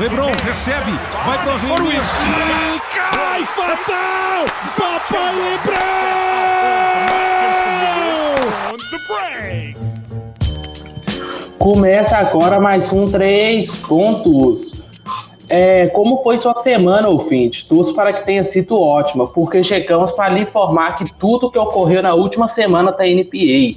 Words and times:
Lebron 0.00 0.32
recebe, 0.46 0.92
vai 1.26 1.38
pro 1.42 1.50
Arremesso. 1.50 2.14
Cai 2.90 3.44
fatal! 3.44 4.46
Papai 4.74 5.34
Lebron! 5.34 5.76
Começa 11.58 12.16
agora 12.16 12.58
mais 12.58 12.90
um 12.90 13.04
Três 13.04 13.76
Pontos. 13.76 14.82
É, 15.50 15.88
como 15.88 16.22
foi 16.22 16.38
sua 16.38 16.54
semana, 16.62 17.06
ouvinte? 17.10 17.68
Torço 17.68 17.94
para 17.94 18.14
que 18.14 18.24
tenha 18.24 18.42
sido 18.42 18.80
ótima, 18.80 19.26
porque 19.26 19.62
chegamos 19.62 20.12
para 20.12 20.32
lhe 20.32 20.40
informar 20.40 20.96
que 20.96 21.12
tudo 21.18 21.50
que 21.50 21.58
ocorreu 21.58 22.02
na 22.02 22.14
última 22.14 22.48
semana 22.48 22.90
da 22.90 23.04
NBA 23.04 23.76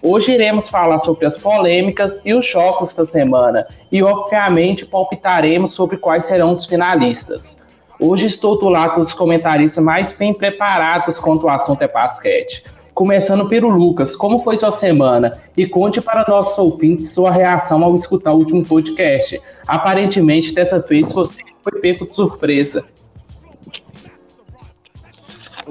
Hoje 0.00 0.32
iremos 0.32 0.68
falar 0.68 1.00
sobre 1.00 1.26
as 1.26 1.36
polêmicas 1.36 2.20
e 2.24 2.32
os 2.32 2.46
choques 2.46 2.94
da 2.94 3.04
semana 3.04 3.66
e, 3.90 4.02
obviamente, 4.02 4.86
palpitaremos 4.86 5.72
sobre 5.72 5.96
quais 5.96 6.24
serão 6.24 6.52
os 6.52 6.64
finalistas. 6.64 7.58
Hoje 8.00 8.26
estou 8.26 8.56
do 8.56 8.68
lado 8.68 9.04
dos 9.04 9.12
comentaristas 9.12 9.82
mais 9.82 10.12
bem 10.12 10.32
preparados 10.32 11.18
quanto 11.18 11.48
ao 11.48 11.56
assunto 11.56 11.82
é 11.82 11.88
basquete. 11.88 12.62
Começando 12.94 13.48
pelo 13.48 13.68
Lucas, 13.68 14.14
como 14.14 14.42
foi 14.44 14.56
sua 14.56 14.70
semana? 14.70 15.40
E 15.56 15.66
conte 15.66 16.00
para 16.00 16.24
nossos 16.28 16.56
ouvintes 16.58 17.10
sua 17.10 17.32
reação 17.32 17.82
ao 17.82 17.94
escutar 17.96 18.32
o 18.32 18.36
último 18.36 18.64
podcast. 18.64 19.40
Aparentemente, 19.66 20.52
dessa 20.52 20.78
vez 20.78 21.12
você 21.12 21.42
foi 21.60 21.80
pego 21.80 22.06
de 22.06 22.12
surpresa. 22.12 22.84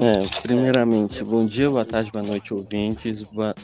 É, 0.00 0.26
primeiramente, 0.42 1.24
bom 1.24 1.44
dia, 1.44 1.68
boa 1.68 1.84
tarde, 1.84 2.12
boa 2.12 2.24
noite, 2.24 2.54
ouvintes. 2.54 3.22
Boa, 3.22 3.54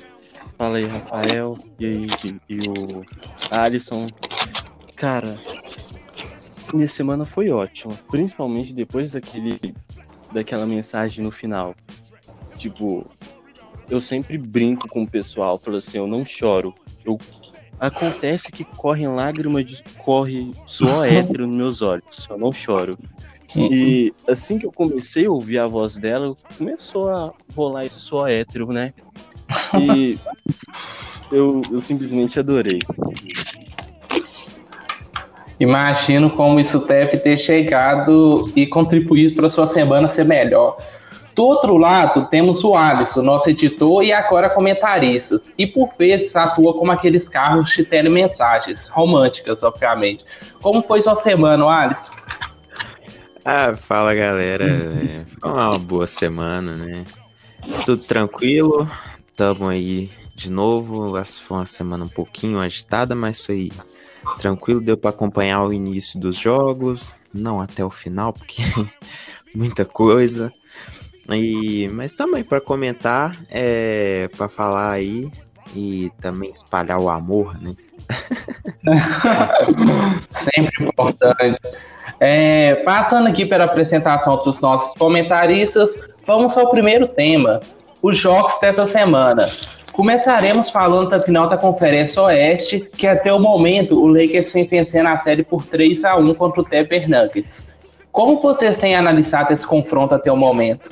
Fala 0.57 0.79
aí, 0.79 0.87
Rafael 0.87 1.57
e, 1.79 2.07
e, 2.25 2.41
e 2.49 2.69
o 2.69 3.05
Alisson. 3.51 4.09
Cara, 4.97 5.39
minha 6.73 6.89
semana 6.89 7.25
foi 7.25 7.51
ótima, 7.51 7.95
principalmente 8.11 8.75
depois 8.75 9.13
daquele, 9.13 9.75
daquela 10.33 10.67
mensagem 10.67 11.25
no 11.25 11.31
final. 11.31 11.75
Tipo, 12.57 13.07
eu 13.91 14.01
sempre 14.01 14.39
brinco 14.39 14.89
com 14.89 15.03
o 15.03 15.09
pessoal, 15.09 15.59
falo 15.59 15.77
assim, 15.77 15.99
eu 15.99 16.07
não 16.07 16.25
choro. 16.25 16.75
Eu, 17.05 17.19
acontece 17.79 18.51
que 18.53 18.65
correm 18.65 19.09
lágrimas, 19.09 19.67
de, 19.67 19.83
corre 19.99 20.51
suor 20.65 21.05
hétero 21.11 21.47
nos 21.47 21.57
meus 21.57 21.83
olhos, 21.83 22.27
eu 22.29 22.39
não 22.39 22.53
choro. 22.53 22.99
E 23.57 24.13
assim 24.29 24.59
que 24.59 24.67
eu 24.67 24.73
comecei 24.73 25.27
a 25.27 25.31
ouvir 25.31 25.59
a 25.59 25.67
voz 25.67 25.97
dela, 25.97 26.35
começou 26.59 27.09
a 27.09 27.33
rolar 27.55 27.85
esse 27.85 28.01
suor 28.01 28.29
hétero, 28.29 28.73
né? 28.73 28.93
E 29.81 30.19
eu, 31.33 31.63
eu 31.71 31.81
simplesmente 31.81 32.39
adorei. 32.39 32.81
Imagino 35.59 36.31
como 36.31 36.61
isso 36.61 36.79
deve 36.81 37.17
ter 37.19 37.39
chegado 37.39 38.51
e 38.57 38.67
contribuído 38.67 39.37
para 39.37 39.51
sua 39.51 39.67
semana 39.67 40.09
ser 40.09 40.25
melhor. 40.25 40.77
Do 41.35 41.45
outro 41.45 41.77
lado, 41.77 42.27
temos 42.27 42.63
o 42.63 42.77
Alisson, 42.77 43.23
nosso 43.23 43.51
editor 43.51 44.05
e 44.05 44.13
agora 44.13 44.49
comentaristas, 44.49 45.53
e 45.59 45.67
por 45.67 45.91
vezes 45.99 46.35
atua 46.37 46.75
como 46.75 46.93
aqueles 46.93 47.29
carros 47.29 47.71
de 47.71 47.85
telemensagens, 47.85 48.87
românticas, 48.89 49.63
obviamente. 49.65 50.25
Como 50.63 50.81
foi 50.83 51.03
sua 51.03 51.17
semana, 51.17 51.67
Alisson? 51.67 52.13
Ah, 53.45 53.75
fala 53.75 54.15
galera. 54.15 54.65
Foi 55.41 55.51
uma 55.51 55.79
boa 55.79 56.07
semana, 56.07 56.77
né? 56.77 57.05
Tudo 57.85 58.05
tranquilo, 58.05 58.89
Tamo 59.37 59.69
aí 59.69 60.11
de 60.35 60.51
novo. 60.51 61.13
Foi 61.25 61.59
uma 61.59 61.67
semana 61.67 62.05
um 62.05 62.09
pouquinho 62.09 62.61
agitada, 62.61 63.15
mas 63.15 63.45
foi 63.45 63.71
tranquilo. 64.39 64.81
Deu 64.81 64.97
para 64.97 65.11
acompanhar 65.11 65.65
o 65.65 65.73
início 65.73 66.19
dos 66.19 66.39
jogos, 66.39 67.15
não 67.33 67.61
até 67.61 67.85
o 67.85 67.91
final, 67.91 68.33
porque 68.33 68.63
muita 69.55 69.85
coisa. 69.85 70.53
E, 71.31 71.89
mas 71.89 72.15
também 72.15 72.45
para 72.45 72.61
comentar, 72.61 73.37
é, 73.51 74.29
para 74.37 74.49
falar 74.49 74.91
aí 74.91 75.31
e 75.75 76.13
também 76.21 76.51
espalhar 76.51 77.01
o 77.01 77.09
amor, 77.09 77.59
né? 77.61 77.75
Sempre 80.31 80.85
importante. 80.87 81.61
É, 82.21 82.77
passando 82.85 83.29
aqui 83.29 83.47
pela 83.47 83.65
apresentação 83.65 84.43
dos 84.45 84.61
nossos 84.61 84.97
comentaristas, 84.99 85.97
vamos 86.27 86.57
ao 86.57 86.71
primeiro 86.71 87.09
tema, 87.09 87.61
os 88.05 88.19
jogos 88.19 88.61
dessa 88.61 88.87
semana. 88.87 89.49
Começaremos 89.91 90.69
falando 90.69 91.09
da 91.09 91.23
final 91.23 91.49
da 91.49 91.57
Conferência 91.57 92.21
Oeste, 92.21 92.81
que 92.99 93.07
até 93.07 93.33
o 93.33 93.41
momento 93.41 93.99
o 93.99 94.07
Lakers 94.07 94.53
vem 94.53 94.67
vencendo 94.67 95.07
a 95.07 95.17
série 95.17 95.43
por 95.43 95.65
3 95.65 96.05
a 96.05 96.17
1 96.19 96.35
contra 96.35 96.61
o 96.61 96.65
Denver 96.69 97.09
Nuggets. 97.09 97.67
Como 98.13 98.43
vocês 98.43 98.77
têm 98.77 98.95
analisado 98.95 99.55
esse 99.55 99.67
confronto 99.67 100.15
até 100.15 100.31
o 100.31 100.37
momento? 100.37 100.91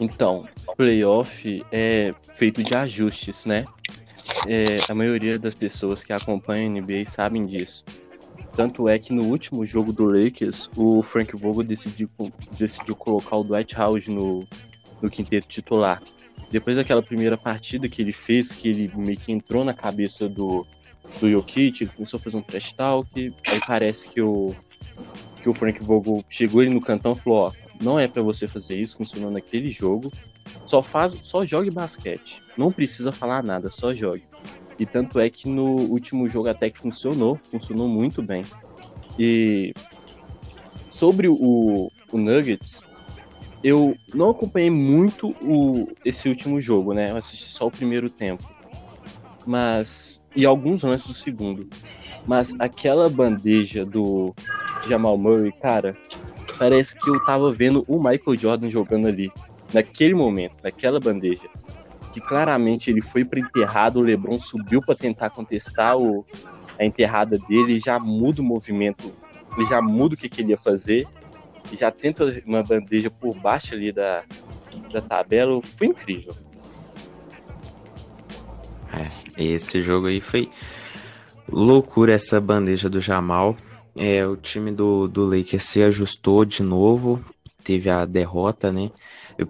Então, 0.00 0.44
playoff 0.76 1.64
é 1.72 2.14
feito 2.32 2.62
de 2.62 2.76
ajustes, 2.76 3.44
né? 3.44 3.64
É, 4.46 4.82
a 4.88 4.94
maioria 4.94 5.36
das 5.36 5.54
pessoas 5.56 6.04
que 6.04 6.12
acompanham 6.12 6.76
a 6.76 6.80
NBA 6.80 7.06
sabem 7.06 7.44
disso. 7.44 7.84
Tanto 8.58 8.88
é 8.88 8.98
que 8.98 9.12
no 9.12 9.22
último 9.22 9.64
jogo 9.64 9.92
do 9.92 10.04
Lakers, 10.04 10.68
o 10.76 11.00
Frank 11.00 11.36
Vogel 11.36 11.62
decidiu, 11.62 12.10
decidiu 12.58 12.96
colocar 12.96 13.36
o 13.36 13.44
Dwight 13.44 13.80
Howard 13.80 14.10
no, 14.10 14.44
no 15.00 15.08
quinteto 15.08 15.46
titular. 15.46 16.02
Depois 16.50 16.74
daquela 16.74 17.00
primeira 17.00 17.38
partida 17.38 17.88
que 17.88 18.02
ele 18.02 18.12
fez, 18.12 18.50
que 18.50 18.68
ele 18.68 18.90
meio 18.96 19.16
que 19.16 19.30
entrou 19.30 19.64
na 19.64 19.72
cabeça 19.72 20.28
do, 20.28 20.66
do 21.20 21.30
Jokic, 21.30 21.84
ele 21.84 21.92
começou 21.94 22.18
a 22.18 22.20
fazer 22.20 22.36
um 22.36 22.42
trash 22.42 22.72
talk, 22.72 23.32
aí 23.46 23.60
parece 23.64 24.08
que 24.08 24.20
o, 24.20 24.52
que 25.40 25.48
o 25.48 25.54
Frank 25.54 25.80
Vogel 25.80 26.24
chegou 26.28 26.60
ele 26.60 26.74
no 26.74 26.80
cantão 26.80 27.12
e 27.12 27.16
falou, 27.16 27.38
ó, 27.38 27.52
não 27.80 27.96
é 27.96 28.08
para 28.08 28.22
você 28.22 28.48
fazer 28.48 28.76
isso, 28.76 28.96
funcionou 28.96 29.30
naquele 29.30 29.70
jogo, 29.70 30.10
só 30.66 30.82
faz, 30.82 31.16
só 31.22 31.44
jogue 31.44 31.70
basquete, 31.70 32.42
não 32.56 32.72
precisa 32.72 33.12
falar 33.12 33.40
nada, 33.40 33.70
só 33.70 33.94
jogue. 33.94 34.24
E 34.78 34.86
tanto 34.86 35.18
é 35.18 35.28
que 35.28 35.48
no 35.48 35.76
último 35.76 36.28
jogo 36.28 36.48
até 36.48 36.70
que 36.70 36.78
funcionou, 36.78 37.36
funcionou 37.36 37.88
muito 37.88 38.22
bem. 38.22 38.44
E 39.18 39.74
sobre 40.88 41.28
o, 41.28 41.90
o 42.12 42.18
Nuggets, 42.18 42.82
eu 43.62 43.96
não 44.14 44.30
acompanhei 44.30 44.70
muito 44.70 45.34
o, 45.42 45.88
esse 46.04 46.28
último 46.28 46.60
jogo, 46.60 46.92
né? 46.92 47.10
Eu 47.10 47.16
assisti 47.16 47.50
só 47.50 47.66
o 47.66 47.70
primeiro 47.70 48.08
tempo. 48.08 48.48
Mas. 49.44 50.20
E 50.36 50.44
alguns 50.44 50.82
lances 50.82 51.08
do 51.08 51.14
segundo. 51.14 51.68
Mas 52.26 52.54
aquela 52.58 53.08
bandeja 53.08 53.84
do 53.84 54.34
Jamal 54.86 55.16
Murray, 55.16 55.50
cara, 55.50 55.96
parece 56.58 56.94
que 56.94 57.08
eu 57.08 57.24
tava 57.24 57.50
vendo 57.50 57.84
o 57.88 57.96
Michael 57.96 58.36
Jordan 58.36 58.70
jogando 58.70 59.08
ali. 59.08 59.32
Naquele 59.72 60.14
momento, 60.14 60.56
naquela 60.62 61.00
bandeja 61.00 61.48
que 62.12 62.20
claramente 62.20 62.90
ele 62.90 63.00
foi 63.00 63.24
para 63.24 63.40
enterrado, 63.40 63.98
o 63.98 64.02
LeBron 64.02 64.38
subiu 64.40 64.80
para 64.80 64.94
tentar 64.94 65.30
contestar 65.30 65.96
o, 65.96 66.24
a 66.78 66.84
enterrada 66.84 67.38
dele, 67.38 67.78
já 67.78 67.98
muda 67.98 68.40
o 68.40 68.44
movimento, 68.44 69.12
ele 69.56 69.66
já 69.66 69.82
muda 69.82 70.14
o 70.14 70.18
que, 70.18 70.28
que 70.28 70.42
ele 70.42 70.50
ia 70.50 70.58
fazer, 70.58 71.06
já 71.72 71.90
tenta 71.90 72.24
uma 72.46 72.62
bandeja 72.62 73.10
por 73.10 73.34
baixo 73.36 73.74
ali 73.74 73.92
da, 73.92 74.24
da 74.92 75.00
tabela, 75.00 75.60
foi 75.76 75.88
incrível. 75.88 76.34
É, 78.92 79.42
esse 79.42 79.82
jogo 79.82 80.06
aí 80.06 80.20
foi 80.20 80.50
loucura 81.50 82.12
essa 82.12 82.40
bandeja 82.40 82.88
do 82.88 83.00
Jamal. 83.00 83.56
É, 83.96 84.24
o 84.24 84.36
time 84.36 84.70
do, 84.70 85.08
do 85.08 85.24
Lakers 85.24 85.64
se 85.64 85.82
ajustou 85.82 86.44
de 86.44 86.62
novo, 86.62 87.22
teve 87.68 87.90
a 87.90 88.06
derrota, 88.06 88.72
né? 88.72 88.90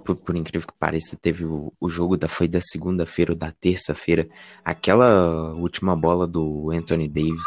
por, 0.04 0.16
por, 0.16 0.34
incrível 0.34 0.66
que 0.66 0.74
pareça, 0.76 1.16
teve 1.16 1.44
o, 1.44 1.72
o 1.80 1.88
jogo 1.88 2.16
da 2.16 2.26
foi 2.26 2.48
da 2.48 2.60
segunda-feira 2.60 3.30
ou 3.30 3.38
da 3.38 3.52
terça-feira. 3.52 4.28
Aquela 4.64 5.54
última 5.54 5.94
bola 5.94 6.26
do 6.26 6.72
Anthony 6.72 7.06
Davis 7.06 7.46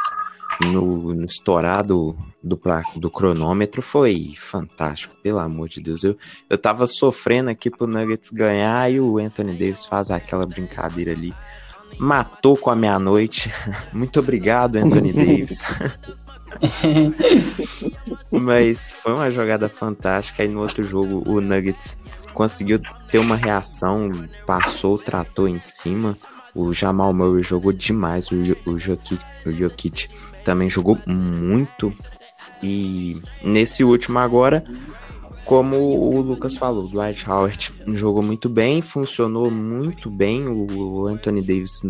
no, 0.62 1.14
no 1.14 1.26
estourado 1.26 2.18
do, 2.42 2.58
do 2.96 3.12
cronômetro 3.12 3.82
foi 3.82 4.34
fantástico, 4.38 5.14
pelo 5.22 5.40
amor 5.40 5.68
de 5.68 5.82
Deus. 5.82 6.06
Eu, 6.06 6.18
eu 6.50 6.58
tava 6.58 6.88
sofrendo 6.88 7.50
aqui 7.50 7.70
pro 7.70 7.86
Nuggets 7.86 8.30
ganhar 8.30 8.90
e 8.90 8.98
o 8.98 9.18
Anthony 9.18 9.52
Davis 9.52 9.86
faz 9.86 10.10
aquela 10.10 10.46
brincadeira 10.46 11.12
ali. 11.12 11.34
Matou 12.00 12.56
com 12.56 12.70
a 12.70 12.76
meia-noite. 12.78 13.54
Muito 13.92 14.22
obrigado, 14.22 14.78
Anthony 14.78 15.12
Davis. 15.14 15.66
Mas 18.32 18.92
foi 18.92 19.14
uma 19.14 19.32
jogada 19.32 19.70
fantástica. 19.70 20.44
Aí 20.44 20.50
no 20.50 20.62
outro 20.62 20.84
jogo, 20.84 21.24
o 21.30 21.42
Nuggets 21.42 21.98
conseguiu 22.34 22.82
ter 23.10 23.20
uma 23.20 23.36
reação, 23.36 24.12
passou, 24.46 24.98
tratou 24.98 25.48
em 25.48 25.60
cima. 25.60 26.16
O 26.54 26.74
Jamal 26.74 27.14
Murray 27.14 27.44
jogou 27.44 27.72
demais, 27.72 28.30
o, 28.32 28.36
o, 28.66 28.78
Jokic, 28.78 29.20
o 29.46 29.52
Jokic 29.52 30.10
também 30.44 30.70
jogou 30.70 30.98
muito. 31.06 31.94
E 32.62 33.22
nesse 33.42 33.84
último 33.84 34.20
agora, 34.20 34.64
como 35.46 35.78
o 35.78 36.22
Lucas 36.22 36.56
falou, 36.56 36.86
o 36.86 36.88
Dwight 36.88 37.30
Howard 37.30 37.74
jogou 37.94 38.22
muito 38.22 38.50
bem, 38.50 38.82
funcionou 38.82 39.50
muito 39.50 40.10
bem. 40.10 40.48
O 40.48 41.08
Anthony 41.08 41.42
Davis 41.42 41.82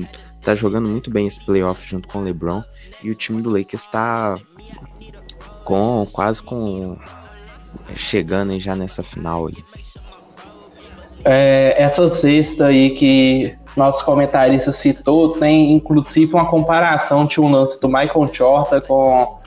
tá 0.42 0.56
jogando 0.56 0.88
muito 0.88 1.12
bem 1.12 1.28
esse 1.28 1.44
playoff 1.46 1.88
junto 1.88 2.08
com 2.08 2.20
o 2.20 2.24
LeBron 2.24 2.64
e 3.04 3.12
o 3.12 3.16
time 3.16 3.42
do 3.42 3.50
Lakers 3.50 3.88
tá 3.88 4.38
com 5.64 6.08
quase 6.12 6.42
com 6.42 6.98
chegando 7.96 8.60
já 8.60 8.76
nessa 8.76 9.04
final 9.04 9.48
aí. 9.48 9.58
É, 11.24 11.76
essa 11.78 12.10
sexta 12.10 12.68
aí 12.68 12.92
que 12.92 13.56
nosso 13.78 14.04
comentarista 14.04 14.72
citou 14.72 15.32
tem 15.32 15.74
inclusive 15.74 16.34
uma 16.34 16.50
comparação 16.50 17.26
de 17.26 17.40
um 17.40 17.50
lance 17.50 17.80
do 17.80 17.88
Michael 17.88 18.30
Jordan 18.34 18.82
com, 18.82 19.40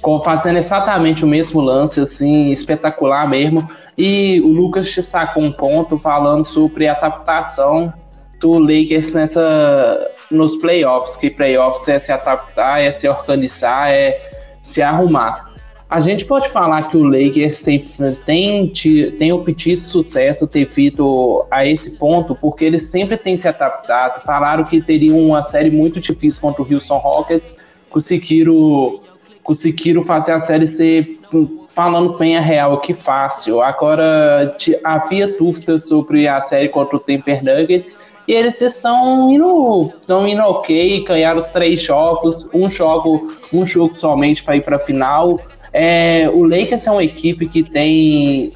com 0.00 0.22
fazendo 0.22 0.58
exatamente 0.58 1.24
o 1.24 1.28
mesmo 1.28 1.60
lance, 1.60 2.00
assim, 2.00 2.50
espetacular 2.50 3.28
mesmo. 3.28 3.68
E 3.96 4.40
o 4.42 4.48
Lucas 4.48 4.94
destacou 4.94 5.42
um 5.42 5.50
ponto 5.50 5.98
falando 5.98 6.44
sobre 6.44 6.86
a 6.86 6.92
adaptação 6.92 7.92
do 8.38 8.58
Lakers 8.58 9.14
nessa, 9.14 10.10
nos 10.30 10.54
playoffs, 10.56 11.16
que 11.16 11.30
playoffs 11.30 11.88
é 11.88 11.98
se 11.98 12.12
adaptar, 12.12 12.80
é 12.82 12.92
se 12.92 13.08
organizar, 13.08 13.90
é 13.90 14.35
se 14.66 14.82
arrumar. 14.82 15.46
A 15.88 16.00
gente 16.00 16.24
pode 16.24 16.48
falar 16.48 16.90
que 16.90 16.96
o 16.96 17.04
Lakers 17.04 17.62
tem, 17.62 17.78
tem, 18.24 18.72
tem 19.16 19.32
obtido 19.32 19.86
sucesso 19.86 20.44
devido 20.44 21.46
a 21.48 21.64
esse 21.64 21.92
ponto, 21.92 22.34
porque 22.34 22.64
eles 22.64 22.88
sempre 22.88 23.16
têm 23.16 23.36
se 23.36 23.46
adaptado. 23.46 24.24
Falaram 24.24 24.64
que 24.64 24.82
teriam 24.82 25.16
uma 25.16 25.44
série 25.44 25.70
muito 25.70 26.00
difícil 26.00 26.40
contra 26.40 26.60
o 26.60 26.66
Houston 26.68 26.98
Rockets, 26.98 27.56
conseguiram, 27.88 29.00
conseguiram 29.44 30.04
fazer 30.04 30.32
a 30.32 30.40
série 30.40 30.66
ser, 30.66 31.20
falando 31.68 32.18
bem 32.18 32.36
a 32.36 32.40
real, 32.40 32.80
que 32.80 32.92
fácil. 32.92 33.62
Agora, 33.62 34.56
havia 34.82 35.38
dúvidas 35.38 35.86
sobre 35.86 36.26
a 36.26 36.40
série 36.40 36.68
contra 36.68 36.96
o 36.96 37.02
Denver 37.06 37.44
Nuggets, 37.44 37.96
e 38.26 38.32
eles 38.32 38.60
estão 38.60 39.30
indo, 39.32 39.92
estão 40.00 40.26
indo 40.26 40.42
ok, 40.42 41.04
ganharam 41.04 41.38
os 41.38 41.48
três 41.48 41.80
jogos, 41.80 42.48
um 42.52 42.70
jogo, 42.70 43.36
um 43.52 43.64
jogo 43.64 43.94
somente 43.94 44.42
para 44.42 44.56
ir 44.56 44.62
para 44.62 44.76
a 44.76 44.80
final. 44.80 45.40
É, 45.72 46.28
o 46.28 46.44
Lakers 46.44 46.86
é 46.86 46.90
uma 46.90 47.04
equipe 47.04 47.48
que 47.48 47.62
tem 47.62 48.52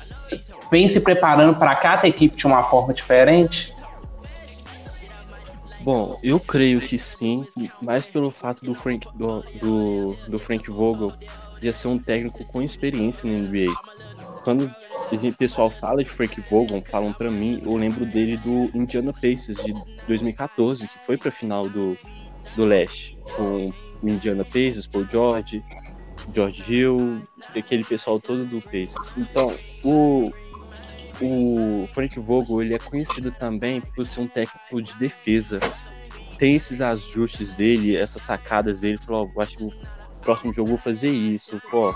vem 0.70 0.88
se 0.88 1.00
preparando 1.00 1.58
para 1.58 1.74
cada 1.74 2.06
equipe 2.06 2.36
de 2.36 2.46
uma 2.46 2.62
forma 2.64 2.94
diferente? 2.94 3.72
Bom, 5.80 6.18
eu 6.22 6.38
creio 6.38 6.80
que 6.80 6.96
sim, 6.98 7.46
mais 7.82 8.06
pelo 8.06 8.30
fato 8.30 8.64
do 8.64 8.74
Frank, 8.74 9.06
do, 9.14 9.42
do, 9.60 10.16
do 10.28 10.38
Frank 10.38 10.70
Vogel 10.70 11.12
já 11.62 11.72
ser 11.72 11.88
um 11.88 11.98
técnico 11.98 12.44
com 12.44 12.62
experiência 12.62 13.30
na 13.30 13.38
NBA. 13.38 13.74
Quando 14.44 14.70
o 15.12 15.32
pessoal 15.34 15.70
fala 15.70 16.04
de 16.04 16.10
Frank 16.10 16.40
Vogel, 16.48 16.82
falam 16.88 17.12
para 17.12 17.30
mim, 17.30 17.60
eu 17.64 17.76
lembro 17.76 18.06
dele 18.06 18.36
do 18.36 18.70
Indiana 18.74 19.12
Pacers 19.12 19.62
de 19.64 19.74
2014, 20.06 20.86
que 20.86 20.98
foi 20.98 21.16
para 21.16 21.28
a 21.30 21.32
final 21.32 21.68
do, 21.68 21.98
do 22.54 22.64
Leste, 22.64 23.18
com 23.36 23.72
Indiana 24.02 24.44
Pacers, 24.44 24.86
Paul 24.86 25.06
George, 25.10 25.64
George 26.34 26.62
Hill, 26.72 27.20
aquele 27.56 27.84
pessoal 27.84 28.20
todo 28.20 28.44
do 28.44 28.60
Pacers. 28.60 29.16
Então, 29.16 29.52
o, 29.84 30.30
o 31.20 31.88
Frank 31.92 32.18
Vogel 32.18 32.62
ele 32.62 32.74
é 32.74 32.78
conhecido 32.78 33.30
também 33.32 33.80
por 33.80 34.06
ser 34.06 34.20
um 34.20 34.28
técnico 34.28 34.80
de 34.80 34.94
defesa. 34.96 35.60
Tem 36.38 36.54
esses 36.54 36.80
ajustes 36.80 37.54
dele, 37.54 37.96
essas 37.96 38.22
sacadas 38.22 38.80
dele. 38.80 38.98
Falou: 38.98 39.30
oh, 39.34 39.40
acho 39.40 39.58
que 39.58 39.64
o 39.64 39.72
próximo 40.22 40.52
jogo 40.52 40.70
vou 40.70 40.78
fazer 40.78 41.10
isso. 41.10 41.60
Pô, 41.70 41.94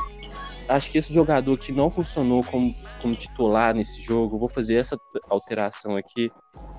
acho 0.68 0.90
que 0.90 0.98
esse 0.98 1.12
jogador 1.12 1.58
que 1.58 1.72
não 1.72 1.90
funcionou 1.90 2.42
como, 2.44 2.74
como 3.00 3.14
titular 3.14 3.74
nesse 3.74 4.00
jogo, 4.00 4.38
vou 4.38 4.48
fazer 4.48 4.76
essa 4.76 4.98
alteração 5.28 5.96
aqui. 5.96 6.30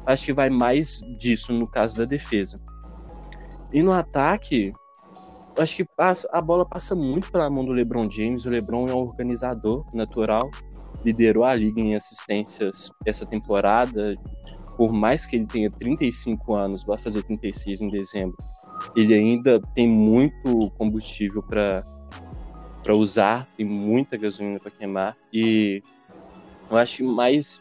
Acho 0.06 0.26
que 0.26 0.34
vai 0.34 0.50
mais 0.50 1.02
disso 1.18 1.54
no 1.54 1.68
caso 1.68 1.98
da 1.98 2.06
defesa. 2.06 2.60
E 3.72 3.82
no 3.82 3.92
ataque, 3.92 4.72
acho 5.58 5.76
que 5.76 5.86
passa, 5.86 6.30
a 6.32 6.42
bola 6.42 6.66
passa 6.66 6.96
muito 6.96 7.32
pela 7.32 7.50
mão 7.50 7.64
do 7.64 7.72
LeBron 7.72 8.10
James. 8.10 8.46
O 8.46 8.50
LeBron 8.50 8.88
é 8.88 8.94
um 8.94 9.00
organizador 9.00 9.86
natural, 9.94 10.50
liderou 11.04 11.44
a 11.44 11.54
liga 11.54 11.82
em 11.82 11.96
assistências 11.96 12.92
essa 13.06 13.26
temporada. 13.26 14.16
Por 14.78 14.92
mais 14.92 15.26
que 15.26 15.38
ele 15.38 15.46
tenha 15.46 15.70
35 15.70 16.54
anos, 16.54 16.84
vai 16.84 16.98
fazer 16.98 17.24
36 17.24 17.82
em 17.82 17.90
dezembro, 17.90 18.36
ele 18.96 19.14
ainda 19.14 19.62
tem 19.74 19.90
muito 19.90 20.70
combustível 20.78 21.42
para 21.42 21.82
para 22.86 22.96
usar, 22.96 23.48
tem 23.58 23.66
muita 23.66 24.16
gasolina 24.16 24.60
para 24.60 24.70
queimar 24.70 25.18
e 25.34 25.82
eu 26.70 26.78
acho 26.78 26.98
que 26.98 27.04
mais 27.04 27.60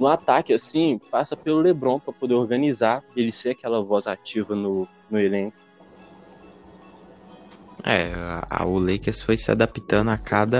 no 0.00 0.06
ataque 0.06 0.54
assim 0.54 0.98
passa 1.10 1.36
pelo 1.36 1.60
LeBron 1.60 2.00
para 2.00 2.14
poder 2.14 2.32
organizar, 2.32 3.04
ele 3.14 3.30
ser 3.30 3.50
aquela 3.50 3.82
voz 3.82 4.06
ativa 4.06 4.56
no, 4.56 4.88
no 5.10 5.20
elenco 5.20 5.58
é, 7.84 8.12
a, 8.48 8.64
o 8.64 8.78
Lakers 8.78 9.20
foi 9.20 9.36
se 9.36 9.50
adaptando 9.50 10.10
a 10.10 10.16
cada 10.16 10.58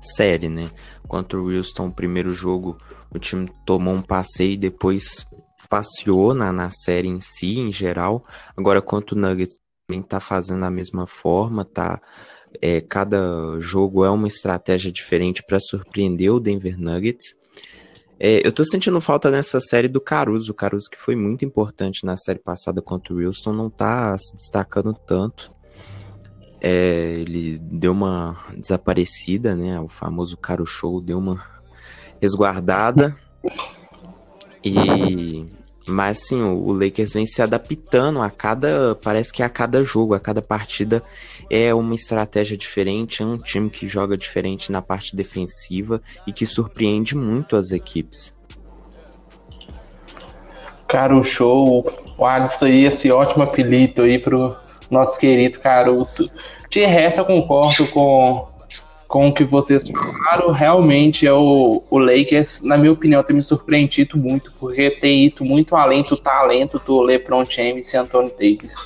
série, 0.00 0.48
né? 0.48 0.68
Contra 1.06 1.40
o 1.40 1.50
Houston, 1.50 1.90
primeiro 1.90 2.32
jogo, 2.32 2.76
o 3.14 3.18
time 3.18 3.48
tomou 3.64 3.94
um 3.94 4.02
passeio 4.02 4.54
e 4.54 4.56
depois 4.56 5.24
passeou 5.70 6.34
na, 6.34 6.52
na 6.52 6.70
série 6.72 7.08
em 7.08 7.20
si, 7.20 7.60
em 7.60 7.70
geral. 7.70 8.24
Agora, 8.56 8.82
contra 8.82 9.14
o 9.14 9.18
Nuggets, 9.18 9.60
também 9.86 10.02
tá 10.02 10.18
fazendo 10.18 10.64
a 10.64 10.70
mesma 10.70 11.06
forma, 11.06 11.64
tá? 11.64 12.00
É, 12.60 12.80
cada 12.80 13.60
jogo 13.60 14.04
é 14.04 14.10
uma 14.10 14.28
estratégia 14.28 14.90
diferente 14.90 15.42
para 15.46 15.60
surpreender 15.60 16.32
o 16.32 16.40
Denver 16.40 16.78
Nuggets. 16.78 17.36
É, 18.18 18.46
eu 18.46 18.50
tô 18.50 18.64
sentindo 18.64 19.00
falta 19.00 19.30
nessa 19.30 19.60
série 19.60 19.88
do 19.88 20.00
Caruso. 20.00 20.52
O 20.52 20.54
Caruso, 20.54 20.88
que 20.90 20.98
foi 20.98 21.14
muito 21.14 21.44
importante 21.44 22.04
na 22.04 22.16
série 22.16 22.38
passada 22.38 22.80
contra 22.80 23.12
o 23.12 23.18
Wilson, 23.18 23.52
não 23.52 23.68
tá 23.68 24.16
se 24.18 24.34
destacando 24.34 24.94
tanto. 24.94 25.54
É, 26.60 27.18
ele 27.18 27.58
deu 27.58 27.92
uma 27.92 28.38
desaparecida, 28.56 29.54
né? 29.54 29.78
O 29.78 29.88
famoso 29.88 30.36
Caro 30.36 30.64
Show 30.64 31.00
deu 31.00 31.18
uma 31.18 31.44
resguardada. 32.20 33.14
E 34.64 35.46
mas 35.86 36.26
sim, 36.26 36.42
o 36.42 36.72
Lakers 36.72 37.12
vem 37.12 37.26
se 37.26 37.40
adaptando 37.40 38.20
a 38.20 38.28
cada, 38.28 38.96
parece 38.96 39.32
que 39.32 39.42
a 39.42 39.48
cada 39.48 39.84
jogo, 39.84 40.14
a 40.14 40.20
cada 40.20 40.42
partida 40.42 41.00
é 41.48 41.72
uma 41.72 41.94
estratégia 41.94 42.56
diferente, 42.56 43.22
é 43.22 43.26
um 43.26 43.38
time 43.38 43.70
que 43.70 43.86
joga 43.86 44.16
diferente 44.16 44.72
na 44.72 44.82
parte 44.82 45.14
defensiva 45.14 46.02
e 46.26 46.32
que 46.32 46.44
surpreende 46.44 47.16
muito 47.16 47.54
as 47.54 47.70
equipes. 47.70 48.34
Cara, 50.88 51.16
o 51.16 51.22
show, 51.22 51.88
o 52.16 52.26
Alisson 52.26 52.66
aí, 52.66 52.84
esse 52.84 53.10
ótimo 53.10 53.44
apelido 53.44 54.02
aí 54.02 54.18
pro 54.18 54.56
nosso 54.90 55.18
querido 55.18 55.58
Caruso. 55.60 56.30
De 56.70 56.84
resto, 56.84 57.20
eu 57.20 57.24
concordo 57.24 57.88
com, 57.88 58.48
com 59.08 59.28
o 59.28 59.34
que 59.34 59.44
vocês 59.44 59.88
falaram. 59.88 60.52
Realmente, 60.52 61.26
é 61.26 61.32
o, 61.32 61.82
o 61.90 61.98
Lakers, 61.98 62.62
na 62.62 62.76
minha 62.76 62.92
opinião, 62.92 63.22
tem 63.22 63.36
me 63.36 63.42
surpreendido 63.42 64.16
muito, 64.16 64.52
porque 64.58 64.90
tem 64.90 65.26
ido 65.26 65.44
muito 65.44 65.76
além 65.76 66.02
do 66.02 66.16
talento 66.16 66.80
do 66.84 67.00
LeBron 67.00 67.44
James 67.44 67.92
e 67.92 67.96
Anthony 67.96 68.30
Davis. 68.30 68.76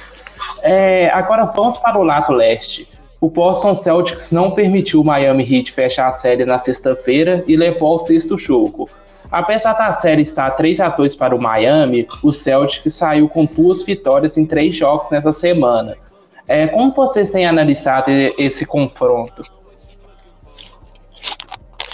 É, 0.62 1.08
agora 1.10 1.44
vamos 1.44 1.76
para 1.78 1.98
o 1.98 2.02
lado 2.02 2.32
leste. 2.32 2.88
O 3.20 3.28
Boston 3.28 3.74
Celtics 3.74 4.32
não 4.32 4.50
permitiu 4.50 5.02
o 5.02 5.04
Miami 5.04 5.42
Heat 5.44 5.72
fechar 5.72 6.08
a 6.08 6.12
série 6.12 6.44
na 6.44 6.58
sexta-feira 6.58 7.44
e 7.46 7.54
levou 7.54 7.92
ao 7.92 7.98
sexto 7.98 8.38
jogo. 8.38 8.88
Apesar 9.30 9.74
da 9.74 9.92
série 9.92 10.22
estar 10.22 10.50
3 10.52 10.80
a 10.80 10.88
2 10.88 11.14
para 11.16 11.36
o 11.36 11.40
Miami, 11.40 12.08
o 12.22 12.32
Celtics 12.32 12.94
saiu 12.94 13.28
com 13.28 13.44
duas 13.44 13.82
vitórias 13.82 14.36
em 14.36 14.46
três 14.46 14.74
jogos 14.74 15.10
nessa 15.10 15.32
semana. 15.32 15.96
É, 16.48 16.66
como 16.66 16.92
vocês 16.92 17.30
têm 17.30 17.46
analisado 17.46 18.10
esse 18.10 18.66
confronto? 18.66 19.44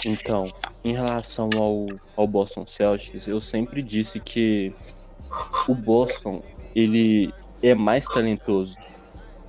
Então, 0.07 0.53
em 0.85 0.93
relação 0.93 1.51
ao, 1.57 1.87
ao 2.17 2.29
Boston 2.29 2.65
Celtics, 2.65 3.27
eu 3.27 3.41
sempre 3.41 3.83
disse 3.83 4.21
que 4.21 4.73
o 5.67 5.75
Boston 5.75 6.45
ele 6.77 7.35
é 7.61 7.75
mais 7.75 8.07
talentoso. 8.07 8.77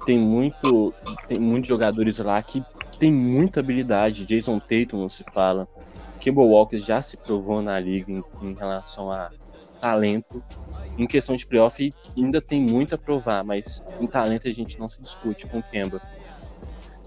Tem 0.03 0.17
muito, 0.17 0.95
tem 1.27 1.37
muitos 1.37 1.69
jogadores 1.69 2.17
lá 2.17 2.41
que 2.41 2.65
tem 2.97 3.13
muita 3.13 3.59
habilidade. 3.59 4.25
Jason 4.25 4.59
Tatum 4.59 4.97
não 4.97 5.09
se 5.09 5.23
fala. 5.31 5.67
Kimball 6.19 6.49
Walker 6.49 6.79
já 6.79 7.03
se 7.03 7.17
provou 7.17 7.61
na 7.61 7.79
liga 7.79 8.11
em, 8.11 8.23
em 8.41 8.55
relação 8.55 9.11
a 9.11 9.29
talento. 9.79 10.43
Em 10.97 11.05
questão 11.05 11.35
de 11.35 11.45
playoff, 11.45 11.93
ainda 12.17 12.41
tem 12.41 12.59
muito 12.59 12.95
a 12.95 12.97
provar, 12.97 13.43
mas 13.43 13.83
em 14.01 14.07
talento 14.07 14.47
a 14.47 14.51
gente 14.51 14.79
não 14.79 14.87
se 14.87 14.99
discute 15.03 15.45
com 15.45 15.59
o 15.59 15.63
Kemba. 15.63 16.01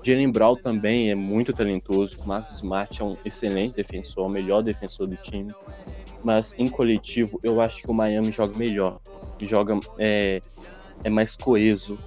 Jalen 0.02 0.30
Brown 0.30 0.56
também 0.56 1.10
é 1.10 1.14
muito 1.14 1.52
talentoso. 1.52 2.18
Marcus 2.24 2.56
Smart 2.56 3.00
é 3.00 3.04
um 3.04 3.12
excelente 3.24 3.74
defensor, 3.74 4.26
o 4.26 4.32
melhor 4.32 4.62
defensor 4.62 5.06
do 5.06 5.16
time. 5.16 5.54
Mas 6.22 6.54
em 6.58 6.68
coletivo, 6.68 7.38
eu 7.42 7.60
acho 7.60 7.82
que 7.82 7.90
o 7.90 7.94
Miami 7.94 8.32
joga 8.32 8.56
melhor. 8.56 9.00
Joga 9.40 9.78
é, 9.98 10.40
é 11.04 11.10
mais 11.10 11.36
coeso 11.36 11.98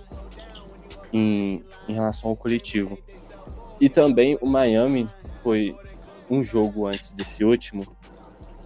em, 1.12 1.63
em 1.88 1.93
relação 1.93 2.29
ao 2.29 2.35
coletivo. 2.35 2.97
E 3.79 3.89
também 3.89 4.38
o 4.41 4.47
Miami 4.47 5.07
foi 5.41 5.75
um 6.29 6.43
jogo 6.43 6.88
antes 6.88 7.13
desse 7.13 7.43
último, 7.43 7.85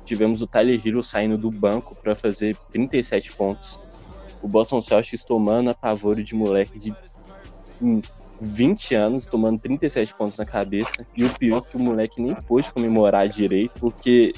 tivemos 0.06 0.42
o 0.42 0.48
Tyler 0.48 0.80
Hero 0.86 1.04
saindo 1.04 1.38
do 1.38 1.52
banco 1.52 1.96
para 1.96 2.16
fazer 2.16 2.56
37 2.72 3.34
pontos. 3.34 3.80
o 4.42 4.48
Boston 4.48 4.80
Celtics 4.80 5.24
tomando 5.24 5.70
a 5.70 5.74
pavor 5.74 6.22
de 6.22 6.34
moleque 6.34 6.80
de 6.80 6.94
20 8.40 8.96
anos, 8.96 9.26
tomando 9.26 9.60
37 9.60 10.14
pontos 10.16 10.38
na 10.38 10.46
cabeça. 10.46 11.06
E 11.16 11.24
o 11.24 11.34
pior 11.34 11.64
é 11.66 11.70
que 11.70 11.76
o 11.76 11.80
moleque 11.80 12.22
nem 12.22 12.36
pôde 12.36 12.72
comemorar 12.72 13.28
direito, 13.28 13.80
porque 13.80 14.34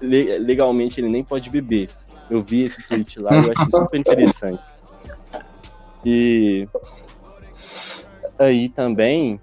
legalmente 0.00 1.00
ele 1.00 1.08
nem 1.08 1.22
pode 1.22 1.50
beber. 1.50 1.90
Eu 2.30 2.40
vi 2.40 2.62
esse 2.62 2.82
tweet 2.86 3.20
lá 3.20 3.30
e 3.32 3.38
eu 3.38 3.52
achei 3.52 3.66
super 3.70 3.98
interessante. 3.98 4.72
E 6.04 6.68
aí 8.38 8.68
também, 8.68 9.40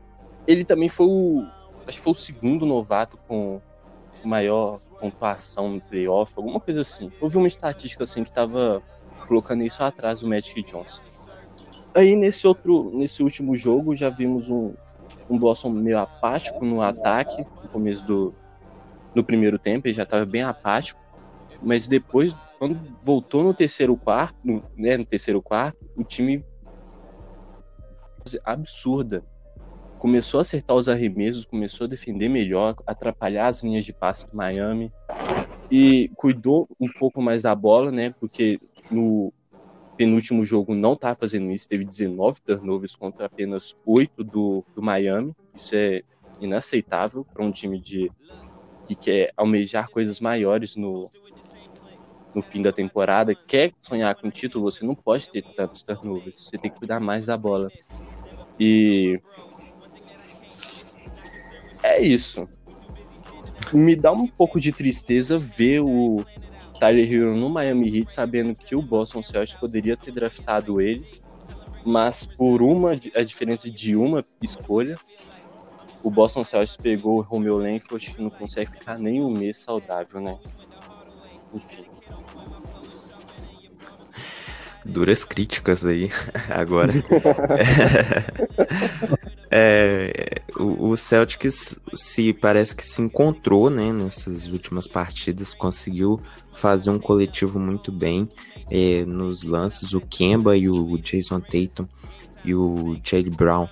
ele 0.47 0.63
também 0.63 0.89
foi 0.89 1.07
o, 1.07 1.45
acho 1.87 1.97
que 1.97 2.03
foi 2.03 2.11
o 2.11 2.15
segundo 2.15 2.65
novato 2.65 3.17
com 3.27 3.59
maior 4.23 4.79
pontuação 4.99 5.69
no 5.69 5.81
playoff, 5.81 6.33
alguma 6.37 6.59
coisa 6.59 6.81
assim. 6.81 7.11
Houve 7.19 7.37
uma 7.37 7.47
estatística 7.47 8.03
assim 8.03 8.23
que 8.23 8.31
tava 8.31 8.81
colocando 9.27 9.63
isso 9.63 9.83
atrás 9.83 10.21
do 10.21 10.27
Magic 10.27 10.61
Johnson. 10.63 11.01
Aí 11.93 12.15
nesse 12.15 12.47
outro, 12.47 12.91
nesse 12.93 13.21
último 13.21 13.55
jogo 13.55 13.93
já 13.93 14.09
vimos 14.09 14.49
um, 14.49 14.73
um 15.29 15.37
Boston 15.37 15.69
meio 15.69 15.99
apático 15.99 16.63
no 16.63 16.81
ataque, 16.81 17.45
no 17.63 17.69
começo 17.69 18.05
do 18.05 18.33
no 19.13 19.23
primeiro 19.25 19.59
tempo, 19.59 19.87
ele 19.87 19.93
já 19.93 20.03
estava 20.03 20.25
bem 20.25 20.41
apático, 20.41 20.99
mas 21.61 21.85
depois 21.85 22.33
quando 22.57 22.79
voltou 23.01 23.43
no 23.43 23.53
terceiro 23.53 23.97
quarto, 23.97 24.35
no, 24.43 24.63
né, 24.77 24.95
no 24.95 25.03
terceiro 25.03 25.41
quarto, 25.41 25.77
o 25.97 26.03
time 26.03 26.45
absurda. 28.45 29.23
Começou 29.97 30.37
a 30.37 30.41
acertar 30.41 30.77
os 30.77 30.87
arremessos, 30.87 31.43
começou 31.43 31.85
a 31.85 31.89
defender 31.89 32.29
melhor, 32.29 32.75
atrapalhar 32.85 33.47
as 33.47 33.63
linhas 33.63 33.83
de 33.83 33.93
passe 33.93 34.27
do 34.27 34.37
Miami 34.37 34.91
e 35.71 36.09
cuidou 36.15 36.67
um 36.79 36.87
pouco 36.87 37.21
mais 37.21 37.43
da 37.43 37.55
bola, 37.55 37.91
né? 37.91 38.13
Porque 38.19 38.59
no 38.89 39.33
penúltimo 40.01 40.43
jogo 40.43 40.73
não 40.73 40.95
tá 40.95 41.13
fazendo 41.13 41.51
isso, 41.51 41.69
teve 41.69 41.85
19 41.85 42.41
turnovers 42.41 42.95
contra 42.95 43.27
apenas 43.27 43.75
8 43.85 44.23
do, 44.23 44.65
do 44.75 44.81
Miami. 44.81 45.31
Isso 45.53 45.75
é 45.75 46.01
inaceitável 46.39 47.23
para 47.23 47.45
um 47.45 47.51
time 47.51 47.79
de 47.79 48.11
que 48.83 48.95
quer 48.95 49.31
almejar 49.37 49.91
coisas 49.91 50.19
maiores 50.19 50.75
no, 50.75 51.11
no 52.33 52.41
fim 52.41 52.63
da 52.63 52.73
temporada, 52.73 53.37
quer 53.45 53.73
sonhar 53.79 54.15
com 54.15 54.31
título, 54.31 54.71
você 54.71 54.83
não 54.83 54.95
pode 54.95 55.29
ter 55.29 55.45
tantos 55.55 55.83
turnovers, 55.83 56.33
você 56.35 56.57
tem 56.57 56.71
que 56.71 56.79
cuidar 56.79 56.99
mais 56.99 57.27
da 57.27 57.37
bola. 57.37 57.71
E 58.59 59.21
é 61.83 62.01
isso. 62.01 62.49
Me 63.71 63.95
dá 63.95 64.11
um 64.11 64.25
pouco 64.25 64.59
de 64.59 64.71
tristeza 64.71 65.37
ver 65.37 65.81
o 65.81 66.25
Tyler 66.81 67.13
Hero 67.13 67.35
no 67.35 67.47
Miami 67.47 67.95
Heat, 67.95 68.11
sabendo 68.11 68.55
que 68.55 68.75
o 68.75 68.81
Boston 68.81 69.21
Celtics 69.21 69.59
poderia 69.59 69.95
ter 69.95 70.11
draftado 70.11 70.81
ele, 70.81 71.05
mas 71.85 72.25
por 72.25 72.63
uma 72.63 72.93
a 72.93 73.21
diferença 73.21 73.69
de 73.69 73.95
uma 73.95 74.25
escolha, 74.41 74.97
o 76.01 76.09
Boston 76.09 76.43
Celtics 76.43 76.77
pegou 76.77 77.19
o 77.19 77.21
Romeo 77.21 77.57
Langford 77.57 78.09
que 78.09 78.19
não 78.19 78.31
consegue 78.31 78.71
ficar 78.71 78.97
nem 78.97 79.21
um 79.21 79.29
mês 79.29 79.57
saudável, 79.57 80.19
né? 80.19 80.39
Enfim. 81.53 81.85
Duras 84.83 85.23
críticas 85.23 85.85
aí, 85.85 86.09
agora. 86.49 86.93
é, 89.53 90.41
o, 90.57 90.95
Celtics 90.95 91.77
se 91.93 92.31
parece 92.31 92.73
que 92.73 92.85
se 92.85 93.01
encontrou, 93.01 93.69
né, 93.69 93.91
nessas 93.91 94.47
últimas 94.47 94.87
partidas, 94.87 95.53
conseguiu 95.53 96.21
fazer 96.53 96.89
um 96.89 96.97
coletivo 96.97 97.59
muito 97.59 97.91
bem 97.91 98.29
é, 98.69 99.03
nos 99.03 99.43
lances. 99.43 99.93
O 99.93 99.99
Kemba 99.99 100.55
e 100.55 100.69
o 100.69 100.97
Jason 100.97 101.41
Tatum 101.41 101.85
e 102.45 102.55
o 102.55 102.97
Jay 103.03 103.23
Brown 103.29 103.67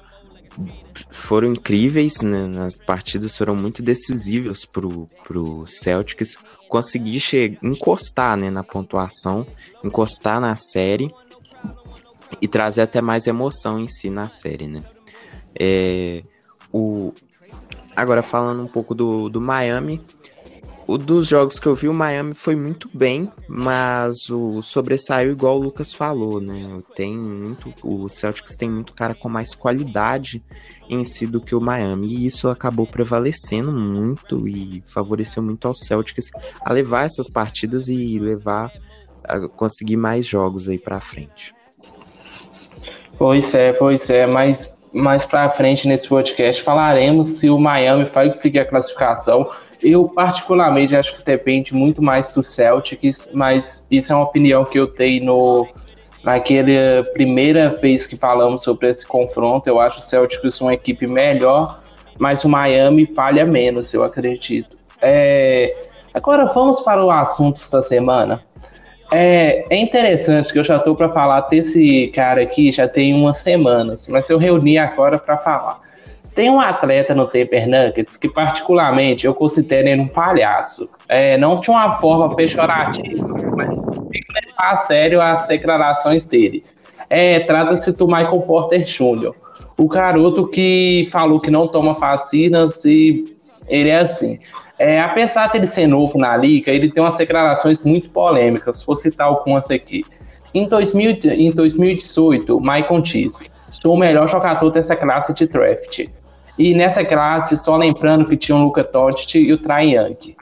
foram 1.11 1.53
incríveis 1.53 2.21
né, 2.21 2.45
nas 2.45 2.77
partidas, 2.77 3.37
foram 3.37 3.55
muito 3.55 3.81
decisivos 3.81 4.65
pro, 4.65 5.07
pro 5.23 5.65
Celtics 5.65 6.37
conseguir 6.67 7.57
encostar 7.63 8.35
né, 8.35 8.49
na 8.49 8.63
pontuação, 8.63 9.47
encostar 9.81 10.41
na 10.41 10.57
série 10.57 11.09
e 12.41 12.47
trazer 12.49 12.81
até 12.81 13.01
mais 13.01 13.27
emoção 13.27 13.79
em 13.79 13.87
si 13.87 14.09
na 14.09 14.27
série, 14.27 14.67
né? 14.67 14.83
É, 15.59 16.23
o, 16.71 17.13
agora 17.95 18.23
falando 18.23 18.63
um 18.63 18.67
pouco 18.67 18.95
do, 18.95 19.29
do 19.29 19.41
Miami, 19.41 20.01
o 20.87 20.97
dos 20.97 21.27
jogos 21.27 21.59
que 21.59 21.67
eu 21.67 21.75
vi, 21.75 21.87
o 21.87 21.93
Miami 21.93 22.33
foi 22.33 22.55
muito 22.55 22.89
bem, 22.91 23.31
mas 23.47 24.27
o 24.27 24.59
sobressaiu 24.63 25.31
igual 25.31 25.57
o 25.57 25.61
Lucas 25.61 25.93
falou, 25.93 26.41
né? 26.41 26.81
Tem 26.95 27.15
muito, 27.15 27.71
o 27.83 28.09
Celtics 28.09 28.55
tem 28.55 28.67
muito 28.67 28.93
cara 28.93 29.13
com 29.13 29.29
mais 29.29 29.53
qualidade 29.53 30.43
em 30.89 31.05
si 31.05 31.27
do 31.27 31.39
que 31.39 31.53
o 31.53 31.61
Miami, 31.61 32.07
e 32.07 32.25
isso 32.25 32.49
acabou 32.49 32.87
prevalecendo 32.87 33.71
muito 33.71 34.47
e 34.47 34.81
favoreceu 34.87 35.43
muito 35.43 35.67
ao 35.67 35.75
Celtics 35.75 36.31
a 36.65 36.73
levar 36.73 37.05
essas 37.05 37.29
partidas 37.29 37.87
e 37.87 38.17
levar 38.17 38.71
a 39.23 39.47
conseguir 39.47 39.97
mais 39.97 40.25
jogos 40.25 40.67
aí 40.67 40.79
para 40.79 40.99
frente. 40.99 41.53
Pois 43.15 43.53
é, 43.53 43.73
pois 43.73 44.09
é, 44.09 44.25
mas 44.25 44.67
mais 44.91 45.25
para 45.25 45.49
frente 45.51 45.87
nesse 45.87 46.07
podcast 46.07 46.61
falaremos 46.63 47.29
se 47.29 47.49
o 47.49 47.59
Miami 47.59 48.05
vai 48.05 48.29
conseguir 48.29 48.59
a 48.59 48.65
classificação 48.65 49.49
eu, 49.81 50.09
particularmente, 50.09 50.95
acho 50.95 51.15
que 51.15 51.23
depende 51.23 51.73
muito 51.73 52.01
mais 52.01 52.33
do 52.33 52.43
Celtics, 52.43 53.29
mas 53.33 53.85
isso 53.89 54.11
é 54.11 54.15
uma 54.15 54.25
opinião 54.25 54.65
que 54.65 54.77
eu 54.77 54.87
tenho 54.87 55.25
no, 55.25 55.67
naquela 56.23 57.03
primeira 57.13 57.69
vez 57.69 58.05
que 58.05 58.17
falamos 58.17 58.61
sobre 58.63 58.89
esse 58.89 59.07
confronto. 59.07 59.67
Eu 59.67 59.79
acho 59.79 59.99
o 59.99 60.01
Celtics 60.01 60.59
uma 60.59 60.73
equipe 60.73 61.07
melhor, 61.07 61.79
mas 62.17 62.43
o 62.43 62.49
Miami 62.49 63.05
falha 63.05 63.45
menos, 63.45 63.93
eu 63.93 64.03
acredito. 64.03 64.77
É, 65.01 65.87
agora 66.13 66.51
vamos 66.53 66.81
para 66.81 67.03
o 67.03 67.09
assunto 67.09 67.61
da 67.71 67.81
semana. 67.81 68.43
É, 69.11 69.65
é 69.69 69.77
interessante 69.77 70.53
que 70.53 70.59
eu 70.59 70.63
já 70.63 70.75
estou 70.75 70.95
para 70.95 71.09
falar 71.09 71.41
desse 71.41 72.11
cara 72.13 72.41
aqui 72.41 72.71
já 72.71 72.87
tem 72.87 73.13
umas 73.13 73.39
semanas, 73.39 74.07
mas 74.09 74.29
eu 74.29 74.37
reuni 74.37 74.77
agora 74.77 75.17
para 75.17 75.37
falar. 75.37 75.81
Tem 76.35 76.49
um 76.49 76.59
atleta 76.59 77.15
no 77.15 77.27
Temper 77.27 77.67
Nuggets 77.67 78.15
que, 78.15 78.29
particularmente, 78.29 79.25
eu 79.25 79.33
considero 79.33 79.87
ele 79.87 80.01
um 80.01 80.07
palhaço. 80.07 80.87
É, 81.07 81.37
não 81.37 81.59
de 81.59 81.69
uma 81.69 81.97
forma 81.97 82.35
pejorativa, 82.35 83.27
mas 83.57 83.77
tem 84.09 84.21
que 84.21 84.33
levar 84.33 84.73
a 84.73 84.77
sério 84.77 85.21
as 85.21 85.47
declarações 85.47 86.23
dele. 86.23 86.63
É, 87.09 87.39
Trata-se 87.39 87.91
do 87.91 88.05
Michael 88.05 88.41
Porter 88.41 88.83
Jr., 88.83 89.33
o 89.75 89.87
garoto 89.87 90.47
que 90.47 91.07
falou 91.11 91.39
que 91.39 91.49
não 91.49 91.67
toma 91.67 91.93
vacinas 91.93 92.85
e 92.85 93.35
ele 93.67 93.89
é 93.89 93.99
assim. 93.99 94.37
É, 94.79 95.01
apesar 95.01 95.47
de 95.47 95.57
ele 95.57 95.67
ser 95.67 95.87
novo 95.87 96.17
na 96.17 96.37
liga, 96.37 96.71
ele 96.71 96.89
tem 96.89 97.03
umas 97.03 97.17
declarações 97.17 97.83
muito 97.83 98.09
polêmicas. 98.09 98.81
Vou 98.81 98.95
citar 98.95 99.27
algumas 99.27 99.69
aqui. 99.69 100.05
Em, 100.53 100.67
2000, 100.67 101.19
em 101.25 101.51
2018, 101.51 102.57
Michael 102.61 103.01
disse: 103.01 103.51
Sou 103.71 103.93
o 103.93 103.99
melhor 103.99 104.29
jogador 104.29 104.69
dessa 104.69 104.95
classe 104.95 105.33
de 105.33 105.45
draft. 105.45 106.05
E 106.57 106.73
nessa 106.73 107.03
classe, 107.03 107.57
só 107.57 107.75
lembrando 107.75 108.25
que 108.25 108.37
tinha 108.37 108.57
o 108.57 108.61
Luca 108.61 108.81
Doncic 108.83 109.35
e 109.35 109.51
o 109.51 109.57
Trae 109.57 109.95
Young. 109.95 110.35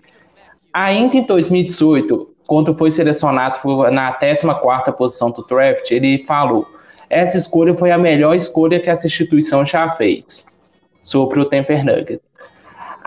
Ainda 0.71 1.17
em 1.17 1.23
2018, 1.23 2.29
quando 2.45 2.75
foi 2.75 2.91
selecionado 2.91 3.59
na 3.91 4.13
14ª 4.13 4.93
posição 4.93 5.31
do 5.31 5.43
draft, 5.47 5.89
ele 5.89 6.23
falou: 6.25 6.67
"Essa 7.09 7.37
escolha 7.37 7.73
foi 7.75 7.89
a 7.91 7.97
melhor 7.97 8.35
escolha 8.35 8.79
que 8.79 8.89
essa 8.89 9.07
instituição 9.07 9.65
já 9.65 9.89
fez" 9.91 10.45
sobre 11.01 11.39
o 11.39 11.45
Temper 11.45 11.83
Nuggets. 11.83 12.27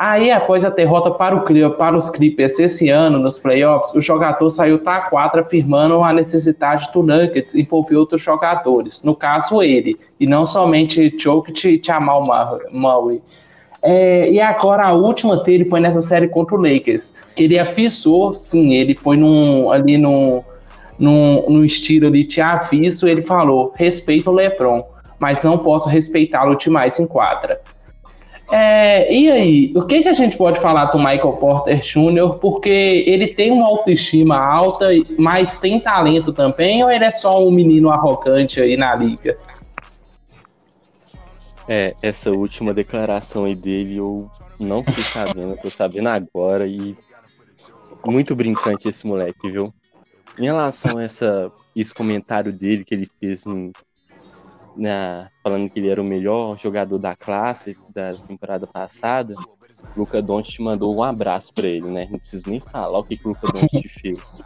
Aí, 0.03 0.31
após 0.31 0.65
a 0.65 0.71
derrota 0.71 1.11
para, 1.11 1.37
o, 1.37 1.71
para 1.73 1.95
os 1.95 2.09
Clippers 2.09 2.59
esse 2.59 2.89
ano 2.89 3.19
nos 3.19 3.39
playoffs, 3.39 3.95
o 3.95 4.01
jogador 4.01 4.49
saiu 4.49 4.83
da 4.83 4.99
quadra 4.99 5.43
afirmando 5.43 6.03
a 6.03 6.11
necessidade 6.11 6.89
do 6.91 7.03
Nuggets 7.03 7.55
envolver 7.55 7.97
outros 7.97 8.23
jogadores, 8.23 9.05
no 9.05 9.15
caso 9.15 9.63
ele, 9.63 10.01
e 10.19 10.27
não 10.27 10.47
somente 10.47 11.15
Jokic 11.19 11.69
e 11.69 11.79
Jamal 11.85 12.27
Murray. 12.73 13.21
É, 13.83 14.31
e 14.33 14.41
agora 14.41 14.87
a 14.87 14.93
última 14.95 15.37
dele 15.45 15.67
foi 15.67 15.81
nessa 15.81 16.01
série 16.01 16.29
contra 16.29 16.57
o 16.57 16.63
Lakers, 16.63 17.13
que 17.37 17.45
ele 17.45 17.59
afissou, 17.59 18.35
sim, 18.35 18.73
ele 18.73 18.95
foi 18.95 19.19
num, 19.19 19.71
ali 19.71 19.99
num, 19.99 20.43
num, 20.99 21.45
num 21.47 21.63
estilo 21.63 22.07
ali 22.07 22.25
te 22.25 22.41
aviso, 22.41 23.07
ele 23.07 23.21
falou, 23.21 23.75
respeito 23.77 24.31
o 24.31 24.33
LeBron, 24.33 24.83
mas 25.19 25.43
não 25.43 25.59
posso 25.59 25.91
respeitá-lo 25.91 26.57
demais 26.57 26.99
em 26.99 27.07
quadra. 27.07 27.61
É, 28.53 29.13
e 29.15 29.31
aí, 29.31 29.73
o 29.77 29.87
que, 29.87 30.03
que 30.03 30.09
a 30.09 30.15
gente 30.15 30.37
pode 30.37 30.61
falar 30.61 30.87
do 30.87 30.99
Michael 30.99 31.35
Porter 31.35 31.81
Jr., 31.81 32.35
porque 32.41 32.69
ele 33.07 33.29
tem 33.29 33.53
uma 33.53 33.67
autoestima 33.67 34.37
alta, 34.37 34.87
mas 35.17 35.55
tem 35.55 35.79
talento 35.79 36.33
também, 36.33 36.83
ou 36.83 36.91
ele 36.91 37.05
é 37.05 37.13
só 37.13 37.47
um 37.47 37.53
menino 37.53 37.91
arrogante 37.91 38.61
aí 38.61 38.77
na 38.77 38.95
liga? 38.95 39.39
É, 41.69 41.95
essa 42.03 42.33
última 42.33 42.75
declaração 42.75 43.45
aí 43.45 43.55
dele 43.55 43.99
eu 43.99 44.29
não 44.59 44.83
fiquei 44.83 45.05
sabendo, 45.05 45.57
tô 45.57 45.71
sabendo 45.71 46.09
agora 46.09 46.67
e 46.67 46.97
muito 48.05 48.35
brincante 48.35 48.89
esse 48.89 49.07
moleque, 49.07 49.49
viu? 49.49 49.73
Em 50.37 50.45
relação 50.45 50.99
a 50.99 51.05
essa 51.05 51.53
esse 51.77 51.95
comentário 51.95 52.53
dele 52.53 52.85
que 52.85 52.93
ele 52.93 53.09
fez 53.21 53.47
em, 53.47 53.71
na, 54.77 55.29
falando 55.43 55.69
que 55.69 55.79
ele 55.79 55.89
era 55.89 56.01
o 56.01 56.05
melhor 56.05 56.59
jogador 56.59 56.99
da 56.99 57.15
classe 57.17 57.77
da 57.95 58.15
temporada 58.15 58.67
passada, 58.67 59.35
Luca 59.97 60.23
Doncic 60.23 60.61
mandou 60.61 60.95
um 60.95 61.03
abraço 61.03 61.53
para 61.53 61.67
ele, 61.67 61.91
né? 61.91 62.09
Não 62.11 62.19
preciso 62.19 62.49
nem 62.49 62.61
falar 62.61 62.99
o 62.99 63.05
que, 63.05 63.17
que 63.17 63.27
o 63.27 63.31
Luca 63.31 63.49
Doncic 63.53 63.89
fez. 64.01 64.43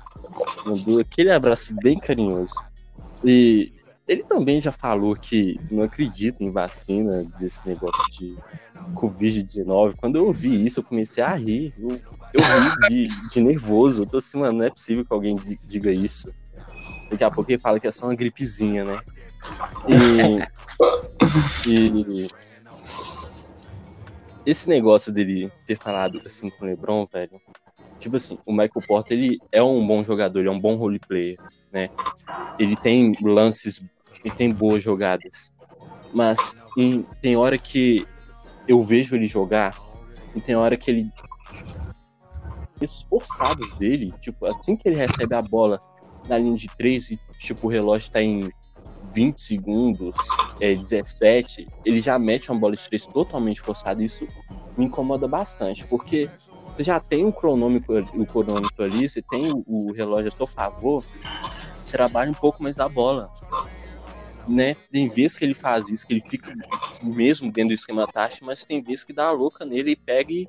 Mandou 0.64 1.00
aquele 1.00 1.31
abraço 1.31 1.75
bem 1.83 1.99
carinhoso. 1.99 2.54
E 3.25 3.73
ele 4.07 4.23
também 4.23 4.61
já 4.61 4.73
falou 4.73 5.14
que 5.16 5.59
não 5.71 5.83
acredita 5.83 6.43
em 6.43 6.50
vacina 6.50 7.25
desse 7.38 7.66
negócio 7.69 8.04
de 8.11 8.37
Covid-19. 8.95 9.95
Quando 9.97 10.16
eu 10.16 10.26
ouvi 10.26 10.66
isso, 10.66 10.81
eu 10.81 10.85
comecei 10.85 11.23
a 11.23 11.35
rir. 11.35 11.73
Eu, 11.78 12.00
eu 12.33 12.43
ri 12.43 12.88
de, 12.88 13.31
de 13.31 13.40
nervoso. 13.40 14.02
Eu 14.02 14.07
tô 14.07 14.19
assim, 14.19 14.38
mano, 14.38 14.59
não 14.59 14.64
é 14.66 14.71
possível 14.71 15.04
que 15.04 15.12
alguém 15.12 15.37
diga 15.66 15.90
isso. 15.90 16.31
Daqui 17.11 17.25
a 17.25 17.31
pouco 17.31 17.50
ele 17.50 17.59
fala 17.59 17.78
que 17.78 17.87
é 17.87 17.93
só 17.93 18.07
uma 18.07 18.14
gripezinha, 18.14 18.85
né? 18.85 19.00
E, 19.88 21.66
e 21.68 22.30
esse 24.46 24.68
negócio 24.68 25.12
dele 25.12 25.50
ter 25.66 25.76
falado 25.76 26.20
assim 26.24 26.50
com 26.50 26.64
o 26.64 26.68
LeBron, 26.68 27.06
velho. 27.06 27.40
Tipo 27.98 28.16
assim, 28.16 28.38
o 28.44 28.52
Michael 28.52 28.86
Porter, 28.86 29.16
ele 29.16 29.38
é 29.50 29.62
um 29.62 29.86
bom 29.86 30.04
jogador, 30.04 30.40
ele 30.40 30.48
é 30.48 30.52
um 30.52 30.60
bom 30.60 30.74
role 30.76 30.98
player, 30.98 31.38
né? 31.72 31.88
Ele 32.58 32.76
tem 32.76 33.14
lances, 33.22 33.82
ele 34.22 34.34
tem 34.34 34.52
boas 34.52 34.82
jogadas. 34.82 35.50
Mas 36.12 36.54
em, 36.76 37.02
tem 37.22 37.36
hora 37.36 37.56
que 37.56 38.06
eu 38.68 38.82
vejo 38.82 39.16
ele 39.16 39.26
jogar 39.26 39.78
e 40.34 40.40
tem 40.40 40.54
hora 40.54 40.76
que 40.76 40.90
ele 40.90 41.10
esses 42.80 43.02
forçados 43.04 43.72
dele, 43.74 44.12
tipo, 44.20 44.44
assim 44.46 44.76
que 44.76 44.88
ele 44.88 44.96
recebe 44.96 45.34
a 45.34 45.40
bola 45.40 45.78
na 46.28 46.36
linha 46.36 46.56
de 46.56 46.68
três 46.76 47.10
e 47.10 47.18
tipo 47.38 47.66
o 47.66 47.70
relógio 47.70 48.10
tá 48.10 48.20
em 48.20 48.50
20 49.14 49.40
segundos, 49.40 50.16
é, 50.61 50.75
17, 50.75 51.66
ele 51.85 52.00
já 52.00 52.18
mete 52.18 52.50
uma 52.50 52.59
bola 52.59 52.76
de 52.76 52.87
três 52.87 53.06
totalmente 53.06 53.61
forçada. 53.61 54.02
Isso 54.02 54.26
me 54.76 54.87
incomoda 54.87 55.28
bastante, 55.28 55.87
porque 55.87 56.28
você 56.75 56.83
já 56.83 56.99
tem 56.99 57.25
o 57.25 57.33
cronômetro, 57.33 57.99
o 58.14 58.26
cronômetro 58.26 58.85
ali, 58.85 59.09
você 59.09 59.23
tem 59.23 59.52
o, 59.66 59.92
relógio 59.92 60.33
a 60.33 60.37
seu 60.37 60.47
favor, 60.47 61.04
trabalha 61.90 62.30
um 62.30 62.35
pouco 62.35 62.62
mais 62.62 62.75
da 62.75 62.88
bola. 62.88 63.33
Né? 64.49 64.75
Tem 64.90 65.09
vezes 65.09 65.37
que 65.37 65.44
ele 65.44 65.54
faz 65.54 65.88
isso, 65.88 66.06
que 66.06 66.12
ele 66.12 66.25
fica 66.28 66.52
mesmo 67.02 67.50
dentro 67.50 67.68
do 67.68 67.75
esquema 67.75 68.06
tático, 68.06 68.44
mas 68.44 68.64
tem 68.64 68.83
vezes 68.83 69.04
que 69.04 69.12
dá 69.12 69.28
a 69.28 69.30
louca 69.30 69.64
nele 69.64 69.92
e 69.92 69.97
pega 69.97 70.33
e 70.33 70.49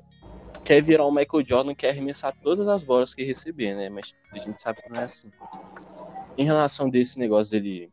quer 0.64 0.82
virar 0.82 1.06
o 1.06 1.12
Michael 1.12 1.44
Jordan, 1.46 1.74
quer 1.74 1.90
arremessar 1.90 2.34
todas 2.42 2.66
as 2.66 2.82
bolas 2.82 3.14
que 3.14 3.22
receber, 3.22 3.74
né? 3.74 3.88
Mas 3.88 4.14
a 4.32 4.38
gente 4.38 4.60
sabe 4.60 4.82
que 4.82 4.90
não 4.90 5.00
é 5.00 5.04
assim. 5.04 5.30
Em 6.36 6.44
relação 6.44 6.90
desse 6.90 7.18
negócio 7.18 7.52
dele 7.52 7.88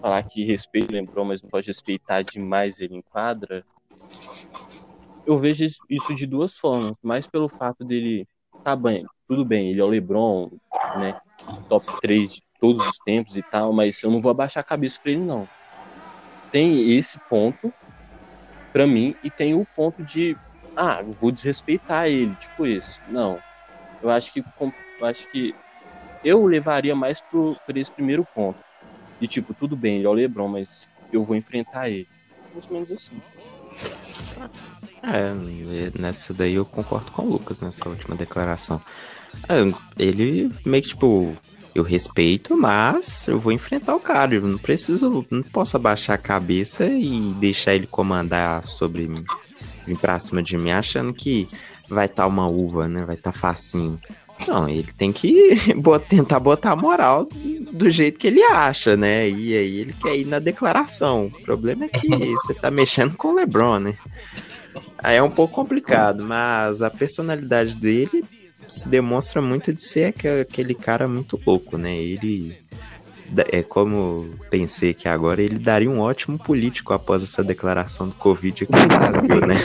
falar 0.00 0.22
que 0.24 0.44
respeito 0.44 0.92
lembrou, 0.92 1.24
mas 1.24 1.42
não 1.42 1.50
pode 1.50 1.66
respeitar 1.66 2.22
demais 2.22 2.80
ele 2.80 2.96
em 2.96 3.02
quadra, 3.02 3.64
eu 5.26 5.38
vejo 5.38 5.66
isso 5.88 6.14
de 6.14 6.26
duas 6.26 6.56
formas. 6.56 6.94
Mais 7.02 7.26
pelo 7.26 7.48
fato 7.48 7.84
dele, 7.84 8.26
tá 8.64 8.74
bem, 8.74 9.04
tudo 9.28 9.44
bem, 9.44 9.70
ele 9.70 9.80
é 9.80 9.84
o 9.84 9.88
LeBron, 9.88 10.50
né? 10.96 11.20
Top 11.68 11.86
3 12.00 12.32
de 12.32 12.42
todos 12.60 12.86
os 12.86 12.98
tempos 12.98 13.36
e 13.36 13.42
tal, 13.42 13.72
mas 13.72 14.02
eu 14.02 14.10
não 14.10 14.20
vou 14.20 14.30
abaixar 14.30 14.62
a 14.62 14.66
cabeça 14.66 14.98
pra 15.02 15.12
ele, 15.12 15.20
não. 15.20 15.46
Tem 16.50 16.90
esse 16.90 17.18
ponto, 17.28 17.72
para 18.72 18.86
mim, 18.86 19.14
e 19.22 19.30
tem 19.30 19.54
o 19.54 19.64
ponto 19.76 20.02
de, 20.02 20.36
ah, 20.76 21.02
vou 21.02 21.30
desrespeitar 21.30 22.08
ele, 22.08 22.34
tipo 22.36 22.66
isso. 22.66 23.00
Não. 23.08 23.38
Eu 24.02 24.10
acho 24.10 24.32
que, 24.32 24.40
eu 24.40 25.06
acho 25.06 25.28
que 25.30 25.54
eu 26.24 26.44
levaria 26.44 26.94
mais 26.94 27.20
pro, 27.20 27.56
por 27.64 27.76
esse 27.76 27.92
primeiro 27.92 28.26
ponto. 28.34 28.58
E 29.20 29.26
tipo, 29.26 29.52
tudo 29.54 29.76
bem, 29.76 29.96
ele 29.96 30.06
é 30.06 30.08
o 30.08 30.12
Lebron, 30.12 30.48
mas 30.48 30.88
eu 31.12 31.22
vou 31.22 31.36
enfrentar 31.36 31.88
ele. 31.88 32.08
Mais 32.52 32.66
ou 32.66 32.72
menos 32.72 32.92
assim. 32.92 33.20
É, 35.02 35.32
nessa 35.98 36.34
daí 36.34 36.54
eu 36.54 36.64
concordo 36.64 37.10
com 37.12 37.22
o 37.22 37.30
Lucas, 37.30 37.60
nessa 37.60 37.88
última 37.88 38.16
declaração. 38.16 38.80
É, 39.48 39.60
ele 39.98 40.52
meio 40.64 40.82
que 40.82 40.90
tipo, 40.90 41.36
eu 41.74 41.82
respeito, 41.82 42.56
mas 42.56 43.26
eu 43.28 43.38
vou 43.38 43.52
enfrentar 43.52 43.94
o 43.94 44.00
cara. 44.00 44.34
Eu 44.34 44.42
não 44.42 44.58
preciso, 44.58 45.26
não 45.30 45.42
posso 45.42 45.76
abaixar 45.76 46.16
a 46.16 46.22
cabeça 46.22 46.86
e 46.86 47.32
deixar 47.38 47.74
ele 47.74 47.86
comandar 47.86 48.64
sobre 48.64 49.06
mim, 49.06 49.24
vir 49.86 49.98
pra 49.98 50.20
cima 50.20 50.42
de 50.42 50.56
mim, 50.58 50.70
achando 50.70 51.14
que 51.14 51.48
vai 51.88 52.06
estar 52.06 52.24
tá 52.24 52.28
uma 52.28 52.48
uva, 52.48 52.88
né? 52.88 53.04
Vai 53.04 53.16
estar 53.16 53.32
tá 53.32 53.38
facinho. 53.38 53.98
Não, 54.46 54.68
ele 54.68 54.88
tem 54.96 55.12
que 55.12 55.56
tentar 56.08 56.40
botar 56.40 56.72
a 56.72 56.76
moral 56.76 57.28
do 57.72 57.90
jeito 57.90 58.18
que 58.18 58.26
ele 58.26 58.42
acha, 58.42 58.96
né? 58.96 59.28
E 59.28 59.56
aí 59.56 59.78
ele 59.78 59.92
quer 59.92 60.16
ir 60.16 60.26
na 60.26 60.38
declaração. 60.38 61.26
O 61.26 61.42
problema 61.42 61.84
é 61.84 61.88
que 61.88 62.08
você 62.34 62.54
tá 62.54 62.70
mexendo 62.70 63.16
com 63.16 63.28
o 63.28 63.34
LeBron, 63.34 63.78
né? 63.78 63.94
Aí 64.98 65.16
é 65.16 65.22
um 65.22 65.30
pouco 65.30 65.54
complicado, 65.54 66.22
mas 66.22 66.82
a 66.82 66.90
personalidade 66.90 67.74
dele 67.74 68.22
se 68.68 68.88
demonstra 68.88 69.40
muito 69.42 69.72
de 69.72 69.82
ser 69.82 70.14
aquele 70.42 70.74
cara 70.74 71.08
muito 71.08 71.40
louco, 71.44 71.76
né? 71.76 71.96
Ele 71.96 72.59
é 73.52 73.62
como 73.62 74.26
pensei 74.50 74.92
que 74.94 75.08
agora 75.08 75.40
ele 75.40 75.58
daria 75.58 75.90
um 75.90 76.00
ótimo 76.00 76.38
político 76.38 76.92
após 76.92 77.22
essa 77.22 77.44
declaração 77.44 78.08
do 78.08 78.14
Covid 78.14 78.64
aqui 78.64 78.72
no 78.72 78.88
Brasil, 78.88 79.46
né? 79.46 79.56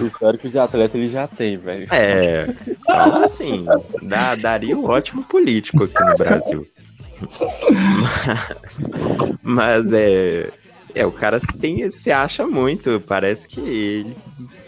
o 0.00 0.04
histórico 0.04 0.48
de 0.48 0.58
atleta 0.58 0.96
ele 0.96 1.08
já 1.08 1.26
tem, 1.26 1.56
velho. 1.56 1.86
É, 1.90 2.46
então 2.66 3.22
assim, 3.22 3.64
dá, 4.02 4.34
daria 4.34 4.76
um 4.76 4.84
ótimo 4.84 5.22
político 5.24 5.84
aqui 5.84 6.04
no 6.04 6.16
Brasil. 6.16 6.66
Mas, 9.42 9.42
mas 9.42 9.92
é, 9.92 10.50
é, 10.94 11.06
o 11.06 11.12
cara 11.12 11.38
tem, 11.60 11.90
se 11.90 12.10
acha 12.10 12.46
muito, 12.46 13.00
parece 13.06 13.46
que 13.46 13.60
ele 13.60 14.16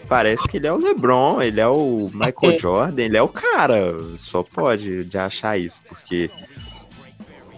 parece 0.07 0.47
que 0.47 0.57
ele 0.57 0.67
é 0.67 0.73
o 0.73 0.77
LeBron, 0.77 1.41
ele 1.41 1.59
é 1.59 1.67
o 1.67 2.09
Michael. 2.13 2.59
Jordan, 2.59 3.01
ele 3.01 3.17
é 3.17 3.21
o 3.21 3.27
cara. 3.27 3.93
Só 4.17 4.43
pode 4.43 5.03
de 5.05 5.17
achar 5.17 5.57
isso, 5.57 5.81
porque 5.87 6.29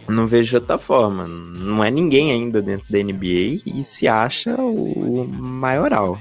não 0.08 0.28
vejo 0.28 0.50
de 0.50 0.56
outra 0.56 0.78
forma. 0.78 1.28
Não 1.28 1.84
é 1.84 1.92
ninguém 1.92 2.32
ainda 2.32 2.62
dentro 2.62 2.86
da 2.90 3.00
NBA 3.00 3.62
e 3.66 3.84
se 3.84 4.08
acha 4.08 4.56
o 4.56 5.28
maioral. 5.28 6.18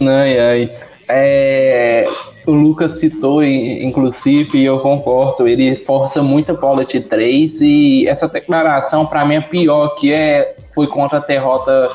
Ai, 0.00 0.38
ai. 0.38 0.76
É, 1.10 2.06
o 2.46 2.52
Lucas 2.52 2.92
citou, 2.92 3.42
inclusive, 3.42 4.58
e 4.58 4.64
eu 4.64 4.78
concordo, 4.78 5.48
ele 5.48 5.76
força 5.76 6.22
muita 6.22 6.54
bola 6.54 6.84
de 6.84 7.00
três 7.00 7.60
e 7.60 8.06
essa 8.06 8.28
declaração, 8.28 9.06
para 9.06 9.24
mim, 9.24 9.36
é 9.36 9.40
pior, 9.40 9.96
que 9.96 10.12
é, 10.12 10.56
foi 10.74 10.86
contra 10.86 11.18
a 11.18 11.20
derrota 11.20 11.90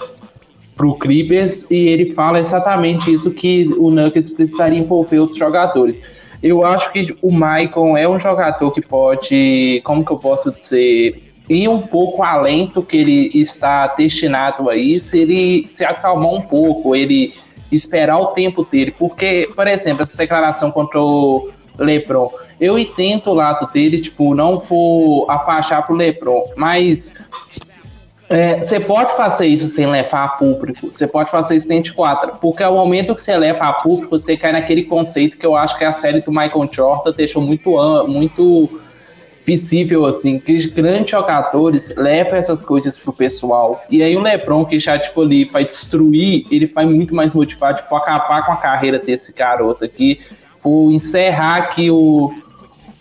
pro 0.75 0.95
Clippers 0.95 1.69
e 1.69 1.75
ele 1.75 2.13
fala 2.13 2.39
exatamente 2.39 3.13
isso 3.13 3.31
que 3.31 3.67
o 3.77 3.89
Nuggets 3.89 4.31
precisaria 4.33 4.79
envolver 4.79 5.19
outros 5.19 5.37
jogadores. 5.37 6.01
Eu 6.41 6.65
acho 6.65 6.91
que 6.91 7.15
o 7.21 7.31
Maicon 7.31 7.95
é 7.95 8.07
um 8.07 8.19
jogador 8.19 8.71
que 8.71 8.81
pode, 8.81 9.81
como 9.83 10.03
que 10.03 10.11
eu 10.11 10.17
posso 10.17 10.51
dizer, 10.51 11.23
ir 11.49 11.69
um 11.69 11.81
pouco 11.81 12.23
além 12.23 12.67
do 12.67 12.83
que 12.83 12.97
ele 12.97 13.31
está 13.33 13.87
destinado 13.87 14.69
aí, 14.69 14.99
se 14.99 15.19
ele 15.19 15.65
se 15.67 15.85
acalmar 15.85 16.31
um 16.31 16.41
pouco, 16.41 16.95
ele 16.95 17.33
esperar 17.71 18.19
o 18.19 18.27
tempo 18.27 18.63
dele, 18.63 18.91
porque, 18.91 19.49
por 19.55 19.67
exemplo, 19.67 20.03
essa 20.03 20.15
declaração 20.15 20.69
contra 20.69 21.01
o 21.01 21.49
LeBron, 21.77 22.29
eu 22.59 22.77
entendo 22.77 23.27
o 23.27 23.33
lado 23.33 23.71
dele, 23.71 24.01
tipo, 24.01 24.35
não 24.35 24.57
vou 24.57 25.29
abaixar 25.29 25.85
pro 25.85 25.95
LeBron, 25.95 26.43
mas 26.55 27.11
é, 28.33 28.63
você 28.63 28.79
pode 28.79 29.15
fazer 29.15 29.45
isso 29.45 29.67
sem 29.67 29.85
levar 29.85 30.23
a 30.23 30.27
público, 30.29 30.87
você 30.91 31.05
pode 31.05 31.29
fazer 31.29 31.55
isso 31.55 31.67
dentro 31.67 31.91
de 31.91 31.93
quatro, 31.93 32.31
porque 32.41 32.63
ao 32.63 32.73
momento 32.73 33.13
que 33.13 33.21
você 33.21 33.37
leva 33.37 33.65
a 33.65 33.73
público, 33.73 34.19
você 34.19 34.35
cai 34.35 34.51
naquele 34.51 34.83
conceito 34.83 35.37
que 35.37 35.45
eu 35.45 35.55
acho 35.55 35.77
que 35.77 35.85
a 35.85 35.93
série 35.93 36.19
do 36.19 36.31
Michael 36.31 36.67
Jordan 36.71 37.11
deixou 37.11 37.43
muito, 37.43 37.69
muito 38.07 38.81
visível, 39.45 40.05
assim, 40.07 40.39
que 40.39 40.67
grandes 40.69 41.11
jogadores 41.11 41.93
levam 41.95 42.35
essas 42.35 42.65
coisas 42.65 42.97
pro 42.97 43.13
pessoal. 43.13 43.83
E 43.87 44.01
aí 44.01 44.15
o 44.17 44.21
Lebron, 44.21 44.65
que 44.65 44.79
já, 44.79 44.97
tipo, 44.97 45.21
ali 45.21 45.45
vai 45.45 45.65
destruir, 45.65 46.47
ele 46.49 46.65
vai 46.65 46.85
muito 46.85 47.13
mais 47.13 47.33
motivado, 47.33 47.83
tipo, 47.83 47.95
acabar 47.95 48.45
com 48.47 48.51
a 48.51 48.57
carreira 48.57 48.97
desse 48.97 49.31
garoto 49.31 49.85
aqui, 49.85 50.19
por 50.59 50.91
encerrar 50.91 51.57
aqui 51.57 51.91
o, 51.91 52.33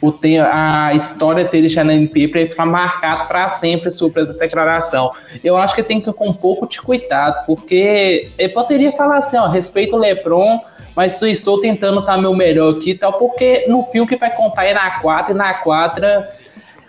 o 0.03 0.13
a 0.51 0.95
história 0.95 1.45
dele 1.45 1.69
já 1.69 1.85
na 1.85 1.95
NP 1.95 2.27
para 2.27 2.45
ficar 2.45 2.67
marcado 2.67 3.29
para 3.29 3.49
sempre 3.51 3.89
sobre 3.89 4.25
essa 4.25 4.35
declaração. 4.35 5.13
Eu 5.45 5.57
acho 5.57 5.77
que 5.77 5.83
tem 5.83 6.01
que 6.01 6.11
ir 6.11 6.13
com 6.13 6.29
um 6.29 6.33
pouco 6.33 6.69
de 6.69 6.83
cuidado, 6.83 7.47
porque 7.47 8.29
ele 8.37 8.49
poderia 8.49 8.91
falar 8.93 9.19
assim, 9.19 9.37
ó, 9.37 9.47
respeito 9.47 9.95
o 9.95 9.99
LeBron, 9.99 10.61
mas 10.97 11.23
estou 11.23 11.61
tentando 11.61 12.01
estar 12.01 12.19
meu 12.19 12.35
melhor 12.35 12.75
aqui 12.75 12.91
e 12.91 12.99
tal, 12.99 13.13
porque 13.13 13.65
no 13.69 13.85
filme 13.85 14.09
que 14.09 14.17
vai 14.17 14.35
contar 14.35 14.67
é 14.67 14.75
na 14.75 14.99
quadra, 14.99 15.33
e 15.33 15.37
na 15.37 15.55
quadra 15.55 16.33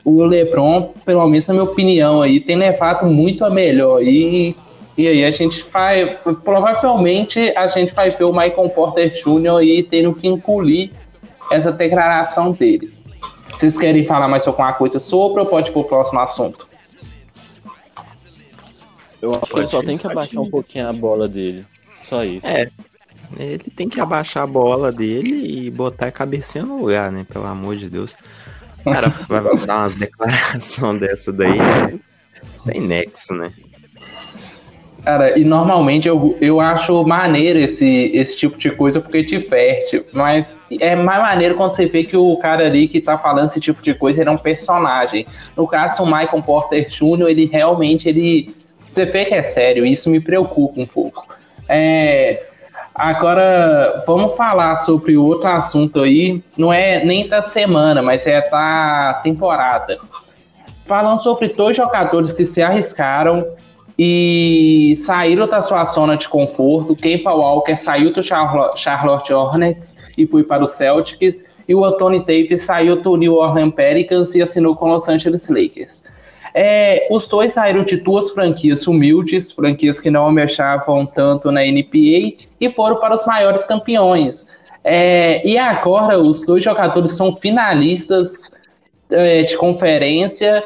o 0.04 0.24
LeBron, 0.24 0.92
pelo 1.06 1.26
menos 1.28 1.48
na 1.48 1.54
minha 1.54 1.66
opinião 1.66 2.24
aí, 2.24 2.40
tem 2.40 2.56
levado 2.56 3.06
muito 3.06 3.46
a 3.46 3.50
melhor 3.50 4.02
e 4.02 4.56
e 4.96 5.08
aí 5.08 5.26
a 5.26 5.32
gente 5.32 5.66
vai, 5.72 6.20
provavelmente 6.44 7.40
a 7.56 7.68
gente 7.68 7.92
vai 7.96 8.12
ver 8.12 8.26
o 8.26 8.32
Michael 8.32 8.70
Porter 8.70 9.12
Jr. 9.12 9.58
aí 9.58 9.82
tendo 9.82 10.14
que 10.14 10.28
engolir 10.28 10.92
essa 11.52 11.72
declaração 11.72 12.52
dele. 12.52 13.03
Vocês 13.58 13.78
querem 13.78 14.06
falar 14.06 14.28
mais 14.28 14.44
sobre 14.44 14.62
alguma 14.62 14.78
coisa 14.78 15.00
sobre 15.00 15.42
ou 15.42 15.46
pode 15.46 15.70
ir 15.70 15.74
pro 15.74 15.84
próximo 15.84 16.20
assunto? 16.20 16.68
Eu 19.22 19.36
acho 19.36 19.54
que 19.54 19.60
ele 19.60 19.68
só 19.68 19.82
tem 19.82 19.98
que 19.98 20.06
abaixar 20.06 20.44
um 20.44 20.50
pouquinho 20.50 20.90
a 20.90 20.94
bola 20.94 21.30
dele. 21.30 21.66
Só 22.04 22.24
isso. 22.24 22.46
É. 22.46 22.70
Ele 23.38 23.72
tem 23.76 23.88
que 23.88 24.00
abaixar 24.00 24.44
a 24.44 24.48
bola 24.48 24.92
dele 24.92 25.66
e 25.66 25.72
botar 25.72 26.08
a 26.08 26.12
cabecinha 26.12 26.66
no 26.66 26.78
lugar, 26.80 27.12
né? 27.12 27.26
Pelo 27.32 27.46
amor 27.46 27.76
de 27.78 27.90
Deus. 27.90 28.16
Cara 28.84 29.10
vai 29.30 29.66
dar 29.66 29.80
umas 29.80 29.94
declarações 29.94 31.00
dessa 31.00 31.32
daí, 31.32 31.58
né? 31.58 32.00
sem 32.56 32.82
nexo, 32.82 33.34
né? 33.34 33.54
Cara, 35.04 35.38
e 35.38 35.44
normalmente 35.44 36.08
eu, 36.08 36.38
eu 36.40 36.62
acho 36.62 37.06
maneiro 37.06 37.60
esse, 37.60 38.10
esse 38.14 38.38
tipo 38.38 38.58
de 38.58 38.72
coisa 38.72 39.02
porque 39.02 39.24
te 39.24 39.42
ferte. 39.42 40.02
Mas 40.14 40.58
é 40.80 40.96
mais 40.96 41.22
maneiro 41.22 41.56
quando 41.56 41.76
você 41.76 41.86
vê 41.86 42.06
que 42.06 42.16
o 42.16 42.38
cara 42.38 42.66
ali 42.66 42.88
que 42.88 43.02
tá 43.02 43.18
falando 43.18 43.50
esse 43.50 43.60
tipo 43.60 43.82
de 43.82 43.94
coisa 43.94 44.22
ele 44.22 44.30
é 44.30 44.32
um 44.32 44.38
personagem. 44.38 45.26
No 45.58 45.68
caso, 45.68 46.04
o 46.04 46.06
Michael 46.06 46.42
Porter 46.44 46.88
Jr., 46.88 47.28
ele 47.28 47.46
realmente 47.46 48.08
ele. 48.08 48.56
Você 48.94 49.06
vê 49.06 49.26
que 49.26 49.34
é 49.34 49.44
sério, 49.44 49.86
isso 49.86 50.10
me 50.10 50.22
preocupa 50.22 50.80
um 50.80 50.86
pouco. 50.86 51.28
É, 51.68 52.48
agora, 52.96 54.04
vamos 54.08 54.38
falar 54.38 54.78
sobre 54.78 55.18
outro 55.18 55.48
assunto 55.50 56.00
aí. 56.00 56.42
Não 56.58 56.72
é 56.72 57.04
nem 57.04 57.28
da 57.28 57.42
semana, 57.42 58.02
mas 58.02 58.26
é 58.26 58.40
da 58.50 59.20
temporada. 59.22 59.98
Falando 60.86 61.22
sobre 61.22 61.50
dois 61.50 61.76
jogadores 61.76 62.32
que 62.32 62.46
se 62.46 62.62
arriscaram 62.62 63.46
e 63.98 64.96
saíram 64.98 65.48
da 65.48 65.62
sua 65.62 65.84
zona 65.86 66.18
de 66.18 66.28
conforto. 66.28 66.96
Kemba 66.96 67.34
Walker 67.34 67.76
saiu 67.76 68.12
do 68.12 68.24
Charlotte 68.24 69.34
Hornets 69.34 69.98
e 70.18 70.26
foi 70.26 70.44
para 70.44 70.64
o 70.64 70.68
Celtics. 70.68 71.44
E 71.68 71.74
o 71.74 71.86
Anthony 71.86 72.20
Davis 72.20 72.64
saiu 72.64 73.02
do 73.02 73.16
New 73.16 73.36
Orleans 73.36 73.74
Pelicans 73.74 74.36
e 74.36 74.42
assinou 74.42 74.76
com 74.76 74.88
Los 74.88 75.08
Angeles 75.08 75.48
Lakers. 75.48 76.04
É, 76.54 77.08
os 77.10 77.28
dois 77.28 77.54
saíram 77.54 77.84
de 77.84 77.98
duas 77.98 78.30
franquias 78.30 78.86
humildes, 78.86 79.52
franquias 79.52 80.00
que 80.00 80.12
não 80.12 80.26
almejavam 80.26 81.06
tanto 81.06 81.52
na 81.52 81.62
NBA, 81.62 82.36
e 82.62 82.70
foram 82.70 82.98
para 82.98 83.16
os 83.16 83.26
maiores 83.26 83.64
campeões. 83.64 84.48
É, 84.84 85.46
e 85.48 85.58
agora 85.58 86.20
os 86.20 86.46
dois 86.46 86.64
jogadores 86.64 87.14
são 87.14 87.36
finalistas 87.36 88.52
é, 89.10 89.44
de 89.44 89.58
conferência 89.58 90.64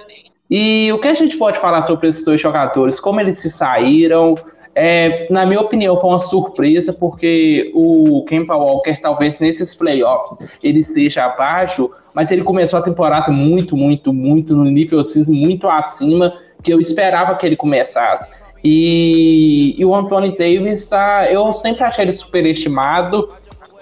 e 0.50 0.92
o 0.94 1.00
que 1.00 1.08
a 1.08 1.14
gente 1.14 1.38
pode 1.38 1.60
falar 1.60 1.82
sobre 1.84 2.08
esses 2.08 2.24
dois 2.24 2.40
jogadores? 2.40 3.00
Como 3.00 3.20
eles 3.20 3.40
se 3.40 3.50
saíram? 3.50 4.36
É, 4.74 5.28
na 5.32 5.46
minha 5.46 5.60
opinião, 5.60 6.00
foi 6.00 6.10
uma 6.10 6.20
surpresa, 6.20 6.94
porque 6.94 7.72
o 7.74 8.24
Kemba 8.26 8.56
Walker, 8.56 8.96
talvez 9.02 9.40
nesses 9.40 9.74
playoffs, 9.74 10.38
ele 10.64 10.80
esteja 10.80 11.26
abaixo, 11.26 11.90
mas 12.14 12.32
ele 12.32 12.44
começou 12.44 12.80
a 12.80 12.84
temporada 12.84 13.32
muito, 13.32 13.76
muito, 13.76 14.14
muito 14.14 14.56
no 14.56 14.66
nível 14.66 15.04
cismo, 15.04 15.36
muito 15.36 15.68
acima 15.68 16.34
que 16.62 16.72
eu 16.72 16.80
esperava 16.80 17.36
que 17.36 17.46
ele 17.46 17.56
começasse. 17.56 18.30
E, 18.64 19.76
e 19.78 19.84
o 19.86 19.96
Anthony 19.96 20.38
Davis, 20.38 20.88
tá, 20.88 21.28
eu 21.32 21.52
sempre 21.54 21.84
achei 21.84 22.06
ele 22.06 22.12
superestimado, 22.12 23.30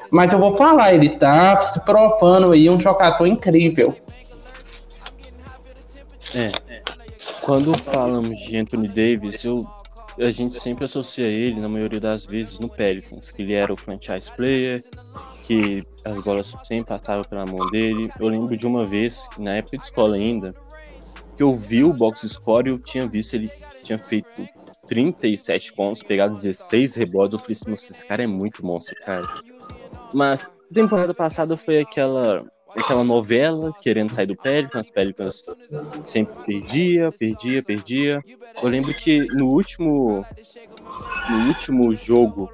mas 0.10 0.32
eu 0.32 0.40
vou 0.40 0.56
falar, 0.56 0.94
ele 0.94 1.10
tá 1.10 1.62
se 1.62 1.80
provando 1.84 2.52
aí 2.52 2.70
um 2.70 2.80
jogador 2.80 3.26
incrível. 3.26 3.94
É. 6.34 6.52
Quando 7.42 7.78
falamos 7.78 8.40
de 8.42 8.58
Anthony 8.58 8.88
Davis, 8.88 9.44
eu, 9.44 9.68
a 10.18 10.30
gente 10.32 10.60
sempre 10.60 10.86
associa 10.86 11.28
ele, 11.28 11.60
na 11.60 11.70
maioria 11.70 12.00
das 12.00 12.26
vezes, 12.26 12.60
no 12.60 12.70
Pelicans, 12.70 13.32
que 13.32 13.42
ele 13.42 13.54
era 13.54 13.72
o 13.72 13.78
franchise 13.78 14.32
player, 14.32 14.84
que 15.44 15.84
as 16.04 16.24
bolas 16.24 16.56
sempre 16.64 16.86
passavam 16.86 17.24
pela 17.24 17.46
mão 17.46 17.70
dele. 17.70 18.12
Eu 18.20 18.28
lembro 18.28 18.58
de 18.58 18.66
uma 18.66 18.86
vez, 18.86 19.28
na 19.38 19.56
época 19.56 19.78
de 19.78 19.84
escola 19.84 20.16
ainda, 20.16 20.56
que 21.36 21.44
eu 21.44 21.54
vi 21.54 21.84
o 21.84 21.94
box 21.94 22.28
score 22.28 22.70
e 22.70 22.72
eu 22.72 22.80
tinha 22.80 23.08
visto 23.08 23.34
ele 23.36 23.52
tinha 23.84 24.00
feito 24.00 24.30
37 24.88 25.74
pontos, 25.74 26.02
pegado 26.02 26.36
16 26.36 26.96
rebotes. 26.96 27.34
Eu 27.34 27.40
falei 27.40 27.54
assim, 27.54 27.74
esse 27.74 28.06
cara 28.06 28.24
é 28.24 28.28
muito 28.28 28.66
monstro, 28.66 28.96
cara. 29.04 29.28
Mas 30.14 30.52
temporada 30.74 31.14
passada 31.14 31.58
foi 31.58 31.80
aquela 31.80 32.46
aquela 32.76 33.04
novela 33.04 33.74
querendo 33.82 34.14
sair 34.14 34.28
do 34.28 34.36
Pelicans, 34.36 34.92
Pelicans 34.92 35.44
sempre 36.06 36.36
perdia, 36.46 37.12
perdia, 37.12 37.64
perdia. 37.64 38.24
Eu 38.62 38.70
lembro 38.70 38.94
que 38.94 39.26
no 39.34 39.48
último 39.48 40.26
no 41.30 41.48
último 41.48 41.96
jogo 41.96 42.52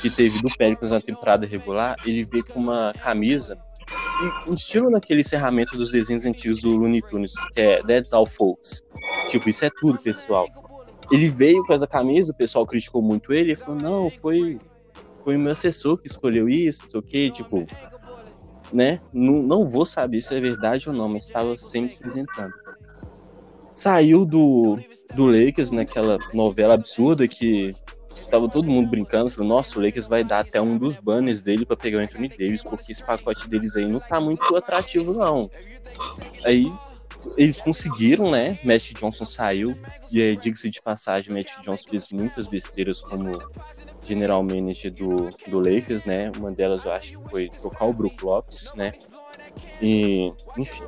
que 0.00 0.10
teve 0.10 0.42
do 0.42 0.50
Pelicans 0.56 0.90
na 0.90 1.00
temporada 1.00 1.46
regular, 1.46 1.96
ele 2.04 2.24
veio 2.24 2.44
com 2.44 2.60
uma 2.60 2.92
camisa 2.98 3.58
e 4.22 4.50
um 4.50 4.54
estilo 4.54 4.90
naquele 4.90 5.20
encerramento 5.20 5.76
dos 5.76 5.90
desenhos 5.90 6.24
antigos 6.24 6.60
do 6.60 6.76
Looney 6.76 7.02
Tunes, 7.02 7.32
que 7.52 7.60
é 7.60 7.82
That's 7.82 8.12
All 8.12 8.26
Folks. 8.26 8.82
Tipo, 9.28 9.48
isso 9.48 9.64
é 9.64 9.70
tudo, 9.80 9.98
pessoal. 9.98 10.46
Ele 11.10 11.28
veio 11.28 11.64
com 11.66 11.72
essa 11.72 11.86
camisa, 11.86 12.32
o 12.32 12.36
pessoal 12.36 12.66
criticou 12.66 13.02
muito 13.02 13.32
ele, 13.32 13.52
e 13.52 13.56
falou, 13.56 13.80
não, 13.80 14.10
foi, 14.10 14.60
foi 15.24 15.36
o 15.36 15.38
meu 15.38 15.52
assessor 15.52 15.98
que 15.98 16.06
escolheu 16.06 16.48
isso, 16.48 16.86
o 16.94 17.02
tipo, 17.02 17.66
né? 18.72 19.00
Não, 19.12 19.42
não 19.42 19.66
vou 19.66 19.84
saber 19.84 20.22
se 20.22 20.34
é 20.34 20.40
verdade 20.40 20.88
ou 20.88 20.94
não, 20.94 21.08
mas 21.08 21.26
estava 21.26 21.56
sempre 21.58 21.92
se 21.92 22.06
isentando. 22.06 22.52
Saiu 23.74 24.24
do, 24.24 24.78
do 25.14 25.26
Lakers 25.26 25.70
naquela 25.70 26.18
novela 26.32 26.74
absurda 26.74 27.26
que 27.26 27.74
tava 28.30 28.48
todo 28.48 28.70
mundo 28.70 28.88
brincando, 28.88 29.30
falou, 29.30 29.48
nossa, 29.48 29.78
o 29.78 29.82
Lakers 29.82 30.06
vai 30.06 30.24
dar 30.24 30.40
até 30.40 30.60
um 30.60 30.78
dos 30.78 30.96
banners 30.96 31.42
dele 31.42 31.66
para 31.66 31.76
pegar 31.76 31.98
o 31.98 32.00
Anthony 32.00 32.28
Davis, 32.28 32.64
porque 32.64 32.92
esse 32.92 33.04
pacote 33.04 33.48
deles 33.48 33.76
aí 33.76 33.86
não 33.86 34.00
tá 34.00 34.18
muito 34.20 34.56
atrativo, 34.56 35.12
não. 35.12 35.50
Aí 36.44 36.72
eles 37.36 37.60
conseguiram, 37.60 38.30
né? 38.30 38.58
Matt 38.64 38.92
Johnson 38.94 39.24
saiu, 39.24 39.76
e 40.10 40.20
aí, 40.20 40.36
diga-se 40.36 40.70
de 40.70 40.80
passagem, 40.80 41.32
Matt 41.32 41.60
Johnson 41.62 41.90
fez 41.90 42.08
muitas 42.10 42.46
besteiras 42.46 43.00
como 43.02 43.38
general 44.02 44.42
manager 44.42 44.92
do, 44.92 45.30
do 45.48 45.58
Lakers, 45.58 46.04
né? 46.04 46.30
Uma 46.36 46.50
delas 46.50 46.84
eu 46.84 46.92
acho 46.92 47.18
que 47.18 47.30
foi 47.30 47.48
trocar 47.48 47.86
o 47.86 47.92
Brook 47.92 48.24
Lopes, 48.24 48.72
né? 48.74 48.92
E, 49.80 50.32
enfim. 50.58 50.84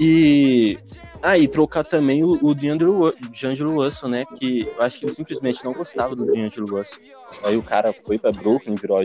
E 0.00 0.78
aí 1.22 1.44
ah, 1.44 1.48
trocar 1.48 1.84
também 1.84 2.22
o, 2.22 2.38
o 2.40 2.54
D'Angelo 2.54 3.12
Russell, 3.82 4.08
né? 4.08 4.24
Que 4.24 4.60
eu 4.76 4.82
acho 4.82 4.98
que 4.98 5.06
ele 5.06 5.12
simplesmente 5.12 5.64
não 5.64 5.72
gostava 5.72 6.14
do 6.14 6.24
D'Angelo 6.24 6.78
Russell. 6.78 7.02
Aí 7.42 7.56
o 7.56 7.62
cara 7.62 7.92
foi 7.92 8.18
para 8.18 8.32
Brooklyn, 8.32 8.76
virou 8.76 9.02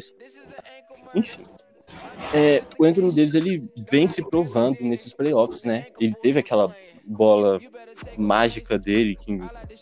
enfim. 1.15 1.41
É, 2.33 2.63
o 2.79 2.85
Anthony 2.85 3.11
Davis 3.11 3.35
ele 3.35 3.63
vem 3.89 4.07
se 4.07 4.21
provando 4.27 4.77
nesses 4.81 5.13
playoffs, 5.13 5.63
né? 5.63 5.87
Ele 5.99 6.13
teve 6.13 6.39
aquela 6.39 6.73
bola 7.03 7.59
mágica 8.17 8.77
dele, 8.77 9.15
que 9.15 9.39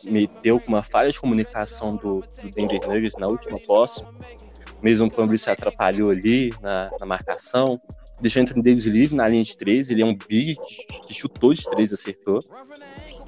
meteu 0.10 0.60
com 0.60 0.69
uma 0.69 0.81
falha 0.81 1.12
de 1.12 1.19
comunicação 1.19 1.95
do, 1.95 2.21
do 2.21 2.51
Denver 2.51 2.88
Nuggets 2.88 3.17
na 3.17 3.27
última 3.27 3.60
posse. 3.60 4.03
Mesmo 4.81 5.07
o 5.07 5.12
Plumlee 5.12 5.38
se 5.38 5.49
atrapalhou 5.49 6.10
ali 6.10 6.51
na, 6.62 6.89
na 6.99 7.05
marcação. 7.05 7.79
Deixou 8.19 8.41
Anthony 8.41 8.63
Davis 8.63 8.86
livre 8.86 9.15
na 9.15 9.27
linha 9.27 9.43
de 9.43 9.55
três. 9.55 9.89
Ele 9.89 10.01
é 10.01 10.05
um 10.05 10.15
big 10.15 10.55
que, 10.55 11.01
que 11.07 11.13
chutou 11.13 11.53
de 11.53 11.63
três, 11.63 11.93
acertou. 11.93 12.43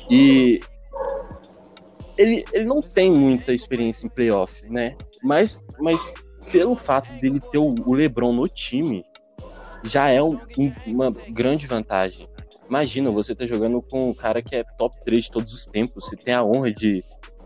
E 0.10 0.60
ele, 2.18 2.44
ele 2.52 2.66
não 2.66 2.82
tem 2.82 3.12
muita 3.12 3.54
experiência 3.54 4.06
em 4.06 4.10
playoff, 4.10 4.68
né? 4.70 4.96
Mas, 5.22 5.60
mas 5.80 6.08
pelo 6.52 6.76
fato 6.76 7.12
dele 7.20 7.40
ter 7.40 7.58
o, 7.58 7.74
o 7.86 7.94
LeBron 7.94 8.34
no 8.34 8.48
time, 8.48 9.06
já 9.84 10.10
é 10.10 10.22
um, 10.22 10.40
uma 10.86 11.12
grande 11.30 11.68
vantagem. 11.68 12.28
Imagina, 12.74 13.12
você 13.12 13.36
tá 13.36 13.46
jogando 13.46 13.80
com 13.84 14.10
um 14.10 14.16
cara 14.16 14.42
que 14.42 14.56
é 14.56 14.64
top 14.64 14.96
3 15.04 15.26
de 15.26 15.32
todos 15.32 15.54
os 15.54 15.68
tempos, 15.68 16.06
você 16.06 16.16
tem 16.16 16.34
a 16.34 16.44
honra 16.44 16.72
de 16.72 17.04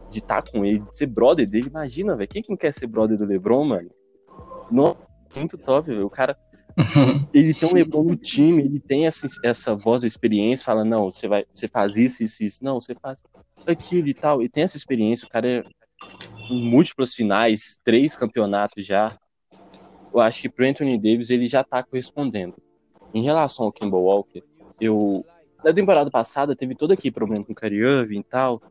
de 0.09 0.19
estar 0.19 0.41
tá 0.41 0.49
com 0.49 0.63
ele, 0.63 0.79
de 0.79 0.95
ser 0.95 1.07
brother 1.07 1.45
dele. 1.45 1.67
Imagina, 1.67 2.15
velho, 2.15 2.29
quem 2.29 2.41
que 2.41 2.49
não 2.49 2.55
quer 2.55 2.71
ser 2.71 2.87
brother 2.87 3.17
do 3.17 3.25
LeBron, 3.25 3.65
mano? 3.65 3.89
Nossa, 4.71 4.97
muito 5.35 5.57
top, 5.57 5.89
velho. 5.89 6.05
O 6.05 6.09
cara 6.09 6.37
ele 7.33 7.53
tem 7.53 7.67
um 7.67 7.73
LeBron 7.73 8.03
no 8.03 8.15
time, 8.15 8.63
ele 8.63 8.79
tem 8.79 9.05
essa, 9.05 9.27
essa 9.43 9.75
voz 9.75 10.03
da 10.03 10.07
experiência, 10.07 10.65
fala, 10.65 10.85
não, 10.85 11.11
você 11.11 11.27
vai, 11.27 11.45
você 11.53 11.67
faz 11.67 11.97
isso, 11.97 12.23
isso, 12.23 12.45
isso, 12.45 12.63
não, 12.63 12.79
você 12.79 12.95
faz 12.95 13.21
aquilo 13.65 14.07
e 14.07 14.13
tal. 14.13 14.41
E 14.41 14.47
tem 14.47 14.63
essa 14.63 14.77
experiência, 14.77 15.27
o 15.27 15.29
cara 15.29 15.45
é 15.45 15.63
em 16.49 16.69
múltiplas 16.69 17.13
finais, 17.13 17.77
três 17.83 18.15
campeonatos 18.15 18.85
já. 18.85 19.13
Eu 20.13 20.21
acho 20.21 20.41
que 20.41 20.47
pro 20.47 20.65
Anthony 20.65 20.97
Davis 20.97 21.29
ele 21.29 21.47
já 21.47 21.65
tá 21.65 21.83
correspondendo. 21.83 22.55
Em 23.13 23.23
relação 23.23 23.65
ao 23.65 23.73
Kimball 23.73 24.05
Walker, 24.05 24.41
eu 24.79 25.25
na 25.63 25.73
temporada 25.73 26.09
passada 26.09 26.55
teve 26.55 26.75
todo 26.75 26.91
aqui 26.91 27.11
problema 27.11 27.43
com 27.43 27.51
o 27.51 27.55
Kyrie 27.55 28.17
e 28.17 28.23
tal. 28.23 28.61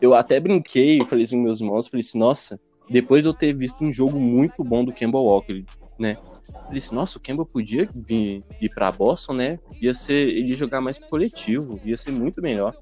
Eu 0.00 0.14
até 0.14 0.40
brinquei, 0.40 1.04
falei 1.04 1.24
assim 1.24 1.36
meus 1.36 1.60
irmãos, 1.60 1.88
falei 1.88 2.00
assim, 2.00 2.18
nossa, 2.18 2.58
depois 2.88 3.22
de 3.22 3.28
eu 3.28 3.34
ter 3.34 3.54
visto 3.54 3.84
um 3.84 3.92
jogo 3.92 4.18
muito 4.18 4.64
bom 4.64 4.84
do 4.84 4.92
Kemba 4.92 5.18
Walker, 5.18 5.64
né? 5.98 6.16
Falei 6.64 6.78
assim, 6.78 6.94
nossa, 6.94 7.18
o 7.18 7.20
Kemba 7.20 7.44
podia 7.44 7.88
vir 7.94 8.42
ir 8.60 8.68
para 8.70 8.90
Boston, 8.90 9.34
né? 9.34 9.58
Ia 9.80 9.94
ser, 9.94 10.28
ele 10.28 10.48
ia 10.48 10.56
jogar 10.56 10.80
mais 10.80 10.98
coletivo, 10.98 11.78
ia 11.84 11.96
ser 11.96 12.12
muito 12.12 12.40
melhor. 12.40 12.74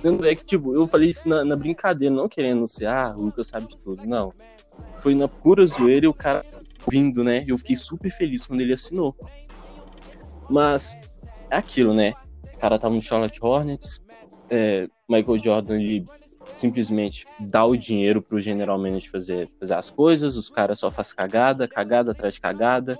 Tanto 0.00 0.24
é 0.24 0.34
que, 0.34 0.44
tipo, 0.44 0.74
eu 0.74 0.86
falei 0.86 1.10
isso 1.10 1.28
na, 1.28 1.44
na 1.44 1.54
brincadeira, 1.54 2.14
não 2.14 2.28
querendo 2.28 2.66
ser, 2.66 2.86
ah, 2.86 3.14
o 3.16 3.22
Lucas 3.22 3.48
sabe 3.48 3.68
de 3.68 3.76
tudo. 3.76 4.06
Não. 4.06 4.32
Foi 4.98 5.14
na 5.14 5.28
pura 5.28 5.66
zoeira 5.66 6.06
e 6.06 6.08
o 6.08 6.14
cara 6.14 6.44
vindo, 6.90 7.22
né? 7.22 7.44
Eu 7.46 7.58
fiquei 7.58 7.76
super 7.76 8.10
feliz 8.10 8.46
quando 8.46 8.60
ele 8.60 8.72
assinou. 8.72 9.14
Mas 10.48 10.94
aquilo, 11.56 11.94
né? 11.94 12.12
O 12.54 12.58
cara 12.58 12.78
tava 12.78 12.94
no 12.94 13.00
Charlotte 13.00 13.38
Hornets, 13.42 14.00
é, 14.50 14.86
Michael 15.08 15.42
Jordan 15.42 15.76
ele 15.76 16.04
simplesmente 16.56 17.24
dá 17.38 17.64
o 17.64 17.76
dinheiro 17.76 18.20
pro 18.20 18.40
general 18.40 18.78
manager 18.78 19.10
fazer, 19.10 19.48
fazer 19.58 19.74
as 19.74 19.90
coisas, 19.90 20.36
os 20.36 20.48
caras 20.48 20.78
só 20.78 20.90
fazem 20.90 21.16
cagada, 21.16 21.68
cagada 21.68 22.12
atrás 22.12 22.34
de 22.34 22.40
cagada. 22.40 22.98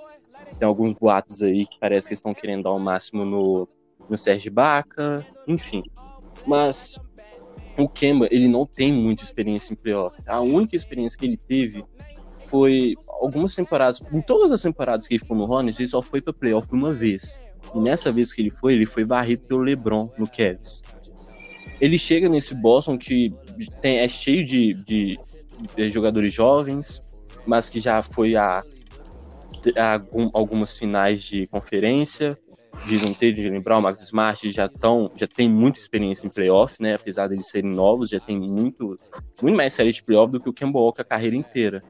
Tem 0.57 0.67
alguns 0.67 0.93
boatos 0.93 1.41
aí 1.41 1.65
que 1.65 1.79
parece 1.79 2.09
que 2.09 2.13
estão 2.13 2.33
querendo 2.33 2.63
dar 2.63 2.71
o 2.71 2.79
máximo 2.79 3.25
no, 3.25 3.67
no 4.09 4.17
Serge 4.17 4.49
Baca, 4.49 5.25
enfim. 5.47 5.83
Mas 6.45 6.99
o 7.77 7.87
Kemba, 7.87 8.27
ele 8.31 8.47
não 8.47 8.65
tem 8.65 8.91
muita 8.91 9.23
experiência 9.23 9.73
em 9.73 9.75
playoff. 9.75 10.21
A 10.27 10.41
única 10.41 10.75
experiência 10.75 11.17
que 11.17 11.25
ele 11.25 11.37
teve 11.37 11.83
foi 12.45 12.95
algumas 13.07 13.55
temporadas, 13.55 14.01
em 14.11 14.21
todas 14.21 14.51
as 14.51 14.61
temporadas 14.61 15.07
que 15.07 15.15
ele 15.15 15.19
ficou 15.19 15.35
no 15.35 15.49
Hornets, 15.49 15.79
ele 15.79 15.89
só 15.89 16.01
foi 16.01 16.21
para 16.21 16.33
playoff 16.33 16.71
uma 16.71 16.93
vez. 16.93 17.41
E 17.73 17.79
nessa 17.79 18.11
vez 18.11 18.33
que 18.33 18.41
ele 18.41 18.51
foi, 18.51 18.73
ele 18.73 18.85
foi 18.85 19.03
varrido 19.03 19.43
pelo 19.43 19.61
LeBron 19.61 20.09
no 20.17 20.27
Cavs. 20.27 20.81
Ele 21.79 21.97
chega 21.97 22.29
nesse 22.29 22.55
Boston 22.55 22.97
que 22.97 23.33
tem, 23.81 23.97
é 23.97 24.07
cheio 24.07 24.45
de, 24.45 24.73
de, 24.73 25.19
de 25.75 25.91
jogadores 25.91 26.33
jovens, 26.33 27.01
mas 27.45 27.69
que 27.69 27.79
já 27.79 28.01
foi 28.01 28.35
a, 28.35 28.63
a, 29.77 30.01
algumas 30.33 30.77
finais 30.77 31.23
de 31.23 31.47
conferência, 31.47 32.37
de 32.85 32.97
não 33.01 33.13
ter 33.13 33.31
de 33.31 33.47
lembrar, 33.49 33.77
o 33.77 33.81
Marcus 33.81 34.05
Smart 34.05 34.49
já 34.51 34.67
tão, 34.67 35.11
já 35.15 35.27
tem 35.27 35.49
muita 35.49 35.79
experiência 35.79 36.27
em 36.27 36.29
playoff, 36.29 36.81
né? 36.81 36.95
Apesar 36.95 37.27
de 37.27 37.35
eles 37.35 37.47
serem 37.47 37.71
novos, 37.71 38.09
já 38.09 38.19
tem 38.19 38.37
muito, 38.37 38.95
muito 39.41 39.55
mais 39.55 39.73
série 39.73 39.91
de 39.91 40.03
playoff 40.03 40.31
do 40.31 40.39
que 40.39 40.49
o 40.49 40.53
Kemba 40.53 40.79
Walker 40.79 41.01
a 41.01 41.05
carreira 41.05 41.35
inteira. 41.35 41.83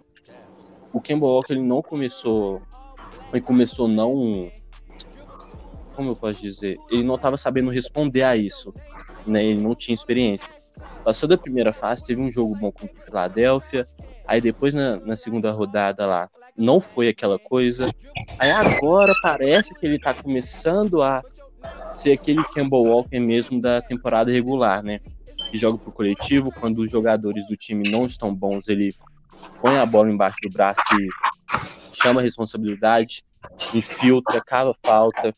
O 0.91 1.01
Kemba 1.01 1.25
Walker 1.25 1.53
ele 1.53 1.63
não 1.63 1.81
começou, 1.81 2.61
ele 3.31 3.41
começou 3.41 3.87
não, 3.87 4.51
como 5.95 6.11
eu 6.11 6.15
posso 6.15 6.41
dizer, 6.41 6.77
ele 6.89 7.03
não 7.03 7.15
estava 7.15 7.37
sabendo 7.37 7.69
responder 7.69 8.23
a 8.23 8.35
isso, 8.35 8.73
né? 9.25 9.43
Ele 9.43 9.61
não 9.61 9.75
tinha 9.75 9.93
experiência. 9.93 10.53
Passou 11.03 11.27
da 11.27 11.37
primeira 11.37 11.71
fase, 11.71 12.05
teve 12.05 12.21
um 12.21 12.31
jogo 12.31 12.55
bom 12.55 12.71
contra 12.71 12.95
o 12.95 12.99
Philadelphia, 12.99 13.85
aí 14.25 14.41
depois 14.41 14.73
na, 14.73 14.97
na 14.97 15.15
segunda 15.15 15.51
rodada 15.51 16.05
lá 16.05 16.29
não 16.57 16.79
foi 16.79 17.09
aquela 17.09 17.39
coisa. 17.39 17.93
Aí 18.37 18.51
agora 18.51 19.13
parece 19.21 19.73
que 19.73 19.85
ele 19.85 19.99
tá 19.99 20.13
começando 20.13 21.01
a 21.01 21.21
ser 21.91 22.13
aquele 22.13 22.43
Campbell 22.43 22.83
Walker 22.83 23.19
mesmo 23.19 23.61
da 23.61 23.81
temporada 23.81 24.31
regular, 24.31 24.83
né? 24.83 24.99
Que 25.51 25.57
joga 25.57 25.77
pro 25.77 25.91
coletivo, 25.91 26.51
quando 26.59 26.79
os 26.79 26.91
jogadores 26.91 27.47
do 27.47 27.55
time 27.55 27.89
não 27.89 28.05
estão 28.05 28.33
bons, 28.33 28.67
ele 28.67 28.95
põe 29.61 29.77
a 29.77 29.85
bola 29.85 30.09
embaixo 30.09 30.37
do 30.41 30.49
braço 30.49 30.81
e 30.99 31.09
chama 31.95 32.21
a 32.21 32.23
responsabilidade, 32.23 33.23
infiltra, 33.73 34.43
cava 34.43 34.75
falta. 34.83 35.33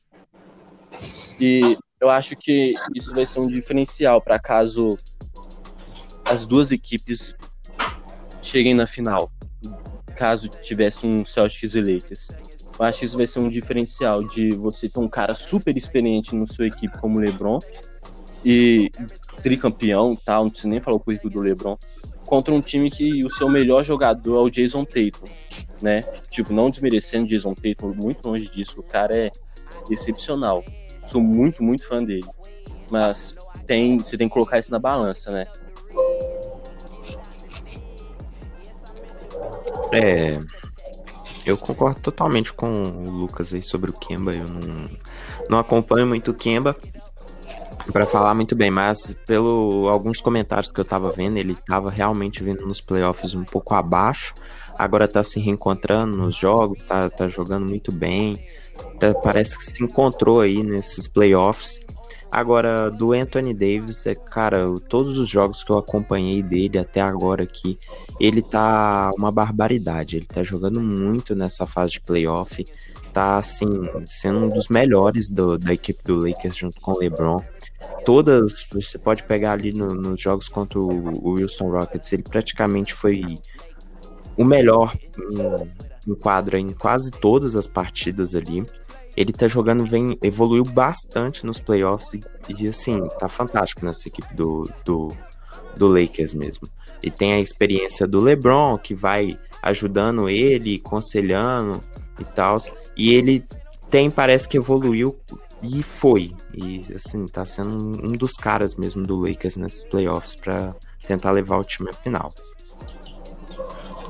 E 1.40 1.78
eu 2.00 2.10
acho 2.10 2.36
que 2.36 2.74
isso 2.94 3.14
vai 3.14 3.26
ser 3.26 3.40
um 3.40 3.48
diferencial 3.48 4.22
para 4.22 4.40
caso 4.40 4.98
as 6.24 6.46
duas 6.48 6.72
equipes 6.72 7.36
cheguem 8.42 8.74
na 8.74 8.88
final 8.88 9.32
caso 10.16 10.50
tivesse 10.50 11.06
um 11.06 11.24
Celtics 11.24 11.76
e 11.76 11.82
Lakers. 11.82 12.30
Eu 12.80 12.86
acho 12.86 13.00
que 13.00 13.06
isso 13.06 13.18
vai 13.18 13.28
ser 13.28 13.40
um 13.40 13.50
diferencial 13.50 14.24
de 14.24 14.52
você 14.54 14.90
ter 14.90 15.00
um 15.00 15.08
cara 15.08 15.36
super 15.36 15.78
experiente 15.78 16.36
na 16.36 16.48
sua 16.48 16.68
equipe 16.68 16.98
como 17.00 17.18
o 17.18 17.22
LeBron 17.22 17.60
e 18.44 18.92
tricampeão, 19.42 20.16
tal, 20.16 20.44
não 20.44 20.50
preciso 20.50 20.70
nem 20.70 20.82
falar 20.82 20.98
o 20.98 21.00
currículo 21.00 21.32
do 21.32 21.42
LeBron, 21.42 21.78
contra 22.26 22.54
um 22.54 22.62
time 22.62 22.90
que 22.90 23.24
o 23.24 23.30
seu 23.30 23.50
melhor 23.50 23.84
jogador 23.84 24.38
é 24.38 24.42
o 24.42 24.50
Jason 24.50 24.84
Tatum, 24.84 25.28
né? 25.82 26.02
Tipo, 26.30 26.54
não 26.54 26.70
desmerecendo 26.70 27.28
Jason 27.28 27.54
Tatum, 27.54 27.94
muito 27.94 28.28
longe 28.28 28.50
disso, 28.50 28.80
o 28.80 28.84
cara 28.84 29.16
é 29.16 29.32
excepcional. 29.90 30.64
Sou 31.06 31.22
muito, 31.22 31.64
muito 31.64 31.88
fã 31.88 32.04
dele. 32.04 32.26
Mas 32.90 33.36
tem, 33.66 33.98
você 33.98 34.18
tem 34.18 34.28
que 34.28 34.34
colocar 34.34 34.60
isso 34.60 34.72
na 34.72 34.80
balança, 34.80 35.32
né? 35.32 35.48
É. 39.92 40.40
Eu 41.46 41.58
concordo 41.58 42.00
totalmente 42.00 42.52
com 42.52 42.68
o 42.68 43.10
Lucas 43.10 43.54
aí 43.54 43.62
sobre 43.62 43.92
o 43.92 43.94
Kemba. 43.94 44.34
Eu 44.34 44.48
não, 44.48 44.90
não 45.50 45.60
acompanho 45.60 46.08
muito 46.08 46.32
o 46.32 46.34
Kemba 46.34 46.76
para 47.92 48.06
falar 48.06 48.34
muito 48.34 48.56
bem, 48.56 48.72
mas 48.72 49.16
pelo 49.28 49.88
alguns 49.88 50.20
comentários 50.20 50.72
que 50.72 50.80
eu 50.80 50.86
tava 50.86 51.12
vendo, 51.12 51.38
ele 51.38 51.56
tava 51.68 51.92
realmente 51.92 52.44
vindo 52.44 52.66
nos 52.66 52.82
playoffs 52.82 53.36
um 53.36 53.44
pouco 53.44 53.76
abaixo. 53.76 54.34
Agora 54.78 55.08
tá 55.08 55.24
se 55.24 55.40
reencontrando 55.40 56.18
nos 56.18 56.36
jogos, 56.36 56.82
tá, 56.84 57.10
tá 57.10 57.28
jogando 57.28 57.66
muito 57.68 57.92
bem. 57.92 58.44
Parece 59.24 59.58
que 59.58 59.66
se 59.66 59.84
encontrou 59.84 60.42
aí 60.42 60.64
nesses 60.64 61.08
playoffs. 61.08 61.82
Agora, 62.32 62.90
do 62.90 63.14
Anthony 63.14 63.54
Davis, 63.54 64.06
é, 64.06 64.14
cara, 64.14 64.66
todos 64.90 65.18
os 65.18 65.30
jogos 65.30 65.64
que 65.64 65.72
eu 65.72 65.78
acompanhei 65.78 66.42
dele 66.44 66.78
até 66.78 67.00
agora 67.00 67.44
aqui, 67.44 67.80
ele 68.20 68.42
tá 68.42 69.12
uma 69.18 69.32
barbaridade. 69.32 70.18
Ele 70.18 70.26
tá 70.26 70.44
jogando 70.44 70.82
muito 70.82 71.34
nessa 71.34 71.66
fase 71.66 71.94
de 71.94 72.02
playoff. 72.02 72.66
Tá, 73.14 73.38
assim, 73.38 73.66
sendo 74.06 74.40
um 74.40 74.50
dos 74.50 74.68
melhores 74.68 75.30
do, 75.30 75.58
da 75.58 75.74
equipe 75.74 76.04
do 76.04 76.16
Lakers 76.16 76.58
junto 76.58 76.82
com 76.82 76.92
o 76.92 77.00
LeBron. 77.00 77.40
Todas, 78.04 78.66
você 78.70 78.98
pode 78.98 79.24
pegar 79.24 79.54
ali 79.54 79.72
no, 79.72 79.96
nos 79.96 80.22
jogos 80.22 80.50
contra 80.50 80.78
o, 80.78 80.90
o 81.26 81.30
Wilson 81.36 81.70
Rockets, 81.70 82.12
ele 82.12 82.24
praticamente 82.24 82.94
foi 82.94 83.38
o 84.38 84.44
melhor 84.44 84.94
em 86.08 86.16
quadra 86.16 86.60
em 86.60 86.72
quase 86.72 87.12
todas 87.12 87.56
as 87.56 87.68
partidas 87.68 88.36
ali 88.36 88.66
ele 89.16 89.32
tá 89.32 89.48
jogando, 89.48 89.86
vem, 89.86 90.18
evoluiu 90.22 90.66
bastante 90.66 91.46
nos 91.46 91.60
playoffs 91.60 92.14
e, 92.14 92.22
e 92.50 92.68
assim, 92.68 93.08
tá 93.18 93.30
fantástico 93.30 93.86
nessa 93.86 94.08
equipe 94.08 94.34
do, 94.34 94.70
do, 94.84 95.16
do 95.78 95.88
Lakers 95.88 96.34
mesmo. 96.34 96.68
E 97.02 97.10
tem 97.10 97.34
a 97.34 97.40
experiência 97.40 98.06
do 98.06 98.20
LeBron, 98.20 98.78
que 98.78 98.94
vai 98.94 99.40
ajudando 99.64 100.30
ele, 100.30 100.82
aconselhando 100.84 101.82
e 102.20 102.26
tal. 102.26 102.58
E 102.98 103.14
ele 103.14 103.44
tem, 103.90 104.12
parece 104.12 104.50
que 104.50 104.58
evoluiu 104.58 105.18
e 105.64 105.82
foi. 105.82 106.34
E 106.54 106.86
assim, 106.94 107.26
tá 107.26 107.46
sendo 107.46 107.78
um 108.06 108.12
dos 108.12 108.34
caras 108.34 108.76
mesmo 108.76 109.08
do 109.08 109.16
Lakers 109.16 109.56
nesses 109.56 109.84
playoffs 109.86 110.36
para 110.36 110.76
tentar 111.08 111.32
levar 111.32 111.58
o 111.58 111.64
time 111.64 111.90
à 111.90 111.94
final 111.94 112.34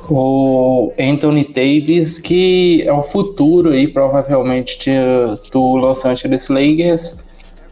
o 0.09 0.91
Anthony 0.99 1.45
Davis, 1.45 2.19
que 2.19 2.83
é 2.83 2.93
o 2.93 3.03
futuro 3.03 3.71
aí, 3.71 3.87
provavelmente, 3.87 4.77
de, 4.79 5.49
do 5.51 5.75
Los 5.75 6.05
Angeles 6.05 6.47
Lakers, 6.47 7.15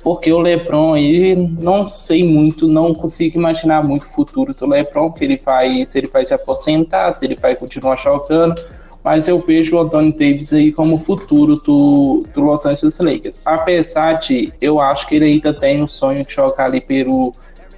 porque 0.03 0.31
o 0.33 0.39
LeBron 0.39 0.93
aí, 0.93 1.35
não 1.35 1.87
sei 1.87 2.27
muito, 2.27 2.67
não 2.67 2.93
consigo 2.93 3.37
imaginar 3.37 3.83
muito 3.83 4.03
o 4.03 4.09
futuro 4.09 4.53
do 4.53 4.67
LeBron, 4.67 5.11
que 5.11 5.23
ele 5.23 5.37
vai, 5.37 5.85
se 5.85 5.97
ele 5.97 6.07
vai 6.07 6.25
se 6.25 6.33
aposentar, 6.33 7.11
se 7.13 7.25
ele 7.25 7.35
vai 7.35 7.55
continuar 7.55 7.97
jogando, 7.97 8.61
mas 9.03 9.27
eu 9.27 9.37
vejo 9.37 9.75
o 9.75 9.79
Anthony 9.79 10.11
Davis 10.11 10.51
aí 10.53 10.71
como 10.71 10.99
futuro 10.99 11.55
do, 11.55 12.23
do 12.33 12.41
Los 12.41 12.65
Angeles 12.65 12.97
Lakers. 12.99 13.39
Apesar 13.45 14.13
de, 14.13 14.53
eu 14.61 14.79
acho 14.79 15.07
que 15.07 15.15
ele 15.15 15.25
ainda 15.25 15.53
tem 15.53 15.81
o 15.81 15.87
sonho 15.87 16.25
de 16.25 16.33
jogar 16.33 16.65
ali 16.65 16.81
pelo 16.81 17.33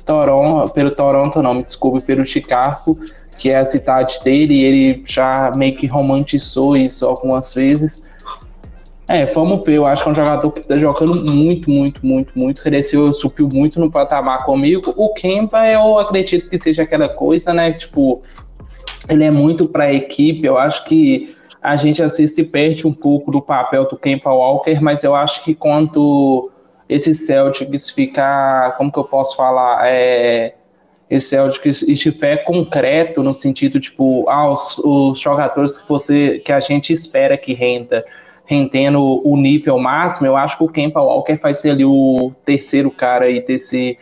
Toronto, 0.06 0.74
pelo 0.74 0.92
Toronto 0.92 1.42
não, 1.42 1.56
me 1.56 1.64
desculpe, 1.64 2.02
pelo 2.02 2.26
Chicago, 2.26 2.98
que 3.38 3.50
é 3.50 3.58
a 3.58 3.66
cidade 3.66 4.20
dele, 4.24 4.54
e 4.54 4.64
ele 4.64 5.04
já 5.06 5.52
meio 5.56 5.76
que 5.76 5.88
romantizou 5.88 6.76
isso 6.76 7.06
algumas 7.06 7.54
vezes. 7.54 8.04
É, 9.08 9.26
vamos 9.28 9.64
ver, 9.64 9.76
eu 9.76 9.86
acho 9.86 10.02
que 10.02 10.10
é 10.10 10.12
um 10.12 10.16
jogador 10.16 10.52
que 10.52 10.68
tá 10.68 10.78
jogando 10.78 11.14
muito, 11.32 11.70
muito, 11.70 12.04
muito, 12.04 12.32
muito, 12.36 12.62
cresceu, 12.62 13.14
subiu 13.14 13.48
muito 13.48 13.80
no 13.80 13.92
patamar 13.92 14.46
comigo. 14.46 14.94
O 14.98 15.14
Kemba, 15.14 15.68
eu 15.68 16.00
acredito 16.00 16.50
que 16.50 16.58
seja 16.58 16.84
aquela 16.84 17.08
coisa, 17.08 17.54
né, 17.54 17.74
tipo, 17.74 18.24
ele 19.08 19.24
é 19.24 19.30
muito 19.30 19.68
para 19.68 19.86
a 19.86 19.94
equipe, 19.94 20.44
eu 20.46 20.58
acho 20.58 20.84
que 20.86 21.36
a 21.62 21.76
gente 21.76 22.02
às 22.02 22.18
vezes 22.18 22.36
se 22.36 22.44
perde 22.44 22.88
um 22.88 22.94
pouco 22.94 23.32
do 23.32 23.42
papel 23.42 23.88
do 23.88 23.98
Kemba 23.98 24.32
Walker, 24.32 24.80
mas 24.82 25.04
eu 25.04 25.14
acho 25.14 25.44
que 25.44 25.54
quando 25.54 26.50
esse 26.90 27.14
Celtics 27.14 27.90
ficar, 27.90 28.76
como 28.78 28.92
que 28.92 28.98
eu 28.98 29.04
posso 29.04 29.36
falar, 29.36 29.88
é 29.88 30.56
esse 31.10 31.30
Celtics 31.30 31.82
estiver 31.84 32.44
concreto 32.44 33.22
no 33.22 33.34
sentido 33.34 33.80
tipo 33.80 34.28
ah, 34.28 34.52
os, 34.52 34.78
os, 34.80 35.20
jogadores 35.20 35.78
que 35.78 35.88
você 35.88 36.40
que 36.40 36.52
a 36.52 36.60
gente 36.60 36.92
espera 36.92 37.38
que 37.38 37.54
renda 37.54 38.04
rendendo 38.46 39.22
o 39.28 39.36
nível 39.38 39.80
máximo, 39.80 40.28
eu 40.28 40.38
acho 40.38 40.58
que 40.58 40.64
o 40.64 40.70
Kemba 40.70 41.02
Walker 41.02 41.36
vai 41.36 41.54
ser 41.56 41.72
ali 41.72 41.84
o 41.84 42.32
terceiro 42.46 42.92
cara 42.92 43.26
aí 43.26 43.44
desse 43.46 43.98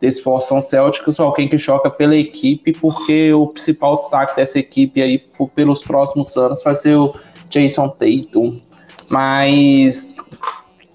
desse 0.00 0.22
Boston 0.22 0.60
Celtics, 0.60 1.18
alguém 1.18 1.48
que 1.48 1.56
joga 1.56 1.88
pela 1.88 2.14
equipe, 2.14 2.72
porque 2.72 3.32
o 3.32 3.46
principal 3.46 3.96
destaque 3.96 4.36
dessa 4.36 4.58
equipe 4.58 5.00
aí 5.00 5.22
pelos 5.54 5.80
próximos 5.80 6.36
anos 6.36 6.62
vai 6.62 6.74
ser 6.74 6.94
o 6.94 7.14
Jason 7.48 7.88
Tatum. 7.88 8.60
Mas 9.08 10.14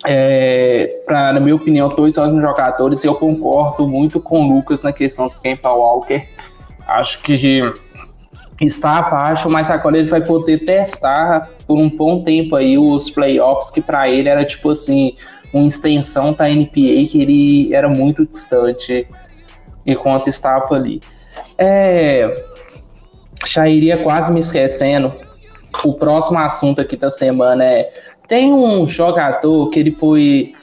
é, 0.05 1.01
pra, 1.05 1.33
na 1.33 1.39
minha 1.39 1.55
opinião, 1.55 1.89
dois 1.89 2.17
ótimos 2.17 2.41
jogadores. 2.41 3.03
Eu 3.03 3.15
concordo 3.15 3.87
muito 3.87 4.19
com 4.19 4.45
o 4.45 4.55
Lucas 4.55 4.83
na 4.83 4.93
questão 4.93 5.27
do 5.27 5.39
Kemba 5.39 5.71
Walker. 5.71 6.25
Acho 6.87 7.21
que 7.21 7.61
está 8.61 8.97
abaixo, 8.97 9.49
mas 9.49 9.69
agora 9.69 9.97
ele 9.97 10.09
vai 10.09 10.21
poder 10.21 10.65
testar 10.65 11.49
por 11.65 11.77
um 11.77 11.89
bom 11.89 12.23
tempo 12.23 12.55
aí 12.55 12.77
os 12.77 13.09
playoffs, 13.09 13.69
que 13.69 13.81
para 13.81 14.09
ele 14.09 14.27
era 14.27 14.43
tipo 14.45 14.71
assim, 14.71 15.15
uma 15.53 15.67
extensão 15.67 16.33
da 16.33 16.49
NPA 16.49 17.07
que 17.09 17.21
ele 17.21 17.73
era 17.73 17.87
muito 17.87 18.25
distante 18.25 19.07
enquanto 19.85 20.27
estava 20.27 20.75
ali. 20.75 21.01
É, 21.57 22.43
já 23.45 23.67
iria 23.67 24.03
quase 24.03 24.31
me 24.31 24.39
esquecendo. 24.39 25.13
O 25.83 25.93
próximo 25.93 26.39
assunto 26.39 26.81
aqui 26.81 26.97
da 26.97 27.11
semana 27.11 27.63
é 27.63 27.91
tem 28.29 28.53
um 28.53 28.87
jogador 28.87 29.69
que 29.71 29.79
ele 29.79 29.91
foi 29.91 30.53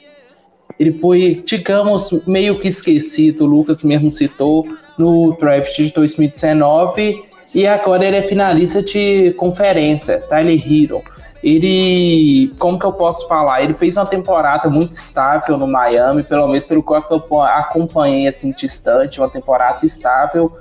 ele 0.79 0.91
foi, 0.91 1.43
digamos, 1.43 2.11
meio 2.27 2.59
que 2.59 2.67
esquecido, 2.67 3.45
o 3.45 3.47
Lucas 3.47 3.83
mesmo 3.83 4.11
citou, 4.11 4.63
no 4.97 5.35
draft 5.39 5.75
de 5.75 5.91
2019 5.91 7.25
e 7.53 7.65
agora 7.65 8.05
ele 8.05 8.17
é 8.17 8.21
finalista 8.21 8.83
de 8.83 9.33
conferência, 9.37 10.19
Tyler 10.19 10.61
Hero. 10.61 11.01
Ele, 11.43 12.53
como 12.59 12.77
que 12.77 12.85
eu 12.85 12.93
posso 12.93 13.27
falar? 13.27 13.63
Ele 13.63 13.73
fez 13.73 13.95
uma 13.95 14.05
temporada 14.05 14.69
muito 14.69 14.91
estável 14.91 15.57
no 15.57 15.67
Miami, 15.67 16.23
pelo 16.23 16.47
menos 16.47 16.65
pelo 16.65 16.83
que 16.83 16.93
eu 16.93 17.41
acompanhei 17.41 18.27
assim 18.27 18.51
distante, 18.51 19.19
uma 19.19 19.29
temporada 19.29 19.85
estável, 19.85 20.51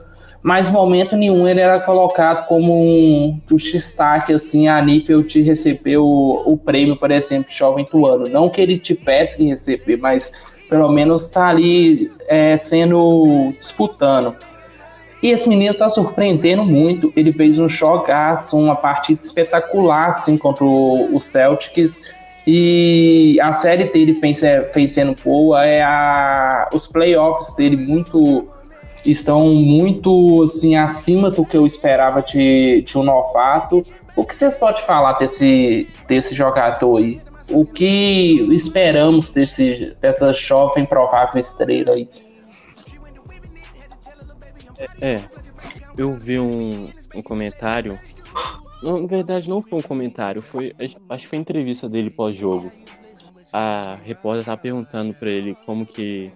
mas 0.46 0.70
momento 0.70 1.16
nenhum 1.16 1.48
ele 1.48 1.59
era 1.59 1.80
colocado 1.80 2.46
como 2.46 2.72
um, 2.72 3.40
um 3.50 3.56
destaque 3.56 4.32
assim 4.32 4.68
a 4.68 4.80
nível 4.80 5.20
de 5.20 5.42
receber 5.42 5.96
o, 5.96 6.44
o 6.46 6.56
prêmio, 6.56 6.94
por 6.96 7.11
exemplo, 7.11 7.52
jovem 7.52 7.85
do 7.90 8.06
ano. 8.06 8.28
Não 8.28 8.48
que 8.48 8.61
ele 8.61 8.78
tivesse 8.78 9.37
que 9.37 9.42
receber, 9.42 9.96
mas 9.96 10.30
pelo 10.70 10.88
menos 10.88 11.22
está 11.22 11.48
ali 11.48 12.09
é, 12.28 12.56
sendo 12.56 13.52
disputando. 13.59 14.37
E 15.20 15.30
esse 15.30 15.48
menino 15.48 15.72
está 15.72 15.88
surpreendendo 15.88 16.64
muito. 16.64 17.12
Ele 17.16 17.32
fez 17.32 17.59
um 17.59 17.68
jogaço, 17.68 18.56
uma 18.56 18.76
partida 18.76 19.20
espetacular 19.24 20.11
assim, 20.11 20.38
contra 20.38 20.64
o, 20.64 21.16
o 21.16 21.20
Celtics. 21.20 22.00
E 22.46 23.37
a 23.42 23.52
série 23.54 23.87
dele 23.87 24.14
fez, 24.20 24.42
fez 24.72 24.92
sendo 24.92 25.16
boa, 25.24 25.66
é 25.66 25.82
a, 25.82 26.68
os 26.72 26.87
playoffs 26.87 27.52
dele 27.56 27.76
muito 27.76 28.48
estão 29.11 29.47
muito 29.55 30.42
assim 30.42 30.77
acima 30.77 31.31
do 31.31 31.45
que 31.45 31.57
eu 31.57 31.66
esperava 31.66 32.23
de, 32.23 32.83
de 32.83 32.99
um 32.99 33.03
novato. 33.03 33.83
O 34.14 34.25
que 34.25 34.35
vocês 34.35 34.55
podem 34.55 34.83
falar 34.85 35.14
desse, 35.14 35.88
desse 36.09 36.35
jogador 36.35 36.99
aí? 36.99 37.21
O 37.51 37.64
que 37.64 38.42
esperamos 38.53 39.31
desse, 39.33 39.97
dessa 40.01 40.33
jovem 40.33 40.85
provável 40.85 41.40
estrela 41.40 41.92
aí? 41.92 42.09
É, 45.01 45.21
eu 45.97 46.12
vi 46.12 46.38
um, 46.38 46.88
um 47.14 47.23
comentário. 47.23 47.99
Na 48.83 49.07
verdade, 49.07 49.49
não 49.49 49.62
foi 49.62 49.79
um 49.79 49.83
comentário, 49.83 50.42
foi 50.42 50.73
acho 50.79 51.23
que 51.23 51.29
foi 51.29 51.38
entrevista 51.38 51.88
dele 51.88 52.11
pós-jogo. 52.11 52.71
A 53.53 53.97
repórter 54.03 54.45
tava 54.45 54.59
perguntando 54.59 55.14
para 55.14 55.31
ele 55.31 55.57
como 55.64 55.87
que 55.87 56.31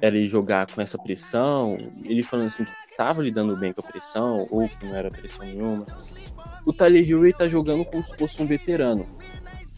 era 0.00 0.16
ele 0.16 0.28
jogar 0.28 0.70
com 0.70 0.80
essa 0.80 0.98
pressão, 0.98 1.78
ele 2.04 2.22
falando 2.22 2.46
assim 2.48 2.64
que 2.64 2.72
tava 2.96 3.22
lidando 3.22 3.56
bem 3.56 3.72
com 3.72 3.80
a 3.80 3.90
pressão, 3.90 4.46
ou 4.50 4.68
que 4.68 4.86
não 4.86 4.94
era 4.94 5.08
pressão 5.08 5.44
nenhuma. 5.44 5.86
O 6.66 6.72
Tyler 6.72 7.08
Hero 7.08 7.32
tá 7.36 7.46
jogando 7.46 7.84
como 7.84 8.04
se 8.04 8.16
fosse 8.16 8.42
um 8.42 8.46
veterano. 8.46 9.06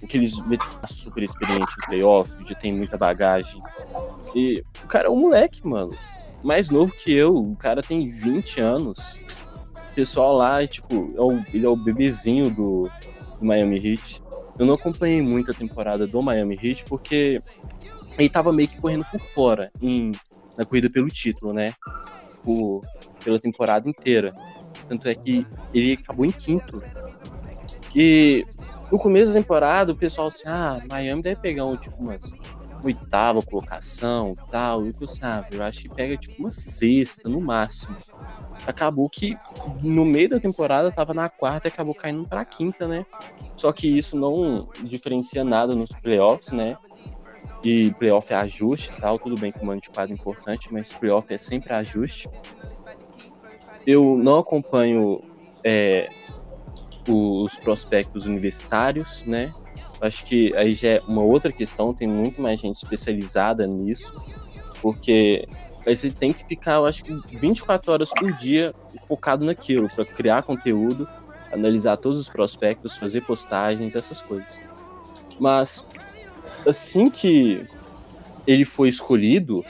Aqueles 0.03 0.33
super 0.87 1.23
experiente 1.23 1.73
em 1.73 1.87
playoff, 1.87 2.37
já 2.49 2.55
tem 2.55 2.73
muita 2.73 2.97
bagagem. 2.97 3.61
E 4.35 4.63
o 4.85 4.87
cara 4.87 5.09
é 5.09 5.11
um 5.11 5.17
moleque, 5.17 5.67
mano. 5.67 5.93
Mais 6.43 6.71
novo 6.71 6.93
que 6.93 7.13
eu, 7.13 7.37
o 7.37 7.57
cara 7.57 7.83
tem 7.83 8.09
20 8.09 8.61
anos. 8.61 9.21
O 9.91 9.95
pessoal 9.95 10.37
lá, 10.37 10.65
tipo, 10.67 11.13
é 11.17 11.21
o, 11.21 11.45
ele 11.53 11.67
é 11.67 11.69
o 11.69 11.75
bebezinho 11.75 12.49
do, 12.49 12.89
do 13.39 13.45
Miami 13.45 13.77
Heat. 13.77 14.23
Eu 14.57 14.67
não 14.67 14.75
acompanhei 14.75 15.21
muito 15.21 15.51
a 15.51 15.55
temporada 15.55 16.07
do 16.07 16.23
Miami 16.23 16.59
Heat 16.63 16.85
porque 16.85 17.41
ele 18.19 18.29
tava 18.29 18.53
meio 18.53 18.69
que 18.69 18.81
correndo 18.81 19.05
por 19.11 19.21
fora 19.21 19.71
em, 19.81 20.13
na 20.57 20.65
corrida 20.65 20.91
pelo 20.91 21.09
título, 21.09 21.53
né? 21.53 21.75
Por, 22.43 22.83
pela 23.23 23.39
temporada 23.39 23.89
inteira. 23.89 24.35
Tanto 24.89 25.09
é 25.09 25.15
que 25.15 25.47
ele 25.73 25.93
acabou 25.93 26.25
em 26.25 26.31
quinto. 26.31 26.83
E 27.95 28.45
no 28.91 28.99
começo 28.99 29.33
da 29.33 29.39
temporada, 29.39 29.93
o 29.93 29.97
pessoal 29.97 30.29
assim, 30.29 30.49
ah, 30.49 30.83
Miami 30.91 31.23
deve 31.23 31.41
pegar 31.41 31.65
um, 31.65 31.77
tipo, 31.77 31.97
uma 32.03 32.19
oitava 32.83 33.43
colocação 33.43 34.35
tal. 34.51 34.85
E 34.85 34.89
eu 34.89 35.05
assim, 35.05 35.21
ah, 35.23 35.47
eu 35.53 35.63
acho 35.63 35.83
que 35.83 35.89
pega 35.89 36.17
tipo 36.17 36.41
uma 36.41 36.51
sexta 36.51 37.29
no 37.29 37.41
máximo. 37.41 37.97
Acabou 38.67 39.09
que 39.09 39.37
no 39.83 40.05
meio 40.05 40.31
da 40.31 40.41
temporada 40.41 40.91
tava 40.91 41.15
na 41.15 41.29
quarta 41.29 41.69
e 41.69 41.71
acabou 41.71 41.95
caindo 41.95 42.29
pra 42.29 42.45
quinta, 42.45 42.89
né? 42.89 43.05
Só 43.57 43.73
que 43.73 43.87
isso 43.87 44.17
não 44.17 44.69
diferencia 44.83 45.45
nada 45.45 45.75
nos 45.75 45.91
playoffs, 45.91 46.53
né? 46.53 46.77
E 47.65 47.91
playoff 47.93 48.33
é 48.33 48.37
ajuste 48.37 48.93
tal, 49.01 49.19
tudo 49.19 49.39
bem 49.39 49.51
que 49.51 49.61
o 49.61 49.67
mano 49.67 49.81
de 49.81 49.91
quadro 49.91 50.13
é 50.13 50.15
importante, 50.15 50.69
mas 50.73 50.93
playoff 50.93 51.33
é 51.33 51.39
sempre 51.39 51.73
ajuste. 51.75 52.29
Eu 53.87 54.17
não 54.17 54.39
acompanho 54.39 55.21
é, 55.65 56.09
os 57.09 57.59
prospectos 57.59 58.27
universitários, 58.27 59.25
né? 59.25 59.53
Acho 60.01 60.25
que 60.25 60.55
aí 60.55 60.75
já 60.75 60.89
é 60.89 61.03
uma 61.09 61.23
outra 61.23 61.51
questão, 61.51 61.93
tem 61.93 62.07
muito 62.07 62.41
mais 62.41 62.61
gente 62.61 62.77
especializada 62.77 63.67
nisso, 63.67 64.15
porque 64.81 65.49
você 65.85 66.11
tem 66.11 66.33
que 66.33 66.47
ficar, 66.47 66.75
eu 66.75 66.87
acho 66.87 67.05
que 67.05 67.13
24 67.37 67.93
horas 67.93 68.11
por 68.11 68.33
dia 68.33 68.75
focado 69.07 69.45
naquilo, 69.45 69.89
para 69.89 70.05
criar 70.05 70.43
conteúdo, 70.43 71.09
analisar 71.53 71.97
todos 71.97 72.21
os 72.21 72.29
prospectos, 72.29 72.97
fazer 72.97 73.23
postagens, 73.23 73.97
essas 73.97 74.21
coisas. 74.21 74.61
Mas 75.41 75.85
assim 76.67 77.11
que 77.11 77.65
ele 78.47 78.65
foi 78.65 78.89
escolhido 78.89 79.65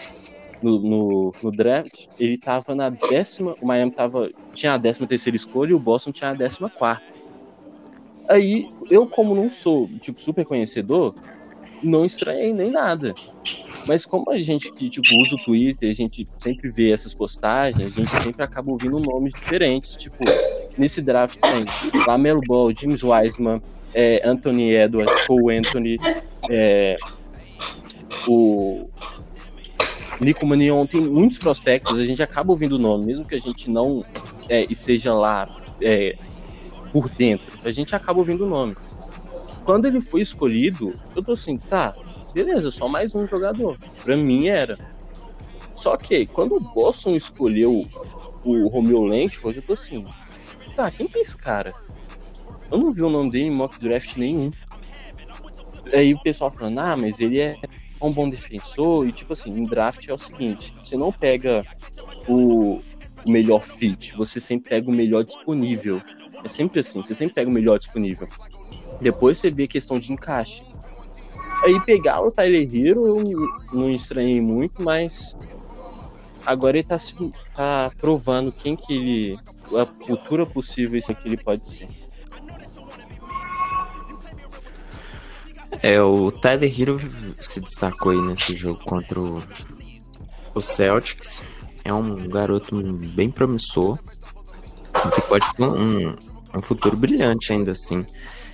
no, 0.63 0.79
no, 0.81 1.35
no, 1.43 1.51
draft, 1.51 2.07
ele 2.19 2.39
tava 2.39 2.75
na 2.75 2.91
décima. 2.91 3.55
O 3.61 3.67
Miami 3.67 3.91
tava, 3.91 4.31
tinha 4.55 4.75
a 4.75 4.79
décima 4.79 5.07
terceira 5.07 5.37
escolha 5.37 5.71
e 5.71 5.75
o 5.75 5.81
Boston 5.81 6.13
tinha 6.13 6.31
a 6.31 6.35
décima 6.35 6.71
quarta. 6.71 7.13
Aí, 8.29 8.67
eu, 8.91 9.07
como 9.07 9.35
não 9.35 9.51
sou, 9.51 9.89
tipo, 10.01 10.21
super 10.21 10.45
conhecedor, 10.45 11.15
não 11.83 12.05
estranhei 12.05 12.53
nem 12.53 12.71
nada. 12.71 13.15
Mas 13.87 14.05
como 14.05 14.31
a 14.31 14.39
gente 14.39 14.71
que 14.73 14.91
tipo, 14.91 15.07
usa 15.23 15.35
o 15.35 15.45
Twitter, 15.45 15.91
a 15.91 15.95
gente 15.95 16.27
sempre 16.39 16.71
vê 16.71 16.93
essas 16.93 17.15
postagens, 17.15 17.87
a 17.87 17.89
gente 17.89 18.11
sempre 18.23 18.43
acaba 18.43 18.71
ouvindo 18.71 19.01
nomes 19.01 19.33
diferentes. 19.33 19.97
Tipo, 19.97 20.25
nesse 20.77 21.01
draft 21.01 21.39
tem 21.41 21.65
Lamelo 22.07 22.41
Ball, 22.47 22.71
James 22.71 23.03
Wiseman, 23.03 23.63
é, 23.95 24.21
Anthony 24.25 24.75
Edwards, 24.75 25.27
Cole 25.27 25.57
Anthony, 25.57 25.97
é, 26.51 26.97
o 28.27 28.89
Nico 30.21 30.47
Manion, 30.47 30.85
tem 30.85 31.01
muitos 31.01 31.39
prospectos, 31.39 31.99
a 31.99 32.03
gente 32.03 32.23
acaba 32.23 32.51
ouvindo 32.51 32.75
o 32.75 32.79
nome, 32.79 33.07
mesmo 33.07 33.27
que 33.27 33.35
a 33.35 33.41
gente 33.41 33.71
não 33.71 34.03
é, 34.49 34.65
esteja 34.65 35.15
lá 35.15 35.47
é, 35.81 36.17
por 36.93 37.09
dentro, 37.09 37.59
a 37.65 37.71
gente 37.71 37.95
acaba 37.95 38.19
ouvindo 38.19 38.45
o 38.45 38.49
nome. 38.49 38.75
Quando 39.69 39.85
ele 39.85 40.01
foi 40.01 40.23
escolhido, 40.23 40.99
eu 41.15 41.23
tô 41.23 41.33
assim, 41.33 41.55
tá, 41.55 41.95
beleza, 42.33 42.71
só 42.71 42.89
mais 42.89 43.15
um 43.15 43.27
jogador. 43.27 43.77
Pra 44.03 44.17
mim 44.17 44.47
era. 44.47 44.79
Só 45.75 45.95
que 45.95 46.25
quando 46.25 46.57
o 46.57 46.61
Boston 46.73 47.15
escolheu 47.15 47.87
o 48.47 48.69
Romeo 48.69 49.03
Langford, 49.03 49.59
eu 49.59 49.63
tô 49.63 49.75
assim, 49.75 50.07
tá, 50.75 50.91
quem 50.91 51.07
que 51.07 51.19
é 51.19 51.21
esse 51.21 51.37
cara? 51.37 51.75
Eu 52.73 52.79
não 52.79 52.91
vi 52.91 53.03
o 53.03 53.11
nome 53.11 53.31
dele 53.31 53.49
em 53.49 53.51
mock 53.51 53.79
draft 53.79 54.17
nenhum. 54.17 54.51
Aí 55.93 56.15
o 56.15 56.23
pessoal 56.23 56.51
falando, 56.51 56.79
ah, 56.79 56.97
mas 56.97 57.21
ele 57.21 57.39
é 57.39 57.55
um 58.01 58.11
bom 58.11 58.27
defensor. 58.27 59.07
E 59.07 59.13
tipo 59.13 59.35
assim, 59.35 59.51
em 59.51 59.67
draft 59.67 60.09
é 60.09 60.15
o 60.15 60.19
seguinte: 60.19 60.75
você 60.81 60.97
não 60.97 61.13
pega 61.13 61.63
o, 62.27 62.81
melhor 63.27 63.61
fit, 63.61 64.17
você 64.17 64.41
sempre 64.41 64.71
pega 64.71 64.91
o 64.91 64.95
melhor 64.95 65.25
disponível. 65.25 66.01
É 66.43 66.49
sempre 66.49 66.81
assim, 66.81 67.03
você 67.03 67.15
sempre 67.15 67.35
pega 67.35 67.51
o 67.51 67.53
melhor 67.53 67.79
disponível. 67.79 68.27
Depois 69.01 69.39
você 69.39 69.51
vê 69.51 69.65
a 69.65 69.69
questão 69.69 69.99
de 69.99 70.13
encaixe. 70.13 70.63
Aí 71.65 71.81
pegar 71.81 72.21
o 72.21 72.31
Tyler 72.31 72.69
Hero, 72.73 73.19
eu 73.19 73.49
não 73.73 73.91
estranhei 73.91 74.41
muito, 74.41 74.83
mas 74.83 75.37
agora 76.47 76.79
ele 76.79 76.87
tá, 76.87 76.97
tá 77.55 77.91
provando 77.99 78.53
quem 78.53 78.77
que 78.77 78.95
ele. 78.95 79.39
a 79.77 79.87
cultura 79.87 80.47
possível 80.47 81.01
que 81.03 81.17
ele 81.25 81.37
pode 81.37 81.67
ser. 81.67 81.89
É, 85.83 86.01
o 86.03 86.33
Tyler 86.33 86.81
Hero 86.81 87.01
se 87.37 87.61
destacou 87.61 88.13
aí 88.13 88.21
nesse 88.21 88.55
jogo 88.57 88.83
contra 88.85 89.21
o, 89.21 89.43
o 90.55 90.61
Celtics. 90.61 91.45
É 91.85 91.93
um 91.93 92.29
garoto 92.29 92.77
bem 93.15 93.31
promissor 93.31 93.99
que 95.15 95.21
pode 95.23 95.47
ter 95.55 95.63
um, 95.63 96.17
um 96.55 96.63
futuro 96.63 96.97
brilhante 96.97 97.53
ainda 97.53 97.73
assim. 97.73 98.05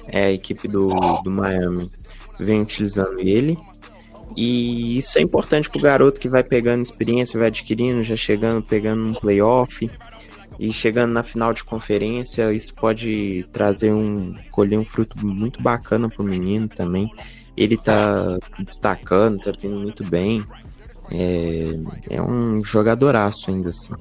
É, 0.09 0.26
a 0.26 0.32
equipe 0.32 0.68
do, 0.68 0.88
do 1.22 1.30
Miami 1.30 1.90
vem 2.38 2.61
utilizando 2.61 3.20
ele. 3.20 3.59
E 4.36 4.98
isso 4.98 5.18
é 5.18 5.22
importante 5.22 5.70
pro 5.70 5.80
garoto 5.80 6.18
que 6.18 6.28
vai 6.28 6.42
pegando 6.42 6.82
experiência, 6.82 7.38
vai 7.38 7.48
adquirindo, 7.48 8.02
já 8.02 8.16
chegando, 8.16 8.62
pegando 8.62 9.07
um 9.07 9.14
playoff. 9.14 9.88
E 10.59 10.72
chegando 10.72 11.12
na 11.12 11.22
final 11.22 11.52
de 11.52 11.64
conferência, 11.64 12.52
isso 12.52 12.74
pode 12.74 13.44
trazer 13.52 13.92
um 13.92 14.34
colher 14.52 14.78
um 14.78 14.84
fruto 14.84 15.26
muito 15.26 15.62
bacana 15.62 16.09
pro 16.09 16.24
menino 16.24 16.68
também. 16.68 17.12
Ele 17.57 17.76
tá 17.76 18.38
destacando, 18.59 19.40
tá 19.40 19.52
vindo 19.59 19.76
muito 19.76 20.05
bem. 20.05 20.42
É, 21.11 22.16
é 22.16 22.22
um 22.22 22.62
jogadoraço 22.62 23.50
ainda 23.50 23.70
assim. 23.70 23.94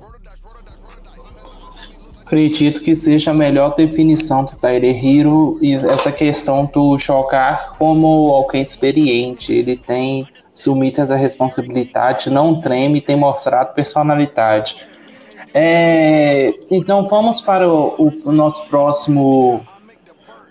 Acredito 2.25 2.79
que 2.79 2.95
seja 2.95 3.31
a 3.31 3.33
melhor 3.33 3.75
definição 3.75 4.45
do 4.45 4.51
Tyler 4.57 4.97
e 5.03 5.73
essa 5.73 6.11
questão 6.11 6.65
do 6.65 6.97
jogar 6.97 7.75
como 7.77 8.31
alguém 8.31 8.61
experiente. 8.61 9.51
Ele 9.51 9.75
tem 9.75 10.27
assumido 10.53 11.01
essa 11.01 11.15
responsabilidade, 11.15 12.29
não 12.29 12.61
treme, 12.61 13.01
tem 13.01 13.17
mostrado 13.17 13.73
personalidade. 13.73 14.77
É, 15.53 16.53
então 16.71 17.05
vamos 17.05 17.41
para 17.41 17.69
o, 17.69 18.11
o, 18.25 18.31
nosso 18.31 18.65
próximo 18.65 19.61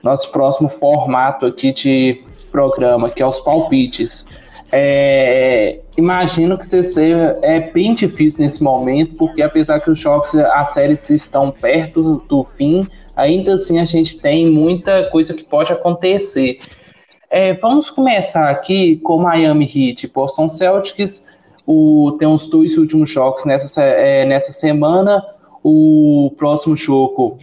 nosso 0.02 0.30
próximo 0.30 0.68
formato 0.68 1.46
aqui 1.46 1.72
de 1.72 2.22
programa, 2.52 3.08
que 3.10 3.22
é 3.22 3.26
os 3.26 3.40
palpites. 3.40 4.26
É, 4.74 5.80
imagino 5.98 6.56
que 6.56 6.66
vocês 6.66 6.88
estejam, 6.88 7.34
é 7.42 7.60
bem 7.60 7.92
difícil 7.92 8.42
nesse 8.42 8.62
momento, 8.62 9.14
porque 9.16 9.42
apesar 9.42 9.78
que 9.80 9.90
os 9.90 9.98
jogos, 9.98 10.34
as 10.34 10.70
séries 10.70 11.08
estão 11.10 11.50
perto 11.50 12.02
do, 12.02 12.16
do 12.26 12.42
fim, 12.42 12.86
ainda 13.14 13.54
assim 13.54 13.78
a 13.78 13.84
gente 13.84 14.18
tem 14.18 14.46
muita 14.46 15.10
coisa 15.10 15.34
que 15.34 15.44
pode 15.44 15.72
acontecer. 15.72 16.58
É, 17.28 17.52
vamos 17.54 17.90
começar 17.90 18.48
aqui 18.48 18.96
com 18.96 19.18
Miami 19.18 19.64
Heat, 19.64 20.06
Boston 20.08 20.48
Celtics. 20.48 21.26
O, 21.66 22.16
tem 22.18 22.28
os 22.28 22.48
dois 22.48 22.76
últimos 22.76 23.10
jogos 23.10 23.44
nessa, 23.44 23.82
é, 23.82 24.24
nessa 24.24 24.52
semana. 24.52 25.22
O 25.62 26.34
próximo 26.36 26.74
jogo 26.76 27.38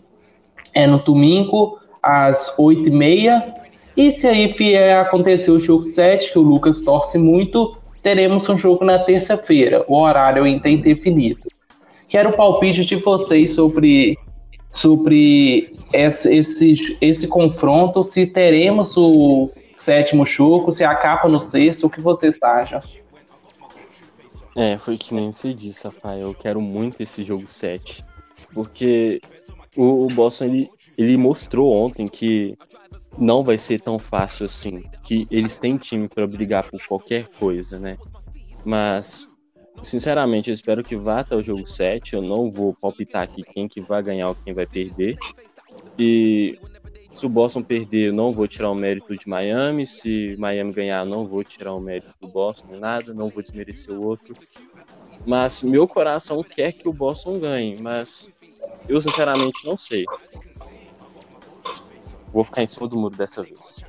é 0.73 0.85
no 0.85 0.97
domingo, 0.99 1.79
às 2.01 2.55
8h30. 2.57 3.58
E 3.99 4.13
se 4.13 4.25
aí 4.25 4.47
vier 4.47 4.97
acontecer 4.97 5.51
o 5.51 5.59
jogo 5.59 5.83
7, 5.83 6.31
que 6.31 6.39
o 6.39 6.41
Lucas 6.41 6.79
torce 6.79 7.17
muito, 7.17 7.75
teremos 8.01 8.47
um 8.47 8.57
jogo 8.57 8.85
na 8.85 8.97
terça-feira. 8.97 9.83
O 9.89 10.01
horário 10.01 10.45
ainda 10.45 10.69
indefinido. 10.69 11.41
Quero 12.07 12.29
o 12.29 12.33
palpite 12.37 12.85
de 12.85 12.95
vocês 12.95 13.51
sobre, 13.51 14.17
sobre 14.73 15.73
esse, 15.91 16.33
esse, 16.33 16.97
esse 17.01 17.27
confronto, 17.27 18.05
se 18.05 18.25
teremos 18.25 18.95
o 18.95 19.51
sétimo 19.75 20.25
jogo, 20.25 20.71
se 20.71 20.85
acaba 20.85 21.27
no 21.27 21.41
sexto, 21.41 21.87
o 21.87 21.89
que 21.89 21.99
vocês 21.99 22.37
acham? 22.41 22.79
É, 24.55 24.77
foi 24.77 24.97
que 24.97 25.13
nem 25.13 25.33
você 25.33 25.53
disse, 25.53 25.83
Rafael. 25.83 26.21
Eu 26.21 26.33
quero 26.33 26.61
muito 26.61 27.03
esse 27.03 27.21
jogo 27.21 27.49
7. 27.49 28.05
Porque 28.53 29.21
o, 29.75 30.05
o 30.05 30.07
Boston 30.07 30.45
ele, 30.45 30.69
ele 30.97 31.17
mostrou 31.17 31.73
ontem 31.73 32.07
que 32.07 32.57
não 33.19 33.43
vai 33.43 33.57
ser 33.57 33.79
tão 33.81 33.99
fácil 33.99 34.45
assim. 34.45 34.83
Que 35.03 35.25
eles 35.29 35.57
têm 35.57 35.77
time 35.77 36.07
para 36.07 36.25
brigar 36.25 36.69
por 36.69 36.81
qualquer 36.87 37.27
coisa, 37.39 37.77
né? 37.77 37.97
Mas, 38.63 39.27
sinceramente, 39.83 40.49
eu 40.49 40.53
espero 40.53 40.83
que 40.83 40.95
vá 40.95 41.19
até 41.19 41.35
o 41.35 41.43
jogo 41.43 41.65
7. 41.65 42.15
Eu 42.15 42.21
não 42.21 42.49
vou 42.49 42.73
palpitar 42.73 43.23
aqui 43.23 43.43
quem 43.43 43.67
que 43.67 43.81
vai 43.81 44.01
ganhar 44.01 44.29
ou 44.29 44.35
quem 44.35 44.53
vai 44.53 44.65
perder. 44.65 45.17
E 45.97 46.57
se 47.11 47.25
o 47.25 47.29
Boston 47.29 47.61
perder, 47.61 48.07
eu 48.07 48.13
não 48.13 48.31
vou 48.31 48.47
tirar 48.47 48.71
o 48.71 48.75
mérito 48.75 49.15
de 49.17 49.27
Miami. 49.27 49.85
Se 49.85 50.35
Miami 50.37 50.71
ganhar, 50.71 51.05
não 51.05 51.27
vou 51.27 51.43
tirar 51.43 51.73
o 51.73 51.79
mérito 51.79 52.13
do 52.21 52.27
Boston, 52.27 52.77
nada. 52.77 53.13
Não 53.13 53.29
vou 53.29 53.43
desmerecer 53.43 53.93
o 53.93 54.01
outro. 54.01 54.33
Mas 55.25 55.61
meu 55.61 55.87
coração 55.87 56.41
quer 56.43 56.71
que 56.71 56.87
o 56.87 56.93
Boston 56.93 57.39
ganhe. 57.39 57.79
Mas 57.81 58.29
eu, 58.87 58.99
sinceramente, 59.01 59.65
não 59.65 59.77
sei. 59.77 60.05
Vou 62.33 62.43
ficar 62.43 62.63
em 62.63 62.67
cima 62.67 62.87
do 62.87 62.97
muro 62.97 63.15
dessa 63.15 63.43
vez. 63.43 63.83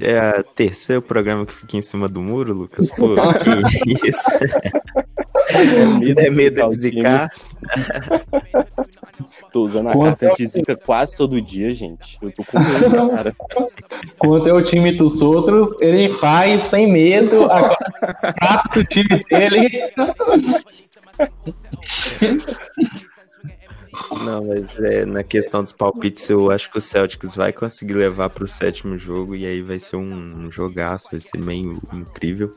É 0.00 0.40
o 0.40 0.44
terceiro 0.44 1.02
programa 1.02 1.44
que 1.44 1.52
fica 1.52 1.76
em 1.76 1.82
cima 1.82 2.08
do 2.08 2.22
muro, 2.22 2.54
Lucas? 2.54 2.90
Pô, 2.94 3.14
que 3.68 4.08
isso? 4.08 4.30
É 5.50 5.84
medo, 5.84 6.20
é 6.20 6.30
medo 6.30 6.68
de 6.68 6.74
zicar? 6.74 7.30
Tô 9.52 9.64
usando 9.64 9.88
a 9.88 9.92
Quanto 9.92 10.20
carta 10.20 10.36
de 10.36 10.46
zica 10.46 10.76
quase 10.76 11.16
todo 11.16 11.40
dia, 11.40 11.72
gente. 11.74 12.18
Eu 12.20 12.32
tô 12.32 12.44
com 12.44 12.58
medo, 12.58 12.90
cara. 13.10 13.36
Quanto 14.18 14.48
é 14.48 14.52
o 14.52 14.62
time 14.62 14.92
dos 14.92 15.20
outros, 15.20 15.74
ele 15.80 16.14
faz 16.18 16.64
sem 16.64 16.90
medo 16.90 17.50
a 17.50 17.76
carta 18.32 18.80
do 18.80 18.84
time 18.84 19.22
dele. 19.30 19.90
Não, 24.10 24.44
mas 24.44 24.78
é, 24.78 25.04
na 25.04 25.22
questão 25.22 25.62
dos 25.62 25.72
palpites, 25.72 26.28
eu 26.28 26.50
acho 26.50 26.70
que 26.70 26.78
o 26.78 26.80
Celtics 26.80 27.34
vai 27.34 27.52
conseguir 27.52 27.94
levar 27.94 28.30
para 28.30 28.44
o 28.44 28.48
sétimo 28.48 28.98
jogo 28.98 29.34
e 29.34 29.46
aí 29.46 29.62
vai 29.62 29.78
ser 29.78 29.96
um, 29.96 30.46
um 30.46 30.50
jogaço, 30.50 31.08
vai 31.10 31.20
ser 31.20 31.38
meio 31.38 31.80
incrível. 31.92 32.56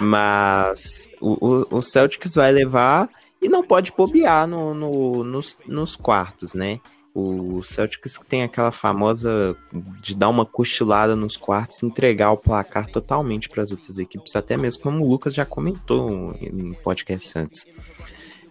Mas 0.00 1.08
o, 1.20 1.32
o, 1.32 1.78
o, 1.78 1.82
Celtics 1.82 2.34
vai 2.34 2.50
levar 2.50 3.08
e 3.40 3.48
não 3.48 3.62
pode 3.62 3.92
bobear 3.96 4.46
no, 4.46 4.74
no, 4.74 5.24
nos, 5.24 5.56
nos 5.66 5.94
quartos, 5.94 6.54
né? 6.54 6.80
O 7.14 7.62
Celtics 7.62 8.18
tem 8.28 8.42
aquela 8.42 8.72
famosa 8.72 9.56
de 10.02 10.16
dar 10.16 10.28
uma 10.28 10.44
cochilada 10.44 11.14
nos 11.14 11.36
quartos, 11.36 11.80
entregar 11.84 12.32
o 12.32 12.36
placar 12.36 12.90
totalmente 12.90 13.48
para 13.48 13.62
as 13.62 13.70
outras 13.70 13.98
equipes, 13.98 14.34
até 14.34 14.56
mesmo 14.56 14.82
como 14.82 15.04
o 15.04 15.08
Lucas 15.08 15.32
já 15.32 15.46
comentou 15.46 16.34
em 16.40 16.72
podcast 16.72 17.38
antes. 17.38 17.66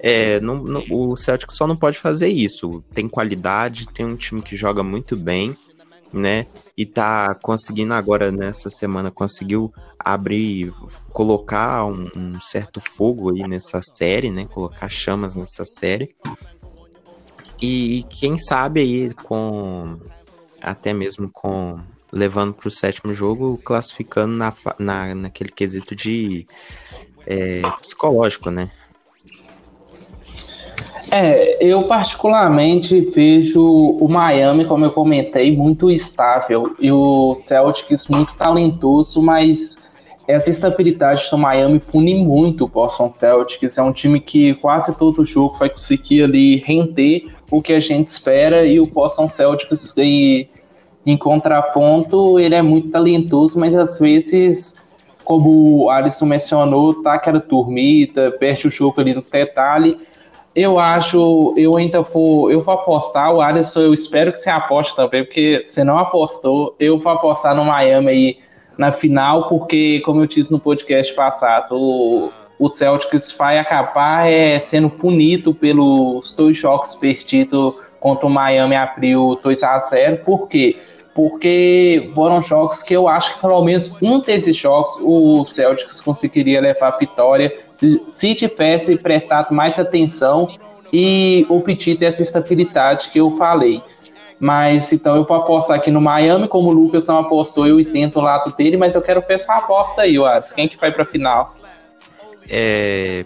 É, 0.06 0.38
não, 0.42 0.62
não, 0.62 0.84
o 0.90 1.16
Celtic 1.16 1.50
só 1.54 1.66
não 1.66 1.78
pode 1.78 1.98
fazer 1.98 2.28
isso. 2.28 2.84
Tem 2.94 3.08
qualidade, 3.08 3.88
tem 3.88 4.06
um 4.06 4.18
time 4.18 4.42
que 4.42 4.54
joga 4.54 4.84
muito 4.84 5.16
bem, 5.16 5.56
né? 6.12 6.46
E 6.76 6.86
tá 6.86 7.34
conseguindo 7.36 7.94
agora 7.94 8.30
nessa 8.30 8.70
semana 8.70 9.10
conseguiu 9.10 9.74
abrir, 9.98 10.74
colocar 11.10 11.86
um, 11.86 12.10
um 12.18 12.42
certo 12.42 12.82
fogo 12.82 13.34
aí 13.34 13.48
nessa 13.48 13.82
série, 13.82 14.30
né? 14.30 14.46
Colocar 14.46 14.90
chamas 14.90 15.38
nessa 15.38 15.64
série. 15.64 16.14
E 17.62 18.06
quem 18.10 18.38
sabe 18.38 18.82
aí 18.82 19.14
com 19.14 19.98
até 20.62 20.94
mesmo 20.94 21.30
com 21.32 21.80
levando 22.12 22.54
para 22.54 22.68
o 22.68 22.72
sétimo 22.72 23.14
jogo, 23.14 23.58
classificando 23.64 24.36
na, 24.36 24.54
na, 24.78 25.16
naquele 25.16 25.50
quesito 25.50 25.96
de 25.96 26.46
é, 27.26 27.62
psicológico, 27.80 28.52
né? 28.52 28.70
É, 31.16 31.64
eu 31.64 31.84
particularmente 31.84 33.00
vejo 33.02 33.64
o 33.64 34.10
Miami, 34.10 34.66
como 34.66 34.84
eu 34.84 34.90
comentei, 34.90 35.56
muito 35.56 35.92
estável 35.92 36.76
e 36.80 36.92
o 36.92 37.36
Celtics 37.36 38.08
muito 38.08 38.34
talentoso, 38.34 39.22
mas 39.22 39.78
essa 40.28 40.50
estabilidade 40.50 41.30
do 41.30 41.38
Miami 41.38 41.78
pune 41.80 42.16
muito 42.16 42.64
o 42.64 42.68
Boston 42.68 43.12
Celtics. 43.12 43.78
É 43.78 43.84
um 43.84 43.92
time 43.92 44.20
que 44.20 44.56
quase 44.56 44.92
todo 44.98 45.24
jogo 45.24 45.56
vai 45.56 45.70
conseguir 45.70 46.24
ali 46.24 46.56
render 46.66 47.28
o 47.52 47.62
que 47.62 47.74
a 47.74 47.80
gente 47.80 48.08
espera 48.08 48.66
e 48.66 48.80
o 48.80 48.88
Boston 48.88 49.28
Celtics 49.28 49.94
e, 49.96 50.50
em 51.06 51.16
contraponto 51.16 52.40
ele 52.40 52.56
é 52.56 52.62
muito 52.64 52.90
talentoso, 52.90 53.60
mas 53.60 53.76
às 53.76 54.00
vezes 54.00 54.74
como 55.24 55.84
o 55.84 55.90
Alisson 55.92 56.26
mencionou, 56.26 57.04
tá 57.04 57.14
aquela 57.14 57.40
turmita, 57.40 58.32
perde 58.40 58.68
o 58.68 58.72
jogo 58.72 59.00
ali 59.00 59.14
no 59.14 59.22
detalhe 59.22 59.96
eu 60.56 60.78
acho, 60.78 61.54
eu 61.58 61.76
ainda 61.76 62.02
vou, 62.02 62.52
eu 62.52 62.62
vou 62.62 62.74
apostar, 62.74 63.34
o 63.34 63.42
Alisson, 63.42 63.82
eu 63.82 63.94
espero 63.94 64.32
que 64.32 64.40
você 64.40 64.50
aposte 64.50 64.96
também, 64.96 65.24
porque 65.24 65.64
você 65.66 65.84
não 65.84 65.98
apostou, 65.98 66.76
eu 66.80 67.00
vou 67.00 67.12
apostar 67.12 67.56
no 67.56 67.66
Miami 67.66 68.10
aí 68.10 68.38
na 68.78 68.92
final, 68.92 69.48
porque, 69.48 70.02
como 70.06 70.22
eu 70.22 70.28
disse 70.28 70.52
no 70.52 70.60
podcast 70.60 71.14
passado, 71.14 71.76
o, 71.76 72.32
o 72.60 72.70
Celtics 72.70 73.32
vai 73.32 73.58
acabar 73.58 74.30
é, 74.30 74.60
sendo 74.60 74.90
punido 74.90 75.54
pelos 75.54 76.34
dois 76.36 76.58
jogos 76.58 76.96
perdidos 76.96 77.80
contra 78.00 78.28
o 78.28 78.30
Miami 78.30 78.76
abriu 78.76 79.40
2 79.42 79.64
a 79.64 79.80
0 79.80 80.18
por 80.26 80.50
quê? 80.50 80.78
Porque 81.16 82.12
foram 82.14 82.42
jogos 82.42 82.84
que 82.84 82.94
eu 82.94 83.08
acho 83.08 83.36
que 83.36 83.42
pelo 83.42 83.64
menos 83.64 83.90
um 84.02 84.20
desses 84.20 84.58
jogos 84.58 84.98
o 85.02 85.46
Celtics 85.46 86.02
conseguiria 86.02 86.60
levar 86.60 86.90
a 86.90 86.98
vitória 86.98 87.56
se 88.08 88.36
tivesse 88.36 88.96
prestado 88.98 89.54
mais 89.54 89.78
atenção 89.78 90.48
e 90.92 91.46
obtido 91.50 92.06
essa 92.06 92.22
estabilidade 92.22 93.10
que 93.10 93.20
eu 93.20 93.32
falei. 93.32 93.82
Mas 94.40 94.92
então 94.92 95.16
eu 95.16 95.26
vou 95.26 95.38
apostar 95.38 95.78
aqui 95.78 95.90
no 95.90 96.02
Miami, 96.02 96.48
como 96.48 96.70
o 96.70 96.74
Lucas 96.74 97.06
não 97.08 97.20
apostou, 97.20 97.66
eu 97.66 97.84
tento 97.92 98.20
o 98.20 98.22
lado 98.22 98.54
dele, 98.56 98.78
mas 98.78 98.94
eu 98.94 99.02
quero 99.02 99.22
ver 99.22 99.36
essa 99.36 99.54
aposta 99.54 100.02
aí, 100.02 100.20
Wads. 100.20 100.52
Quem 100.52 100.68
que 100.68 100.78
vai 100.78 100.92
pra 100.92 101.06
final? 101.06 101.56
É, 102.50 103.26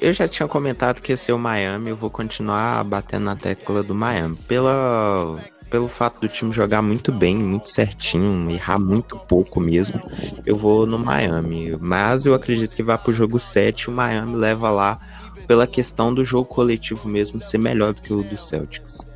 eu 0.00 0.12
já 0.12 0.26
tinha 0.26 0.48
comentado 0.48 1.02
que 1.02 1.12
ia 1.12 1.16
ser 1.16 1.32
o 1.32 1.38
Miami, 1.38 1.90
eu 1.90 1.96
vou 1.96 2.08
continuar 2.08 2.82
batendo 2.84 3.24
na 3.24 3.36
tecla 3.36 3.82
do 3.82 3.94
Miami. 3.94 4.36
Pela, 4.48 5.38
pelo 5.70 5.88
fato 5.88 6.20
do 6.20 6.28
time 6.28 6.52
jogar 6.52 6.82
muito 6.82 7.12
bem, 7.12 7.36
muito 7.36 7.68
certinho, 7.68 8.50
errar 8.50 8.78
muito 8.78 9.16
pouco 9.16 9.60
mesmo, 9.60 10.00
eu 10.44 10.56
vou 10.56 10.86
no 10.86 10.98
Miami. 10.98 11.76
Mas 11.80 12.26
eu 12.26 12.34
acredito 12.34 12.74
que 12.74 12.82
vai 12.82 12.98
pro 12.98 13.12
jogo 13.12 13.38
7 13.38 13.88
o 13.88 13.92
Miami 13.92 14.36
leva 14.36 14.70
lá 14.70 14.98
pela 15.46 15.66
questão 15.66 16.12
do 16.12 16.24
jogo 16.24 16.48
coletivo 16.48 17.08
mesmo 17.08 17.40
ser 17.40 17.58
melhor 17.58 17.94
do 17.94 18.02
que 18.02 18.12
o 18.12 18.22
do 18.22 18.36
Celtics. 18.36 19.08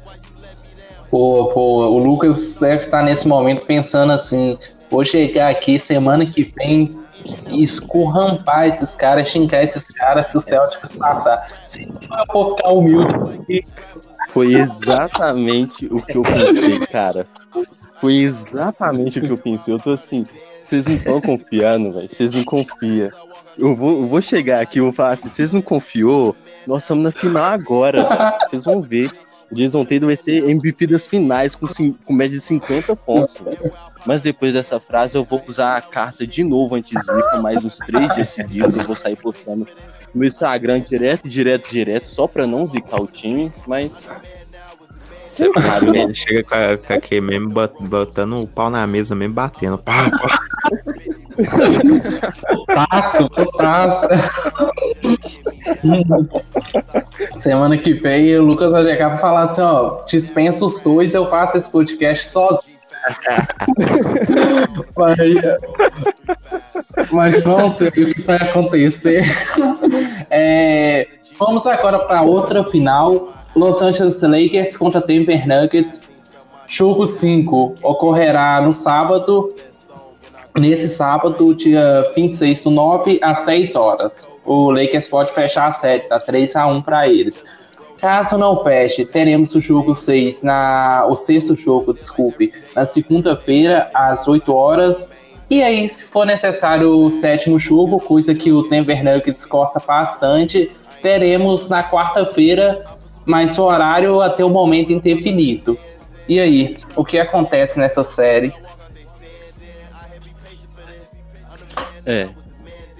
Pô, 1.10 1.50
pô, 1.52 1.86
o 1.88 1.98
Lucas 1.98 2.54
deve 2.54 2.86
estar 2.86 3.02
nesse 3.02 3.28
momento 3.28 3.66
pensando 3.66 4.12
assim: 4.12 4.58
vou 4.90 5.04
chegar 5.04 5.50
aqui 5.50 5.78
semana 5.78 6.24
que 6.24 6.50
vem 6.56 6.90
escorrampar 7.48 8.68
esses 8.68 8.94
caras, 8.96 9.28
xingar 9.28 9.62
esses 9.62 9.86
caras 9.88 10.28
se 10.28 10.38
o 10.38 10.40
Celtics 10.40 10.92
passar. 10.92 11.48
Se 11.68 11.82
eu 11.82 12.32
for 12.32 12.56
ficar 12.56 12.70
humilde. 12.70 13.12
Foi 14.32 14.54
exatamente 14.54 15.86
o 15.90 16.00
que 16.00 16.16
eu 16.16 16.22
pensei, 16.22 16.78
cara. 16.86 17.26
Foi 18.00 18.14
exatamente 18.14 19.18
o 19.18 19.22
que 19.22 19.30
eu 19.30 19.36
pensei. 19.36 19.74
Eu 19.74 19.78
tô 19.78 19.90
assim, 19.90 20.24
vocês 20.60 20.86
não 20.86 20.94
estão 20.96 21.20
confiando, 21.20 21.92
velho. 21.92 22.08
Vocês 22.08 22.32
não 22.32 22.42
confiam. 22.42 23.10
Eu 23.58 23.74
vou, 23.74 24.00
eu 24.00 24.04
vou 24.04 24.22
chegar 24.22 24.62
aqui 24.62 24.78
e 24.78 24.80
vou 24.80 24.90
falar 24.90 25.12
assim, 25.12 25.28
vocês 25.28 25.52
não 25.52 25.60
confiou? 25.60 26.34
Nós 26.66 26.82
estamos 26.82 27.04
na 27.04 27.12
final 27.12 27.44
agora. 27.44 28.38
Vocês 28.40 28.64
vão 28.64 28.80
ver. 28.80 29.12
O 29.50 29.54
Jason 29.54 29.84
Tatum 29.84 30.06
vai 30.06 30.16
ser 30.16 30.48
MVP 30.48 30.86
das 30.86 31.06
finais 31.06 31.54
com, 31.54 31.66
com 32.06 32.12
média 32.14 32.38
de 32.38 32.42
50 32.42 32.96
pontos, 32.96 33.36
velho. 33.36 33.70
Mas 34.06 34.22
depois 34.22 34.54
dessa 34.54 34.80
frase 34.80 35.14
eu 35.14 35.24
vou 35.24 35.44
usar 35.46 35.76
a 35.76 35.82
carta 35.82 36.26
de 36.26 36.42
novo 36.42 36.74
anti-zica, 36.74 37.38
mais 37.42 37.62
uns 37.62 37.76
três 37.76 38.14
dias 38.14 38.28
seguidos. 38.28 38.74
Eu 38.76 38.84
vou 38.84 38.96
sair 38.96 39.16
postando 39.16 39.68
no 40.14 40.24
Instagram 40.24 40.80
direto, 40.80 41.28
direto, 41.28 41.70
direto, 41.70 42.06
só 42.06 42.26
pra 42.26 42.46
não 42.46 42.66
zicar 42.66 43.00
o 43.00 43.06
time, 43.06 43.52
mas. 43.66 44.10
Você 45.26 45.50
sabe, 45.54 45.90
né? 45.90 46.02
Ele 46.02 46.14
chega 46.14 46.44
com, 46.44 46.54
a, 46.54 46.76
com 46.76 46.92
aquele 46.92 47.22
mesmo 47.22 47.48
botando 47.80 48.42
o 48.42 48.46
pau 48.46 48.68
na 48.68 48.86
mesa, 48.86 49.14
mesmo 49.14 49.34
batendo. 49.34 49.78
Pá, 49.78 50.10
pá. 50.10 50.38
Taço, 52.66 53.28
taço. 53.56 54.08
Semana 57.38 57.78
que 57.78 57.94
vem 57.94 58.36
o 58.36 58.44
Lucas 58.44 58.72
vai 58.72 58.84
chegar 58.84 59.10
pra 59.10 59.18
falar 59.18 59.44
assim, 59.44 59.62
ó, 59.62 60.04
dispensa 60.04 60.64
os 60.64 60.80
dois, 60.80 61.14
eu 61.14 61.28
faço 61.30 61.56
esse 61.56 61.70
podcast 61.70 62.28
sozinho. 62.28 62.72
Mas, 64.96 65.18
mas 67.10 67.42
vamos 67.42 67.78
ver 67.78 67.88
o 67.88 68.14
que 68.14 68.22
vai 68.22 68.36
acontecer. 68.36 69.24
É, 70.30 71.08
vamos 71.38 71.66
agora 71.66 71.98
para 72.00 72.22
outra 72.22 72.64
final. 72.64 73.32
Los 73.54 73.82
Angeles 73.82 74.22
Lakers 74.22 74.76
contra 74.76 75.00
Denver 75.00 75.46
Nuggets. 75.46 76.00
Jogo 76.66 77.06
5 77.06 77.74
ocorrerá 77.82 78.60
no 78.62 78.72
sábado, 78.72 79.54
nesse 80.56 80.88
sábado, 80.88 81.54
dia 81.54 82.00
26 82.14 82.62
do 82.64 82.70
9, 82.70 83.20
às 83.22 83.44
10 83.44 83.76
horas. 83.76 84.28
O 84.44 84.70
Lakers 84.70 85.06
pode 85.06 85.34
fechar 85.34 85.68
a 85.68 85.72
série, 85.72 86.00
tá 86.08 86.18
3 86.18 86.56
a 86.56 86.66
1 86.66 86.82
para 86.82 87.08
eles. 87.08 87.44
Caso 88.02 88.36
não 88.36 88.64
feche, 88.64 89.04
teremos 89.04 89.54
o 89.54 89.60
jogo 89.60 89.94
6 89.94 90.42
na 90.42 91.06
o 91.08 91.14
sexto 91.14 91.54
jogo, 91.54 91.94
desculpe, 91.94 92.52
na 92.74 92.84
segunda-feira 92.84 93.88
às 93.94 94.26
8 94.26 94.52
horas. 94.52 95.08
E 95.48 95.62
aí, 95.62 95.88
se 95.88 96.02
for 96.02 96.26
necessário 96.26 96.90
o 96.90 97.12
sétimo 97.12 97.60
jogo, 97.60 98.00
coisa 98.00 98.34
que 98.34 98.50
o 98.50 98.62
Denver 98.62 99.04
Nuggets 99.04 99.44
gosta 99.44 99.78
bastante, 99.78 100.68
teremos 101.00 101.68
na 101.68 101.88
quarta-feira, 101.88 102.84
mas 103.24 103.56
o 103.56 103.62
horário 103.62 104.20
até 104.20 104.44
o 104.44 104.50
momento 104.50 104.90
indefinido. 104.90 105.78
E 106.28 106.40
aí, 106.40 106.78
o 106.96 107.04
que 107.04 107.20
acontece 107.20 107.78
nessa 107.78 108.02
série? 108.02 108.52
É, 112.04 112.28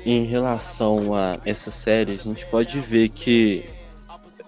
em 0.06 0.22
relação 0.26 1.12
a 1.12 1.38
essa 1.44 1.72
série, 1.72 2.12
a 2.12 2.16
gente 2.22 2.46
pode 2.46 2.78
ver 2.78 3.08
que 3.08 3.81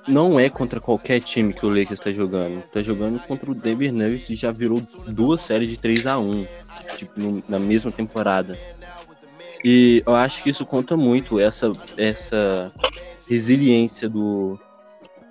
não 0.07 0.39
é 0.39 0.49
contra 0.49 0.81
qualquer 0.81 1.21
time 1.21 1.53
que 1.53 1.65
o 1.65 1.69
Lakers 1.69 1.93
está 1.93 2.11
jogando. 2.11 2.59
Está 2.59 2.83
jogando 2.83 3.19
contra 3.27 3.51
o 3.51 3.55
Denver 3.55 3.93
Nuggets 3.93 4.31
e 4.31 4.35
já 4.35 4.53
virou 4.53 4.81
duas 5.07 5.41
séries 5.41 5.69
de 5.69 5.77
3 5.79 6.07
a 6.07 6.19
1 6.19 6.47
tipo, 6.97 7.21
no, 7.21 7.43
na 7.49 7.59
mesma 7.59 7.91
temporada. 7.91 8.59
E 9.65 10.03
eu 10.07 10.15
acho 10.15 10.43
que 10.43 10.51
isso 10.51 10.67
conta 10.67 10.97
muito, 10.97 11.41
essa, 11.41 11.73
essa 11.97 12.71
resiliência 13.29 14.09
do, 14.09 14.59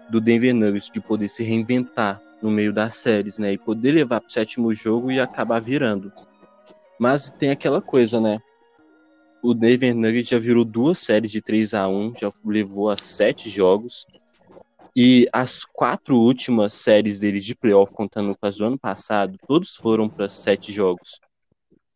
do 0.10 0.20
Denver 0.20 0.54
Nuggets 0.54 0.90
de 0.90 1.00
poder 1.00 1.28
se 1.28 1.44
reinventar 1.44 2.22
no 2.42 2.50
meio 2.50 2.74
das 2.74 2.96
séries, 2.96 3.38
né? 3.38 3.54
E 3.54 3.58
poder 3.58 3.92
levar 3.92 4.20
para 4.20 4.28
o 4.28 4.32
sétimo 4.32 4.74
jogo 4.74 5.12
e 5.12 5.20
acabar 5.20 5.62
virando. 5.62 6.12
Mas 7.00 7.32
tem 7.32 7.52
aquela 7.52 7.82
coisa, 7.82 8.20
né? 8.20 8.40
o 9.44 9.54
Denver 9.54 9.94
Nuggets 9.94 10.30
já 10.30 10.40
virou 10.40 10.64
duas 10.64 10.98
séries 11.00 11.30
de 11.30 11.42
3 11.42 11.74
a 11.74 11.88
1 11.90 12.14
já 12.18 12.30
levou 12.46 12.90
a 12.90 12.96
sete 12.96 13.50
jogos. 13.50 14.08
E 14.96 15.28
as 15.34 15.66
quatro 15.66 16.18
últimas 16.18 16.74
séries 16.74 17.20
dele 17.20 17.40
de 17.40 17.56
playoff, 17.56 17.92
contando 17.94 18.36
com 18.36 18.46
as 18.46 18.58
do 18.58 18.66
ano 18.66 18.78
passado, 18.78 19.38
todos 19.48 19.76
foram 19.76 20.08
para 20.08 20.28
sete 20.28 20.72
jogos. 20.72 21.20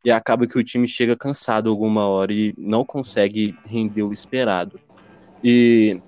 E 0.03 0.11
acaba 0.11 0.47
que 0.47 0.57
o 0.57 0.63
time 0.63 0.87
chega 0.87 1.15
cansado 1.15 1.69
alguma 1.69 2.07
hora 2.07 2.33
e 2.33 2.53
não 2.57 2.83
consegue 2.83 3.55
render 3.65 4.03
o 4.03 4.13
esperado. 4.13 4.79
E 5.43 5.99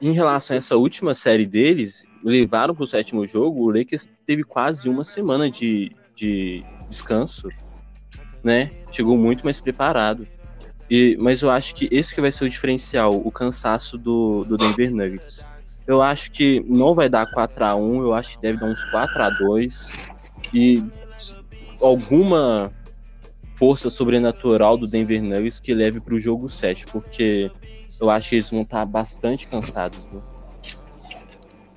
em 0.00 0.12
relação 0.12 0.54
a 0.54 0.58
essa 0.58 0.76
última 0.76 1.14
série 1.14 1.46
deles, 1.46 2.04
levaram 2.22 2.74
para 2.74 2.84
o 2.84 2.86
sétimo 2.86 3.26
jogo, 3.26 3.62
o 3.62 3.70
Lakers 3.70 4.08
teve 4.26 4.44
quase 4.44 4.88
uma 4.88 5.02
semana 5.02 5.50
de, 5.50 5.90
de 6.14 6.62
descanso 6.88 7.48
né? 8.42 8.70
Chegou 8.90 9.16
muito 9.16 9.44
mais 9.44 9.60
preparado. 9.60 10.26
E, 10.92 11.16
mas 11.18 11.40
eu 11.40 11.50
acho 11.50 11.74
que 11.74 11.88
esse 11.90 12.14
que 12.14 12.20
vai 12.20 12.30
ser 12.30 12.44
o 12.44 12.50
diferencial, 12.50 13.14
o 13.14 13.32
cansaço 13.32 13.96
do, 13.96 14.44
do 14.44 14.58
Denver 14.58 14.94
Nuggets. 14.94 15.42
Eu 15.86 16.02
acho 16.02 16.30
que 16.30 16.60
não 16.68 16.92
vai 16.92 17.08
dar 17.08 17.24
4 17.30 17.64
a 17.64 17.74
1 17.74 18.02
eu 18.02 18.12
acho 18.12 18.36
que 18.36 18.42
deve 18.42 18.58
dar 18.58 18.66
uns 18.66 18.84
4 18.84 19.22
a 19.22 19.30
2 19.30 19.98
E 20.52 20.84
alguma 21.80 22.70
força 23.56 23.88
sobrenatural 23.88 24.76
do 24.76 24.86
Denver 24.86 25.22
Nuggets 25.22 25.60
que 25.60 25.72
leve 25.72 25.98
para 25.98 26.14
o 26.14 26.20
jogo 26.20 26.46
7, 26.46 26.86
porque 26.88 27.50
eu 27.98 28.10
acho 28.10 28.28
que 28.28 28.34
eles 28.34 28.50
vão 28.50 28.60
estar 28.60 28.84
bastante 28.84 29.46
cansados. 29.46 30.06
Né? 30.08 30.20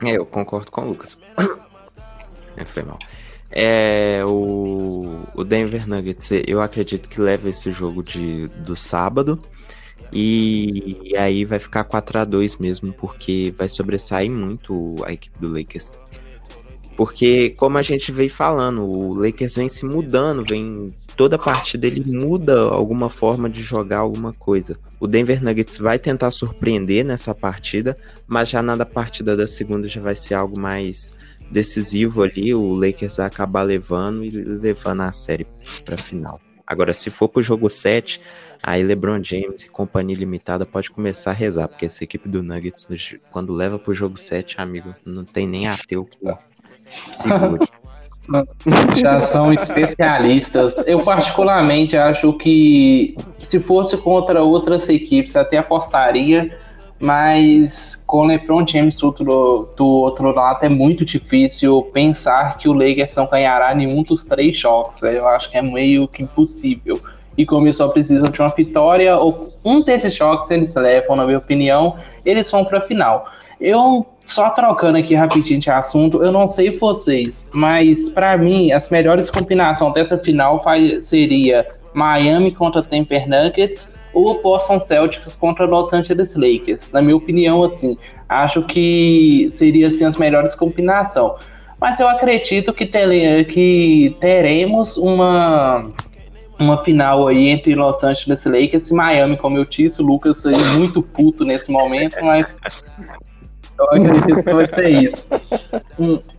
É, 0.03 0.18
eu 0.18 0.26
concordo 0.26 0.70
com 0.70 0.82
o 0.82 0.89
Lucas. 0.89 1.18
É, 2.57 2.63
foi 2.63 2.84
mal. 2.84 2.97
É, 3.52 4.24
o, 4.26 5.24
o 5.34 5.43
Denver 5.43 5.88
Nuggets, 5.88 6.30
eu 6.48 6.62
acredito 6.62 7.08
que 7.08 7.22
leva 7.22 7.50
esse 7.50 7.72
jogo 7.72 8.04
de, 8.04 8.48
do 8.48 8.76
sábado. 8.76 9.39
E, 10.12 10.98
e 11.04 11.18
aí 11.18 11.46
vai 11.46 11.60
ficar 11.60 11.84
4 11.84 12.20
a 12.20 12.26
2 12.26 12.58
mesmo, 12.58 12.93
porque 12.93 13.54
vai 13.58 13.68
sobressair 13.68 14.32
muito 14.32 14.96
a 15.06 15.12
equipe 15.12 15.39
do 15.39 15.48
Lakers. 15.48 15.93
Porque, 16.96 17.50
como 17.52 17.78
a 17.78 17.82
gente 17.82 18.12
veio 18.12 18.30
falando, 18.30 18.84
o 18.84 19.14
Lakers 19.14 19.56
vem 19.56 19.68
se 19.68 19.86
mudando, 19.86 20.46
vem. 20.48 20.89
Toda 21.18 21.38
parte 21.38 21.78
dele 21.78 22.04
muda 22.12 22.62
alguma 22.62 23.10
forma 23.10 23.50
de 23.50 23.62
jogar 23.62 24.00
alguma 24.00 24.34
coisa. 24.34 24.78
O 25.00 25.08
Denver 25.08 25.41
Nuggets 25.41 25.78
vai 25.78 25.98
tentar 25.98 26.30
surpreender 26.30 27.06
nessa 27.06 27.34
partida, 27.34 27.96
mas 28.28 28.50
já 28.50 28.62
na 28.62 28.86
partida 28.86 29.36
da 29.36 29.48
segunda 29.48 29.88
já 29.88 30.02
vai 30.02 30.16
ser 30.16 30.34
algo 30.34 30.60
mais 30.60 31.14
decisivo 31.50 32.24
ali, 32.24 32.54
o 32.54 32.74
Lakers 32.74 33.18
vai 33.18 33.26
acabar 33.26 33.64
levando 33.64 34.24
e 34.24 34.30
levando 34.30 35.02
a 35.02 35.12
série 35.12 35.48
para 35.84 35.98
final. 35.98 36.39
Agora, 36.66 36.93
se 36.93 37.10
for 37.10 37.30
pro 37.30 37.41
jogo 37.41 37.70
7, 37.70 38.20
aí 38.64 38.82
LeBron 38.82 39.22
James 39.22 39.64
e 39.64 39.70
companhia 39.70 40.18
limitada 40.18 40.66
pode 40.66 40.89
começar 40.89 41.32
a 41.32 41.34
rezar, 41.34 41.68
porque 41.68 41.86
essa 41.86 42.04
equipe 42.04 42.28
do 42.28 42.41
Nuggets, 42.41 42.88
quando 43.32 43.54
leva 43.54 43.78
pro 43.78 43.93
jogo 43.93 44.18
7, 44.18 44.60
amigo, 44.60 44.96
não 45.06 45.24
tem 45.24 45.48
nem 45.48 45.68
ateu 45.68 46.06
que 46.06 46.18
segure. 47.10 47.68
Já 48.96 49.22
são 49.22 49.54
especialistas. 49.54 50.76
Eu 50.88 51.04
particularmente 51.04 51.96
acho 51.96 52.34
que 52.34 53.16
se 53.43 53.60
fosse 53.60 53.96
contra 53.98 54.41
outras 54.41 54.89
equipes, 54.89 55.36
até 55.36 55.58
apostaria 55.58 56.58
mas 57.00 57.96
com 58.08 58.26
LeBron 58.26 58.66
James 58.66 58.96
do 58.96 59.08
outro, 59.08 59.70
do 59.76 59.86
outro 59.86 60.32
lado 60.32 60.64
é 60.64 60.70
muito 60.70 61.04
difícil 61.04 61.82
pensar 61.93 62.58
que 62.58 62.70
o 62.70 62.74
Lakers 62.74 63.16
não 63.16 63.28
ganhará 63.28 63.74
nenhum 63.76 64.02
dos 64.02 64.24
três 64.24 64.58
jogos. 64.58 65.02
Eu 65.04 65.28
acho 65.28 65.50
que 65.50 65.58
é 65.58 65.62
meio 65.62 66.08
que 66.08 66.24
impossível. 66.24 67.00
E 67.38 67.46
como 67.46 67.66
eles 67.66 67.76
só 67.76 67.89
precisam 67.89 68.30
de 68.30 68.39
uma 68.39 68.48
vitória, 68.48 69.18
ou 69.18 69.50
um 69.64 69.82
desses 69.82 70.14
jogos 70.14 70.50
eles 70.50 70.74
levam, 70.74 71.18
na 71.18 71.26
minha 71.26 71.38
opinião, 71.38 71.98
eles 72.26 72.50
vão 72.50 72.64
para 72.64 72.78
a 72.78 72.82
final. 72.82 73.28
Eu 73.60 74.06
só 74.26 74.50
trocando 74.50 74.98
aqui 74.98 75.16
rapidinho 75.16 75.60
de 75.60 75.70
assunto, 75.70 76.24
eu 76.24 76.32
não 76.32 76.48
sei 76.48 76.78
vocês, 76.78 77.46
mas 77.52 78.10
para 78.10 78.38
mim 78.38 78.72
as 78.72 78.89
melhores 78.89 79.30
combinações 79.30 79.93
dessa 79.93 80.18
final 80.18 80.64
seria 81.02 81.66
Miami 81.93 82.52
contra 82.52 82.82
Denver 82.82 83.28
Nuggets 83.30 83.93
ou 84.16 84.41
Boston 84.41 84.80
Celtics 84.80 85.36
contra 85.36 85.66
Los 85.66 85.91
Angeles 85.91 86.34
Lakers. 86.36 86.91
Na 86.93 87.01
minha 87.01 87.18
opinião, 87.18 87.61
assim, 87.61 87.97
acho 88.30 88.63
que 88.63 89.47
seria 89.51 89.88
assim, 89.88 90.05
as 90.05 90.16
melhores 90.16 90.55
combinações. 90.55 91.34
mas 91.80 91.99
eu 91.99 92.07
acredito 92.07 92.74
que, 92.74 92.86
que 92.86 94.18
teremos 94.22 94.95
uma, 94.95 95.91
uma 96.57 96.78
final 96.78 97.28
aí 97.28 97.49
entre 97.49 97.76
Los 97.76 98.01
Angeles 98.03 98.45
Lakers 98.45 98.89
e 98.89 98.93
Miami, 98.93 99.36
como 99.36 99.57
eu 99.57 99.66
disse, 99.66 100.01
o 100.01 100.05
Lucas 100.05 100.45
aí 100.45 100.63
muito 100.78 101.03
puto 101.03 101.43
nesse 101.43 101.70
momento, 101.70 102.16
mas 102.24 102.57
eu 103.78 103.86
acredito 103.86 104.43
que 104.43 104.53
vai 104.53 104.68
ser 104.68 104.89
isso. 104.89 105.26
Hum, 105.99 106.20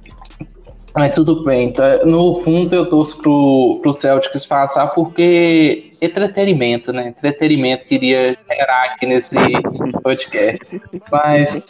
mas 0.97 1.15
tudo 1.15 1.45
bem, 1.45 1.73
tá? 1.73 2.07
no 2.07 2.41
fundo 2.41 2.75
eu 2.75 2.87
torço 2.87 3.19
pro, 3.19 3.81
pro 3.83 3.93
Celtics 3.93 4.47
passar 4.47 4.87
porque 4.89 5.91
entretenimento, 6.01 6.91
né? 6.91 7.09
Entretenimento 7.09 7.85
queria 7.85 8.35
gerar 8.49 8.85
aqui 8.85 9.05
nesse 9.05 9.37
podcast. 10.03 10.59
Mas 11.13 11.67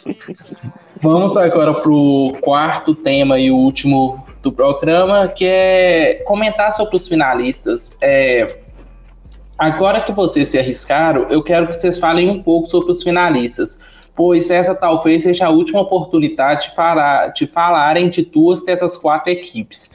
vamos 1.01 1.35
agora 1.35 1.73
pro 1.73 2.33
quarto 2.39 2.95
tema 2.95 3.37
e 3.37 3.51
último 3.51 4.25
do 4.41 4.49
programa, 4.49 5.27
que 5.27 5.45
é 5.45 6.19
comentar 6.25 6.71
sobre 6.71 6.95
os 6.95 7.05
finalistas. 7.05 7.91
É, 8.01 8.47
agora 9.57 9.99
que 9.99 10.13
vocês 10.13 10.47
se 10.47 10.57
arriscaram, 10.57 11.27
eu 11.29 11.43
quero 11.43 11.67
que 11.67 11.73
vocês 11.73 11.99
falem 11.99 12.29
um 12.29 12.41
pouco 12.41 12.67
sobre 12.67 12.93
os 12.93 13.03
finalistas 13.03 13.77
pois 14.17 14.49
essa 14.49 14.73
talvez 14.73 15.21
seja 15.21 15.45
a 15.45 15.49
última 15.51 15.81
oportunidade 15.81 16.73
para 16.75 17.27
de 17.27 17.45
falarem 17.45 18.09
de 18.09 18.23
duas 18.23 18.65
dessas 18.65 18.97
quatro 18.97 19.31
equipes. 19.31 19.91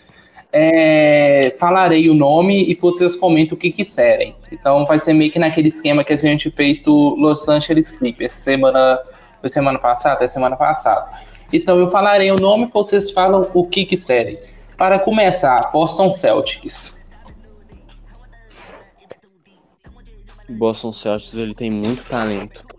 É, 0.52 1.56
falarei 1.58 2.08
o 2.08 2.14
nome 2.14 2.70
e 2.70 2.74
vocês 2.76 3.16
comentam 3.16 3.56
o 3.56 3.60
que 3.60 3.72
quiserem. 3.72 4.36
Então 4.52 4.84
vai 4.84 5.00
ser 5.00 5.12
meio 5.12 5.32
que 5.32 5.40
naquele 5.40 5.68
esquema 5.68 6.04
que 6.04 6.12
a 6.12 6.16
gente 6.16 6.50
fez 6.52 6.80
do 6.82 7.16
Los 7.16 7.48
Angeles 7.48 7.90
Clippers 7.90 8.32
semana, 8.32 9.00
semana 9.48 9.78
passada, 9.80 10.24
é 10.24 10.28
semana 10.28 10.54
passada. 10.54 11.10
Então 11.52 11.80
eu 11.80 11.90
falarei 11.90 12.30
o 12.30 12.36
nome 12.36 12.66
e 12.66 12.70
vocês 12.70 13.10
falam 13.10 13.50
o 13.52 13.66
que 13.66 13.84
quiserem. 13.84 14.38
Para 14.78 15.00
começar, 15.00 15.68
Boston 15.72 16.12
Celtics. 16.12 16.96
Boston 20.48 20.92
Celtics 20.92 21.34
ele 21.34 21.54
tem 21.54 21.70
muito 21.70 22.04
talento 22.04 22.71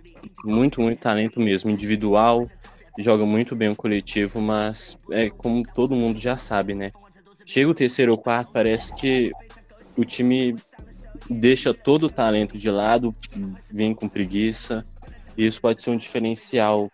muito, 0.44 0.82
muito 0.82 1.00
talento 1.00 1.40
mesmo, 1.40 1.70
individual, 1.70 2.48
joga 3.00 3.26
muito 3.26 3.56
bem 3.56 3.70
o 3.70 3.76
coletivo, 3.76 4.42
mas 4.42 4.98
é 5.10 5.30
como 5.30 5.64
todo 5.64 5.96
mundo 5.96 6.20
já 6.20 6.38
sabe, 6.38 6.76
né? 6.76 6.92
Chega 7.46 7.70
o 7.70 7.76
terceiro 7.76 8.12
ou 8.12 8.18
quarto, 8.18 8.52
parece 8.52 8.94
que 8.96 9.32
o 9.98 10.06
time 10.06 10.56
deixa 11.30 11.74
todo 11.74 12.08
o 12.08 12.10
talento 12.10 12.58
de 12.58 12.70
lado, 12.70 13.16
vem 13.72 13.94
com 13.94 14.08
preguiça, 14.08 14.86
e 15.38 15.46
isso 15.46 15.60
pode 15.60 15.82
ser 15.82 15.90
um 15.90 15.98
diferencial 15.98 16.92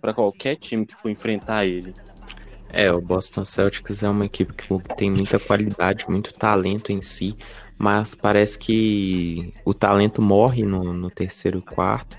para 0.00 0.14
qualquer 0.14 0.56
time 0.56 0.86
que 0.86 0.94
for 0.94 1.10
enfrentar 1.10 1.66
ele. 1.66 1.92
É, 2.72 2.90
o 2.90 3.00
Boston 3.00 3.44
Celtics 3.44 4.02
é 4.02 4.08
uma 4.08 4.24
equipe 4.24 4.52
que 4.54 4.66
tem 4.96 5.10
muita 5.10 5.38
qualidade, 5.38 6.06
muito 6.08 6.32
talento 6.32 6.90
em 6.90 7.02
si, 7.02 7.36
mas 7.78 8.14
parece 8.14 8.58
que 8.58 9.50
o 9.64 9.74
talento 9.74 10.22
morre 10.22 10.62
no, 10.62 10.92
no 10.92 11.10
terceiro 11.10 11.60
quarto 11.60 12.16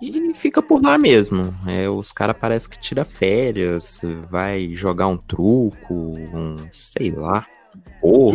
e 0.00 0.34
fica 0.34 0.62
por 0.62 0.82
lá 0.82 0.96
mesmo. 0.96 1.54
É, 1.66 1.88
os 1.88 2.12
caras 2.12 2.36
parece 2.38 2.68
que 2.68 2.78
tira 2.78 3.04
férias, 3.04 4.00
vai 4.30 4.70
jogar 4.74 5.08
um 5.08 5.16
truco, 5.16 5.94
um 5.94 6.56
sei 6.72 7.10
lá, 7.10 7.46
o 8.02 8.32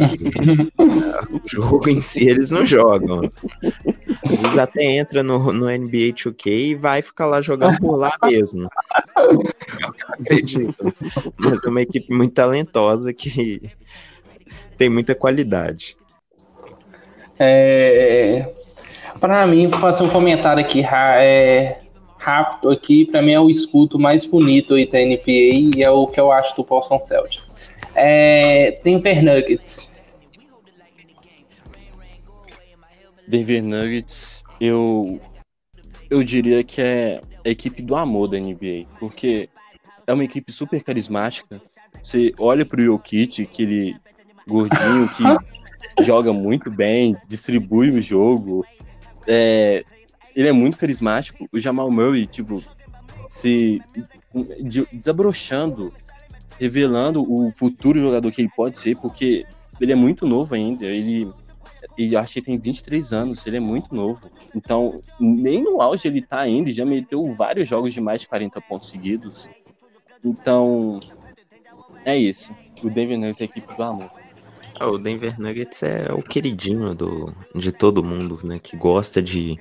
jogo 1.46 1.90
em 1.90 2.02
si 2.02 2.28
eles 2.28 2.52
não 2.52 2.66
jogam. 2.66 3.30
Às 4.24 4.40
vezes 4.40 4.58
até 4.58 4.84
entra 4.84 5.24
no, 5.24 5.54
no 5.54 5.66
NBA 5.66 6.14
2K 6.14 6.48
e 6.48 6.76
vai 6.76 7.02
ficar 7.02 7.26
lá 7.26 7.42
jogando 7.42 7.80
por 7.80 7.96
lá 7.96 8.18
mesmo. 8.24 8.70
Eu 9.16 9.44
acredito. 10.10 10.94
Mas 11.38 11.64
é 11.64 11.70
uma 11.70 11.82
equipe 11.82 12.14
muito 12.14 12.34
talentosa 12.34 13.14
que 13.14 13.62
tem 14.78 14.90
muita 14.90 15.16
qualidade. 15.16 15.96
É, 17.40 18.54
para 19.20 19.46
mim, 19.48 19.68
vou 19.68 19.80
fazer 19.80 20.04
um 20.04 20.10
comentário 20.10 20.64
aqui 20.64 20.84
é, 20.84 21.80
rápido 22.18 22.70
aqui. 22.70 23.06
Para 23.06 23.22
mim 23.22 23.32
é 23.32 23.40
o 23.40 23.50
escudo 23.50 24.00
mais 24.00 24.26
bonito 24.26 24.76
aí 24.76 24.90
da 24.90 25.00
NBA 25.00 25.78
e 25.78 25.84
é 25.84 25.90
o 25.90 26.08
que 26.08 26.20
eu 26.20 26.32
acho 26.32 26.56
do 26.56 26.64
Boston 26.64 27.00
Celtics. 27.00 27.54
É, 27.96 28.80
Denver 28.84 29.24
Nuggets. 29.24 29.90
Denver 33.28 33.64
Nuggets, 33.64 34.44
eu 34.60 35.20
eu 36.10 36.24
diria 36.24 36.64
que 36.64 36.82
é 36.82 37.22
a 37.46 37.50
equipe 37.50 37.82
do 37.82 37.96
amor 37.96 38.28
da 38.28 38.40
NBA, 38.40 38.86
porque 39.00 39.50
é 40.06 40.14
uma 40.14 40.24
equipe 40.24 40.52
super 40.52 40.84
carismática. 40.84 41.60
Você 42.02 42.32
olha 42.38 42.66
pro 42.66 42.82
Jokic, 42.82 43.42
aquele 43.42 43.96
gordinho 44.48 45.10
que 45.10 45.24
joga 46.04 46.32
muito 46.32 46.70
bem, 46.70 47.16
distribui 47.28 47.90
o 47.90 48.02
jogo, 48.02 48.66
é, 49.28 49.84
ele 50.36 50.48
é 50.48 50.52
muito 50.52 50.78
carismático. 50.78 51.48
O 51.52 51.60
Jamal 51.60 51.90
Murray, 51.90 52.26
tipo, 52.26 52.62
se 53.30 53.82
desabrochando, 54.92 55.94
revelando 56.60 57.22
o 57.22 57.52
futuro 57.52 58.00
jogador 58.00 58.32
que 58.32 58.42
ele 58.42 58.52
pode 58.56 58.80
ser, 58.80 58.96
porque 58.98 59.46
ele 59.80 59.92
é 59.92 59.96
muito 59.96 60.28
novo 60.28 60.56
ainda. 60.56 60.86
Ele, 60.86 61.30
ele 61.98 62.16
acho 62.16 62.34
que 62.34 62.40
ele 62.40 62.46
tem 62.46 62.58
23 62.58 63.14
anos, 63.14 63.46
ele 63.46 63.58
é 63.58 63.60
muito 63.60 63.94
novo. 63.94 64.30
Então, 64.56 65.02
nem 65.20 65.64
no 65.64 65.82
auge 65.82 66.08
ele 66.08 66.22
tá 66.22 66.40
ainda, 66.40 66.72
já 66.72 66.86
meteu 66.86 67.22
vários 67.34 67.68
jogos 67.68 67.94
de 67.94 68.02
mais 68.02 68.22
de 68.22 68.28
40 68.28 68.62
pontos 68.62 68.90
seguidos. 68.90 69.50
Então, 70.24 71.00
é 72.06 72.18
isso. 72.18 72.56
O 72.82 72.90
Denver 72.90 73.18
Nuggets 73.18 73.42
é 73.42 73.44
a 73.44 73.46
equipe 73.46 73.76
do 73.76 73.84
amor. 73.84 74.23
Ah, 74.80 74.88
o 74.88 74.98
Denver 74.98 75.40
Nuggets 75.40 75.84
é 75.84 76.12
o 76.12 76.22
queridinho 76.22 76.96
do, 76.96 77.34
de 77.56 77.72
todo 77.72 78.04
mundo, 78.04 78.40
né? 78.44 78.60
Que 78.62 78.76
gosta 78.76 79.22
de 79.22 79.58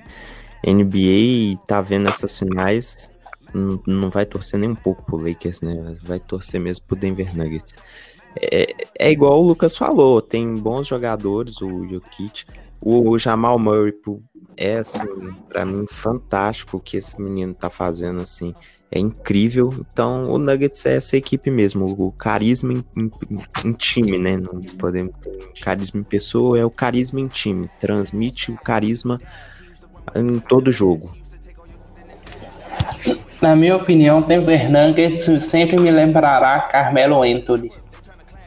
NBA 0.65 0.97
e 0.97 1.57
tá 1.67 1.81
vendo 1.81 2.09
essas 2.09 2.37
finais. 2.37 3.09
Não, 3.53 4.09
vai 4.09 4.25
torcer 4.25 4.59
nem 4.59 4.69
um 4.69 4.75
pouco 4.75 5.03
pro 5.03 5.17
Lakers, 5.17 5.61
né? 5.61 5.95
Vai 6.01 6.19
torcer 6.19 6.59
mesmo 6.59 6.85
pro 6.87 6.95
Denver 6.95 7.35
Nuggets. 7.37 7.75
É, 8.41 8.73
é 8.97 9.11
igual 9.11 9.39
o 9.39 9.47
Lucas 9.47 9.77
falou, 9.77 10.21
tem 10.21 10.57
bons 10.57 10.87
jogadores, 10.87 11.61
o 11.61 11.87
Jokic. 11.87 12.45
O, 12.81 13.11
o 13.11 13.17
Jamal 13.17 13.57
Murray 13.59 13.93
é, 14.57 14.77
assim, 14.77 14.99
pra 15.47 15.63
mim, 15.65 15.85
fantástico 15.87 16.77
o 16.77 16.79
que 16.79 16.97
esse 16.97 17.21
menino 17.21 17.53
tá 17.53 17.69
fazendo, 17.69 18.21
assim 18.21 18.53
é 18.93 18.99
incrível. 18.99 19.73
Então, 19.91 20.29
o 20.29 20.37
Nuggets 20.37 20.85
é 20.85 20.97
essa 20.97 21.17
equipe 21.17 21.49
mesmo, 21.49 21.85
o 21.97 22.11
carisma 22.11 22.73
em, 22.73 22.83
em, 22.95 23.11
em 23.65 23.73
time, 23.73 24.19
né? 24.19 24.37
Não 24.37 24.61
podemos 24.77 25.13
carisma 25.61 25.99
em 25.99 26.03
pessoa, 26.03 26.59
é 26.59 26.63
o 26.63 26.69
carisma 26.69 27.19
em 27.19 27.27
time. 27.27 27.67
Transmite 27.79 28.51
o 28.51 28.55
carisma 28.55 29.19
em 30.15 30.37
todo 30.37 30.71
jogo. 30.71 31.11
Na 33.41 33.55
minha 33.55 33.75
opinião, 33.75 34.21
Denver 34.21 34.71
Nuggets 34.71 35.43
sempre 35.43 35.77
me 35.79 35.89
lembrará 35.89 36.61
Carmelo 36.61 37.23
Anthony. 37.23 37.71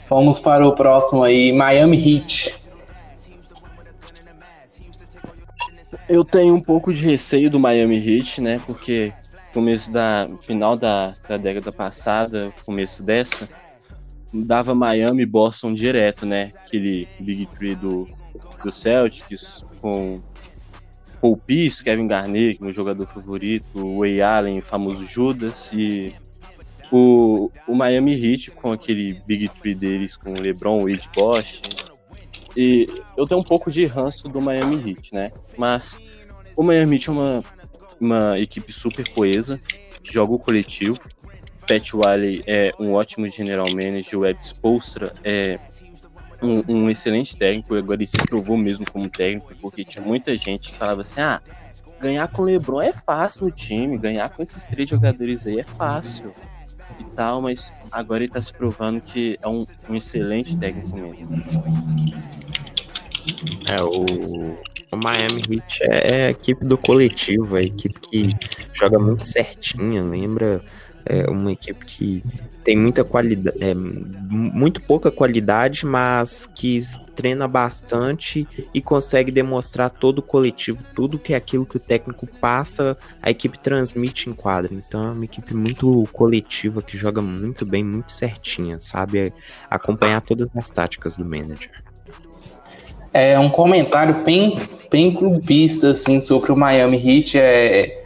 Vamos 0.09 0.39
para 0.39 0.65
o 0.65 0.77
próximo 0.77 1.25
aí, 1.25 1.53
Miami 1.53 1.99
Heat. 1.99 2.55
Eu 6.09 6.25
tenho 6.25 6.55
um 6.55 6.61
pouco 6.61 6.95
de 6.95 7.05
receio 7.05 7.51
do 7.51 7.59
Miami 7.59 7.97
Heat, 7.97 8.41
né? 8.41 8.61
Porque 8.65 9.13
começo 9.57 9.91
da 9.91 10.29
final 10.43 10.77
da, 10.77 11.15
da 11.27 11.39
década 11.39 11.73
passada, 11.73 12.53
começo 12.67 13.03
dessa, 13.03 13.49
dava 14.31 14.75
Miami 14.75 15.23
e 15.23 15.27
Boston 15.27 15.73
direto, 15.73 16.27
né? 16.27 16.53
Aquele 16.59 17.09
Big 17.19 17.47
Three 17.47 17.75
do, 17.75 18.07
do 18.63 18.71
Celtics 18.71 19.65
com 19.81 20.21
Paul 21.23 21.39
Pierce, 21.39 21.83
Kevin 21.83 22.07
Garnett, 22.07 22.63
meu 22.63 22.71
jogador 22.71 23.07
favorito, 23.07 23.65
o 23.79 24.01
Way 24.01 24.21
Allen, 24.21 24.59
o 24.59 24.63
famoso 24.63 25.07
Judas, 25.07 25.71
e 25.73 26.15
o, 26.93 27.51
o 27.67 27.75
Miami 27.75 28.13
Heat 28.13 28.51
com 28.51 28.73
aquele 28.73 29.19
Big 29.27 29.49
Three 29.49 29.75
deles 29.75 30.19
com 30.19 30.35
o 30.35 30.39
LeBron, 30.39 30.81
Wade 30.81 31.09
Bosch. 31.17 31.63
E 32.55 32.87
eu 33.17 33.27
tenho 33.27 33.41
um 33.41 33.45
pouco 33.45 33.71
de 33.71 33.87
ranço 33.87 34.29
do 34.29 34.39
Miami 34.39 34.91
Heat, 34.91 35.15
né? 35.15 35.31
Mas 35.57 35.99
o 36.55 36.63
Miami 36.63 36.97
Heat 36.97 37.09
é 37.09 37.13
uma 37.13 37.56
uma 38.01 38.39
equipe 38.39 38.73
super 38.73 39.09
coesa, 39.13 39.61
joga 40.03 40.35
o 40.35 40.39
coletivo. 40.39 40.99
Pat 41.67 41.95
Wiley 41.95 42.45
é 42.47 42.73
um 42.79 42.93
ótimo 42.93 43.29
general 43.29 43.69
manager, 43.71 44.21
o 44.21 44.27
Ed 44.27 44.39
Spolstra 44.41 45.13
é 45.25 45.59
um, 46.41 46.63
um, 46.69 46.91
excelente 46.91 47.37
técnico, 47.37 47.75
agora 47.75 47.97
ele 47.97 48.07
se 48.07 48.17
provou 48.19 48.57
mesmo 48.57 48.87
como 48.91 49.09
técnico, 49.09 49.53
porque 49.61 49.85
tinha 49.85 50.05
muita 50.05 50.37
gente 50.37 50.69
que 50.69 50.77
falava 50.77 51.01
assim, 51.01 51.21
ah, 51.21 51.41
ganhar 51.99 52.29
com 52.29 52.43
o 52.43 52.45
LeBron 52.45 52.83
é 52.83 52.93
fácil 52.93 53.47
no 53.47 53.51
time, 53.51 53.99
ganhar 53.99 54.29
com 54.29 54.43
esses 54.43 54.65
três 54.65 54.89
jogadores 54.89 55.47
aí 55.47 55.59
é 55.59 55.65
fácil 55.65 56.33
e 57.01 57.05
tal, 57.05 57.43
mas 57.43 57.73
agora 57.91 58.23
ele 58.23 58.33
tá 58.33 58.41
se 58.41 58.53
provando 58.53 59.01
que 59.01 59.37
é 59.43 59.49
um, 59.49 59.65
um 59.89 59.95
excelente 59.97 60.57
técnico 60.59 60.95
mesmo. 60.97 61.29
É, 63.67 63.83
o 63.83 64.57
o 64.93 64.97
Miami 64.97 65.43
Heat 65.51 65.83
é, 65.83 66.21
é, 66.21 66.27
a 66.27 66.31
equipe 66.31 66.65
do 66.65 66.79
coletivo, 66.79 67.57
a 67.57 67.63
equipe 67.63 67.99
que 68.01 68.37
joga 68.73 68.99
muito 68.99 69.27
certinho, 69.27 70.09
lembra 70.11 70.63
É 71.09 71.31
uma 71.31 71.53
equipe 71.53 71.85
que 71.85 72.23
tem 72.65 72.77
muita 72.77 73.05
qualidade, 73.05 73.57
é, 73.63 73.73
muito 73.75 74.81
pouca 74.81 75.09
qualidade, 75.09 75.87
mas 75.87 76.47
que 76.53 76.83
treina 77.15 77.47
bastante 77.47 78.47
e 78.75 78.83
consegue 78.83 79.31
demonstrar 79.31 79.89
todo 79.89 80.19
o 80.19 80.23
coletivo, 80.23 80.83
tudo 80.95 81.17
que 81.17 81.33
é 81.33 81.37
aquilo 81.37 81.65
que 81.65 81.77
o 81.77 81.81
técnico 81.81 82.27
passa, 82.41 82.99
a 83.23 83.31
equipe 83.31 83.57
transmite 83.57 84.29
em 84.29 84.35
quadra. 84.35 84.75
Então 84.75 85.07
é 85.07 85.13
uma 85.13 85.25
equipe 85.25 85.55
muito 85.55 86.09
coletiva 86.13 86.83
que 86.83 86.99
joga 86.99 87.23
muito 87.23 87.65
bem, 87.65 87.85
muito 87.85 88.11
certinha, 88.11 88.81
sabe? 88.81 89.33
Acompanhar 89.71 90.21
todas 90.21 90.49
as 90.57 90.69
táticas 90.69 91.15
do 91.15 91.25
manager. 91.25 91.71
É 93.19 93.39
um 93.39 93.49
comentário 93.49 94.23
bem, 94.25 94.53
bem 94.91 95.11
clubista 95.11 95.93
assim 95.93 96.21
sobre 96.21 96.53
o 96.53 96.57
Miami 96.57 96.99
Heat. 96.99 97.39
É, 97.39 98.03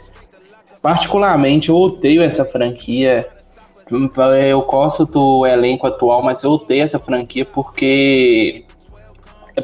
particularmente 0.81 1.67
eu 1.67 1.75
odeio 1.75 2.21
essa 2.21 2.45
franquia 2.45 3.27
eu 4.49 4.61
gosto 4.61 5.05
do 5.05 5.45
elenco 5.45 5.85
atual, 5.85 6.23
mas 6.23 6.43
eu 6.43 6.51
odeio 6.51 6.83
essa 6.83 6.97
franquia 6.97 7.43
porque 7.43 8.63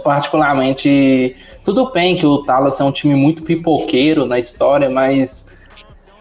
particularmente 0.03 1.33
tudo 1.63 1.93
bem 1.93 2.17
que 2.17 2.25
o 2.25 2.39
Dallas 2.39 2.81
é 2.81 2.83
um 2.83 2.91
time 2.91 3.15
muito 3.15 3.41
pipoqueiro 3.41 4.25
na 4.25 4.37
história, 4.37 4.89
mas 4.89 5.45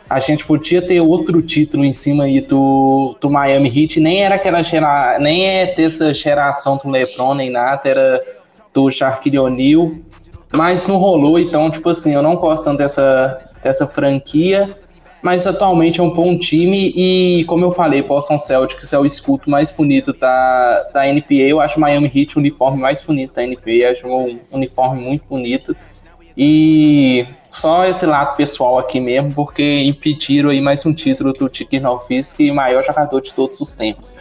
a 0.09 0.21
gente 0.21 0.47
podia 0.47 0.81
ter 0.81 1.01
outro 1.01 1.43
título 1.43 1.85
em 1.85 1.93
cima 1.93 2.25
aí 2.25 2.41
do, 2.41 3.17
do 3.21 3.29
Miami 3.29 3.77
Heat, 3.77 3.99
nem 3.99 4.23
era 4.23 4.37
aquela 4.37 4.63
gera, 4.63 5.19
nem 5.19 5.49
é 5.49 5.67
ter 5.67 5.89
essa 5.89 6.15
geração 6.15 6.77
do 6.77 6.89
LeBron 6.89 7.35
nem 7.35 7.51
nada, 7.51 7.89
era 7.89 8.37
do 8.77 8.91
Shaquille 8.91 9.39
O'Neal, 9.39 9.93
mas 10.53 10.87
não 10.87 10.99
rolou, 10.99 11.39
então 11.39 11.71
tipo 11.71 11.89
assim, 11.89 12.13
eu 12.13 12.23
não 12.23 12.37
gosto 12.37 12.65
tanto 12.65 12.79
dessa, 12.79 13.43
dessa 13.63 13.87
franquia 13.87 14.69
mas 15.23 15.45
atualmente 15.45 15.99
é 15.99 16.03
um 16.05 16.11
bom 16.11 16.39
time 16.39 16.93
e, 16.95 17.45
como 17.47 17.65
eu 17.65 17.73
falei, 17.73 18.01
Boston 18.01 18.39
Celtics 18.39 18.93
é 18.93 18.99
o 18.99 19.05
escudo 19.05 19.51
mais 19.51 19.73
bonito 19.73 20.13
da, 20.13 20.89
da 20.95 21.05
NBA. 21.05 21.49
Eu 21.49 21.61
acho 21.61 21.81
Miami 21.81 22.09
Heat 22.15 22.37
o 22.37 22.39
uniforme 22.39 22.81
mais 22.81 23.03
bonito 23.03 23.35
da 23.35 23.45
NBA, 23.45 23.91
acho 23.91 24.07
um 24.07 24.39
uniforme 24.53 25.03
muito 25.03 25.27
bonito. 25.29 25.75
E 26.37 27.27
só 27.51 27.85
esse 27.87 28.07
lado 28.07 28.37
pessoal 28.37 28.79
aqui 28.79 29.01
mesmo, 29.01 29.35
porque 29.35 29.83
impediram 29.83 30.51
aí 30.51 30.61
mais 30.61 30.87
um 30.87 30.93
título 30.95 31.33
do 31.33 31.49
Tiki 31.49 31.81
Nowitzki, 31.81 32.53
maior 32.53 32.85
jogador 32.85 33.21
de 33.21 33.33
todos 33.33 33.61
os 33.61 33.73
tempos. 33.73 34.17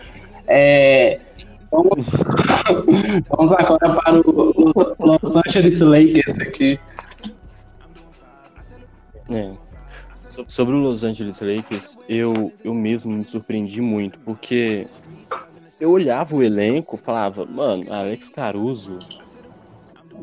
É, 0.48 1.20
vamos, 1.72 2.08
vamos 3.30 3.52
agora 3.52 3.96
para 3.96 4.20
o 4.20 4.96
Los 5.00 5.36
Angeles 5.36 5.80
Lakers 5.80 6.40
aqui. 6.40 6.80
É. 9.30 9.54
Sobre 10.48 10.76
o 10.76 10.80
Los 10.80 11.04
Angeles 11.04 11.40
Lakers, 11.40 11.98
eu, 12.10 12.52
eu 12.64 12.74
mesmo 12.74 13.14
me 13.14 13.28
surpreendi 13.28 13.80
muito, 13.80 14.20
porque 14.20 14.88
eu 15.80 15.92
olhava 15.92 16.36
o 16.36 16.44
elenco 16.44 16.98
falava, 16.98 17.46
mano, 17.46 17.92
Alex 17.92 18.30
Caruso, 18.30 19.00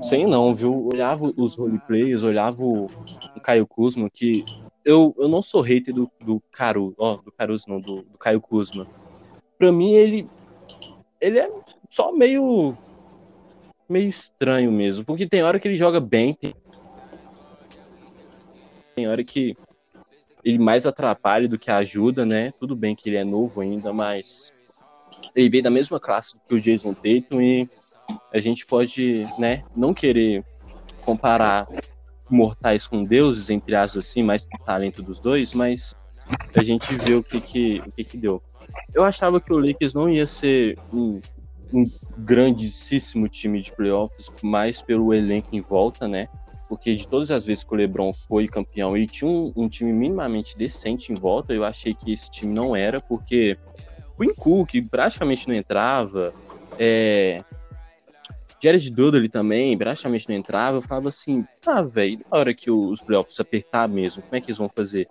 sei 0.03 0.26
não, 0.26 0.55
viu? 0.55 0.86
Olhava 0.86 1.32
os 1.36 1.57
roleplayers, 1.57 2.22
olhava 2.22 2.62
o 2.62 2.90
Caio 3.43 3.66
Kuzma, 3.66 4.11
que 4.11 4.45
eu, 4.84 5.14
eu 5.18 5.28
não 5.28 5.40
sou 5.40 5.61
hater 5.61 5.95
do, 5.95 6.11
do 6.20 6.43
Caruso, 6.53 6.95
ó, 6.99 7.16
do 7.16 7.32
Caruso 7.32 7.64
não, 7.68 7.80
do, 7.80 8.03
do 8.03 8.18
Caio 8.18 8.40
Kuzma. 8.40 8.86
Pra 9.59 9.70
mim, 9.70 9.93
ele, 9.93 10.28
ele 11.22 11.38
é 11.38 11.48
só 11.88 12.12
meio, 12.12 12.76
meio 13.88 14.08
estranho 14.08 14.72
mesmo, 14.72 15.04
porque 15.04 15.28
tem 15.28 15.44
hora 15.44 15.60
que 15.60 15.68
ele 15.68 15.76
joga 15.76 16.00
bem, 16.00 16.34
tem, 16.34 16.52
tem 18.96 19.06
hora 19.06 19.22
que 19.22 19.56
ele 20.44 20.58
mais 20.58 20.84
atrapalha 20.84 21.48
do 21.48 21.56
que 21.56 21.70
ajuda, 21.70 22.26
né? 22.26 22.52
Tudo 22.58 22.74
bem 22.74 22.96
que 22.96 23.08
ele 23.08 23.16
é 23.16 23.24
novo 23.24 23.60
ainda, 23.60 23.92
mas 23.92 24.52
ele 25.32 25.48
veio 25.48 25.62
da 25.62 25.70
mesma 25.70 26.00
classe 26.00 26.36
que 26.48 26.54
o 26.56 26.60
Jason 26.60 26.92
Tatum 26.92 27.40
e 27.40 27.68
a 28.34 28.40
gente 28.40 28.66
pode, 28.66 29.24
né, 29.38 29.62
não 29.76 29.94
querer 29.94 30.44
comparar 31.04 31.68
mortais 32.28 32.88
com 32.88 33.04
deuses, 33.04 33.48
entre 33.48 33.76
aspas 33.76 34.04
assim, 34.04 34.24
mais 34.24 34.44
o 34.44 34.64
talento 34.64 35.02
dos 35.02 35.20
dois, 35.20 35.54
mas 35.54 35.94
a 36.56 36.62
gente 36.64 36.92
vê 36.96 37.14
o 37.14 37.22
que 37.22 37.40
que, 37.40 37.78
o 37.86 37.92
que 37.92 38.02
que 38.02 38.16
deu. 38.16 38.42
Eu 38.94 39.04
achava 39.04 39.40
que 39.40 39.52
o 39.52 39.58
Lakers 39.58 39.94
não 39.94 40.08
ia 40.08 40.26
ser 40.26 40.78
um, 40.92 41.20
um 41.72 41.90
grandíssimo 42.18 43.28
time 43.28 43.60
de 43.60 43.72
playoffs, 43.72 44.30
mais 44.42 44.82
pelo 44.82 45.12
elenco 45.14 45.54
em 45.54 45.60
volta, 45.60 46.06
né? 46.06 46.28
porque 46.72 46.94
de 46.94 47.06
todas 47.06 47.30
as 47.30 47.44
vezes 47.44 47.62
que 47.62 47.74
o 47.74 47.76
LeBron 47.76 48.14
foi 48.14 48.48
campeão, 48.48 48.96
ele 48.96 49.06
tinha 49.06 49.30
um, 49.30 49.52
um 49.54 49.68
time 49.68 49.92
minimamente 49.92 50.56
decente 50.56 51.12
em 51.12 51.14
volta. 51.14 51.52
Eu 51.52 51.66
achei 51.66 51.92
que 51.92 52.10
esse 52.10 52.30
time 52.30 52.54
não 52.54 52.74
era, 52.74 52.98
porque 52.98 53.58
o 54.18 54.24
Incu, 54.24 54.64
que 54.64 54.80
praticamente 54.80 55.46
não 55.46 55.54
entrava, 55.54 56.32
é, 56.78 57.44
Jared 58.58 58.88
Dudley 58.90 59.28
também 59.28 59.76
praticamente 59.76 60.26
não 60.30 60.34
entrava. 60.34 60.78
Eu 60.78 60.80
falava 60.80 61.10
assim, 61.10 61.44
ah, 61.66 61.82
velho, 61.82 62.20
na 62.30 62.38
hora 62.38 62.54
que 62.54 62.70
os 62.70 63.02
playoffs 63.02 63.38
apertar 63.38 63.86
mesmo, 63.86 64.22
como 64.22 64.34
é 64.34 64.40
que 64.40 64.46
eles 64.46 64.56
vão 64.56 64.70
fazer? 64.70 65.06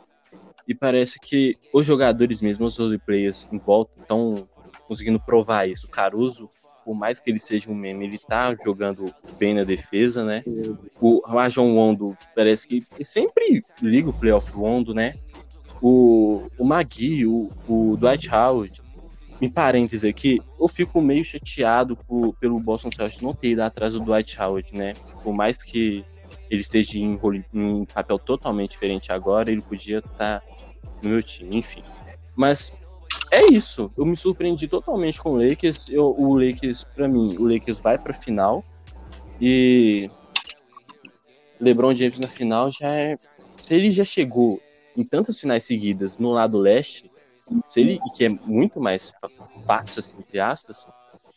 E 0.67 0.75
parece 0.75 1.19
que 1.19 1.57
os 1.73 1.85
jogadores 1.85 2.41
mesmo, 2.41 2.65
os 2.65 2.77
players 3.05 3.47
em 3.51 3.57
volta, 3.57 4.01
estão 4.01 4.47
conseguindo 4.87 5.19
provar 5.19 5.67
isso. 5.67 5.87
O 5.87 5.89
Caruso 5.89 6.49
por 6.85 6.95
mais 6.95 7.19
que 7.19 7.29
ele 7.29 7.39
seja 7.39 7.71
um 7.71 7.75
meme, 7.75 8.05
ele 8.05 8.17
tá 8.17 8.55
jogando 8.63 9.13
bem 9.37 9.53
na 9.53 9.63
defesa, 9.63 10.23
né? 10.23 10.43
O 10.99 11.21
Rajon 11.25 11.75
Wondo 11.75 12.17
parece 12.35 12.67
que 12.67 12.83
sempre 13.03 13.63
liga 13.81 14.09
o 14.09 14.13
playoff 14.13 14.51
Wondo, 14.55 14.93
né? 14.93 15.15
O, 15.81 16.47
o 16.57 16.65
Magui, 16.65 17.25
o, 17.25 17.49
o 17.67 17.97
Dwight 17.97 18.29
Howard, 18.33 18.81
em 19.39 19.49
parênteses 19.49 20.07
aqui, 20.07 20.39
eu 20.59 20.67
fico 20.67 21.01
meio 21.01 21.23
chateado 21.23 21.95
por, 21.95 22.33
pelo 22.35 22.59
Boston 22.59 22.89
Celtics 22.95 23.21
não 23.21 23.33
ter 23.33 23.51
ido 23.51 23.61
atrás 23.61 23.93
do 23.93 23.99
Dwight 23.99 24.39
Howard, 24.39 24.75
né? 24.75 24.93
Por 25.23 25.33
mais 25.33 25.63
que 25.63 26.05
ele 26.49 26.61
esteja 26.61 26.97
em, 26.97 27.19
em 27.53 27.59
um 27.59 27.85
papel 27.85 28.19
totalmente 28.19 28.71
diferente 28.71 29.11
agora, 29.11 29.51
ele 29.51 29.61
podia 29.61 29.99
estar 29.99 30.41
tá 30.41 30.43
no 31.01 31.09
meu 31.09 31.23
time, 31.23 31.57
enfim. 31.57 31.83
Mas 32.35 32.73
é 33.31 33.45
isso. 33.45 33.91
Eu 33.97 34.05
me 34.05 34.15
surpreendi 34.15 34.67
totalmente 34.67 35.21
com 35.21 35.31
o 35.31 35.37
Lakers. 35.37 35.79
Eu, 35.87 36.15
o 36.17 36.37
Lakers, 36.37 36.83
para 36.83 37.07
mim, 37.07 37.35
o 37.37 37.43
Lakers 37.43 37.79
vai 37.79 37.97
para 37.97 38.13
final 38.13 38.63
e 39.39 40.09
LeBron 41.59 41.95
James 41.95 42.19
na 42.19 42.27
final 42.27 42.69
já 42.71 42.89
é. 42.89 43.17
Se 43.57 43.75
ele 43.75 43.91
já 43.91 44.03
chegou 44.03 44.61
em 44.97 45.03
tantas 45.03 45.39
finais 45.39 45.63
seguidas 45.63 46.17
no 46.17 46.31
lado 46.31 46.57
leste, 46.57 47.09
se 47.67 47.81
ele 47.81 47.99
que 48.15 48.25
é 48.25 48.29
muito 48.29 48.79
mais 48.79 49.13
fácil 49.65 49.99
assim, 49.99 50.17
entre 50.19 50.39
aspas, 50.39 50.87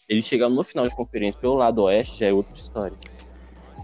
ele 0.09 0.23
chegar 0.23 0.49
no 0.49 0.65
final 0.65 0.87
de 0.87 0.95
conferência 0.95 1.41
pelo 1.41 1.55
lado 1.55 1.83
oeste 1.83 2.21
já 2.21 2.27
é 2.27 2.33
outra 2.33 2.55
história. 2.55 2.97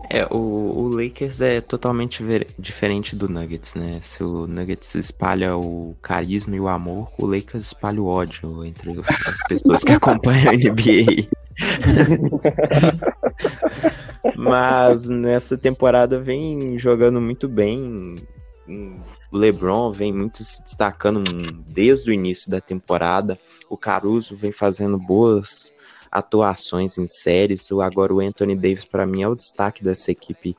É, 0.08 0.24
o, 0.26 0.36
o 0.36 0.88
Lakers 0.88 1.40
é 1.40 1.60
totalmente 1.60 2.24
diferente 2.58 3.14
do 3.14 3.28
Nuggets, 3.28 3.74
né? 3.74 4.00
Se 4.02 4.24
o 4.24 4.46
Nuggets 4.46 4.94
espalha 4.94 5.56
o 5.56 5.94
carisma 6.02 6.56
e 6.56 6.60
o 6.60 6.68
amor, 6.68 7.10
o 7.18 7.26
Lakers 7.26 7.66
espalha 7.66 8.00
o 8.00 8.06
ódio 8.06 8.64
entre 8.64 8.98
as 9.26 9.38
pessoas 9.46 9.84
que 9.84 9.92
acompanham 9.92 10.50
a 10.50 10.56
NBA. 10.56 11.28
Mas 14.36 15.08
nessa 15.08 15.56
temporada 15.56 16.18
vem 16.18 16.78
jogando 16.78 17.20
muito 17.20 17.48
bem. 17.48 18.16
O 19.32 19.36
LeBron 19.36 19.92
vem 19.92 20.12
muito 20.12 20.42
se 20.42 20.62
destacando 20.62 21.22
desde 21.68 22.10
o 22.10 22.12
início 22.12 22.50
da 22.50 22.60
temporada. 22.60 23.38
O 23.68 23.76
Caruso 23.76 24.34
vem 24.34 24.52
fazendo 24.52 24.98
boas 24.98 25.72
atuações 26.10 26.98
em 26.98 27.06
séries. 27.06 27.70
Agora 27.72 28.12
o 28.12 28.20
Anthony 28.20 28.54
Davis 28.54 28.84
para 28.84 29.06
mim 29.06 29.22
é 29.22 29.28
o 29.28 29.36
destaque 29.36 29.84
dessa 29.84 30.10
equipe 30.10 30.56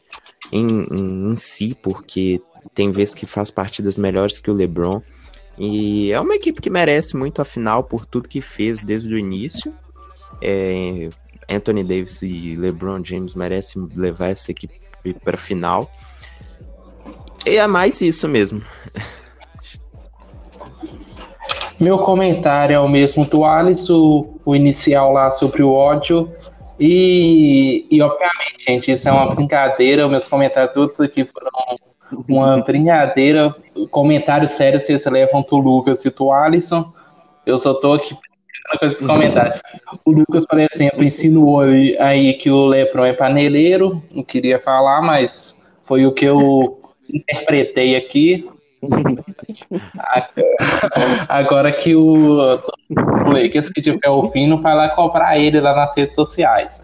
em, 0.52 0.86
em, 0.92 1.32
em, 1.32 1.38
si, 1.38 1.76
porque 1.82 2.42
tem 2.74 2.92
vezes 2.92 3.14
que 3.14 3.26
faz 3.26 3.52
partidas 3.52 3.98
melhores 3.98 4.40
que 4.40 4.50
o 4.50 4.54
LeBron. 4.54 5.02
E 5.58 6.12
é 6.12 6.20
uma 6.20 6.36
equipe 6.36 6.62
que 6.62 6.70
merece 6.70 7.16
muito 7.18 7.42
a 7.42 7.46
final 7.46 7.84
por 7.84 8.06
tudo 8.06 8.30
que 8.30 8.42
fez 8.42 8.82
desde 8.82 9.14
o 9.14 9.18
início. 9.18 9.74
É, 10.42 11.10
Anthony 11.48 11.84
Davis 11.84 12.22
e 12.22 12.56
LeBron 12.56 13.04
James 13.04 13.36
merecem 13.36 13.88
levar 13.96 14.30
essa 14.30 14.52
equipe 14.52 14.80
para 15.24 15.38
final. 15.38 15.92
E 17.46 17.58
é 17.58 17.68
mais 17.68 18.02
isso 18.02 18.28
mesmo. 18.28 18.62
Meu 21.82 21.98
comentário 21.98 22.76
é 22.76 22.80
o 22.80 22.88
mesmo 22.88 23.26
do 23.26 23.44
Alisson, 23.44 24.38
o 24.46 24.56
inicial 24.56 25.12
lá 25.12 25.32
sobre 25.32 25.64
o 25.64 25.74
ódio. 25.74 26.32
E, 26.80 27.88
e 27.90 28.00
obviamente, 28.04 28.66
gente, 28.68 28.92
isso 28.92 29.10
é 29.10 29.12
uma 29.12 29.34
brincadeira. 29.34 30.08
Meus 30.08 30.28
comentários 30.28 30.76
todos 30.76 31.00
aqui 31.00 31.26
foram 31.26 31.50
uma 32.30 32.62
brincadeira. 32.62 33.56
Comentário 33.90 34.48
sério 34.48 34.80
vocês 34.80 35.04
levam 35.08 35.42
do 35.42 35.58
Lucas 35.58 36.06
e 36.06 36.12
do 36.12 36.32
Alisson. 36.32 36.86
Eu 37.48 37.58
só 37.58 37.74
tô 37.74 37.94
aqui 37.94 38.14
com 38.14 38.86
esses 38.86 39.04
comentários. 39.04 39.60
O 40.06 40.12
Lucas, 40.12 40.46
por 40.46 40.60
exemplo, 40.60 41.04
insinuou 41.04 41.62
aí 41.62 42.36
que 42.36 42.52
o 42.52 42.68
Lepron 42.68 43.06
é 43.06 43.14
paneleiro. 43.14 44.04
Não 44.12 44.24
queria 44.24 44.60
falar, 44.60 45.02
mas 45.02 45.60
foi 45.86 46.06
o 46.06 46.12
que 46.12 46.26
eu 46.26 46.80
interpretei 47.12 47.96
aqui. 47.96 48.48
Agora 51.30 51.72
que 51.72 51.96
o, 51.96 52.60
Lakers 53.28 53.70
que 53.70 53.82
tiver 53.82 54.10
ouvindo 54.10 54.62
vai 54.62 54.76
lá 54.76 54.90
cobrar 54.90 55.38
ele 55.38 55.60
lá 55.60 55.76
nas 55.76 55.96
redes 55.96 56.16
sociais. 56.16 56.82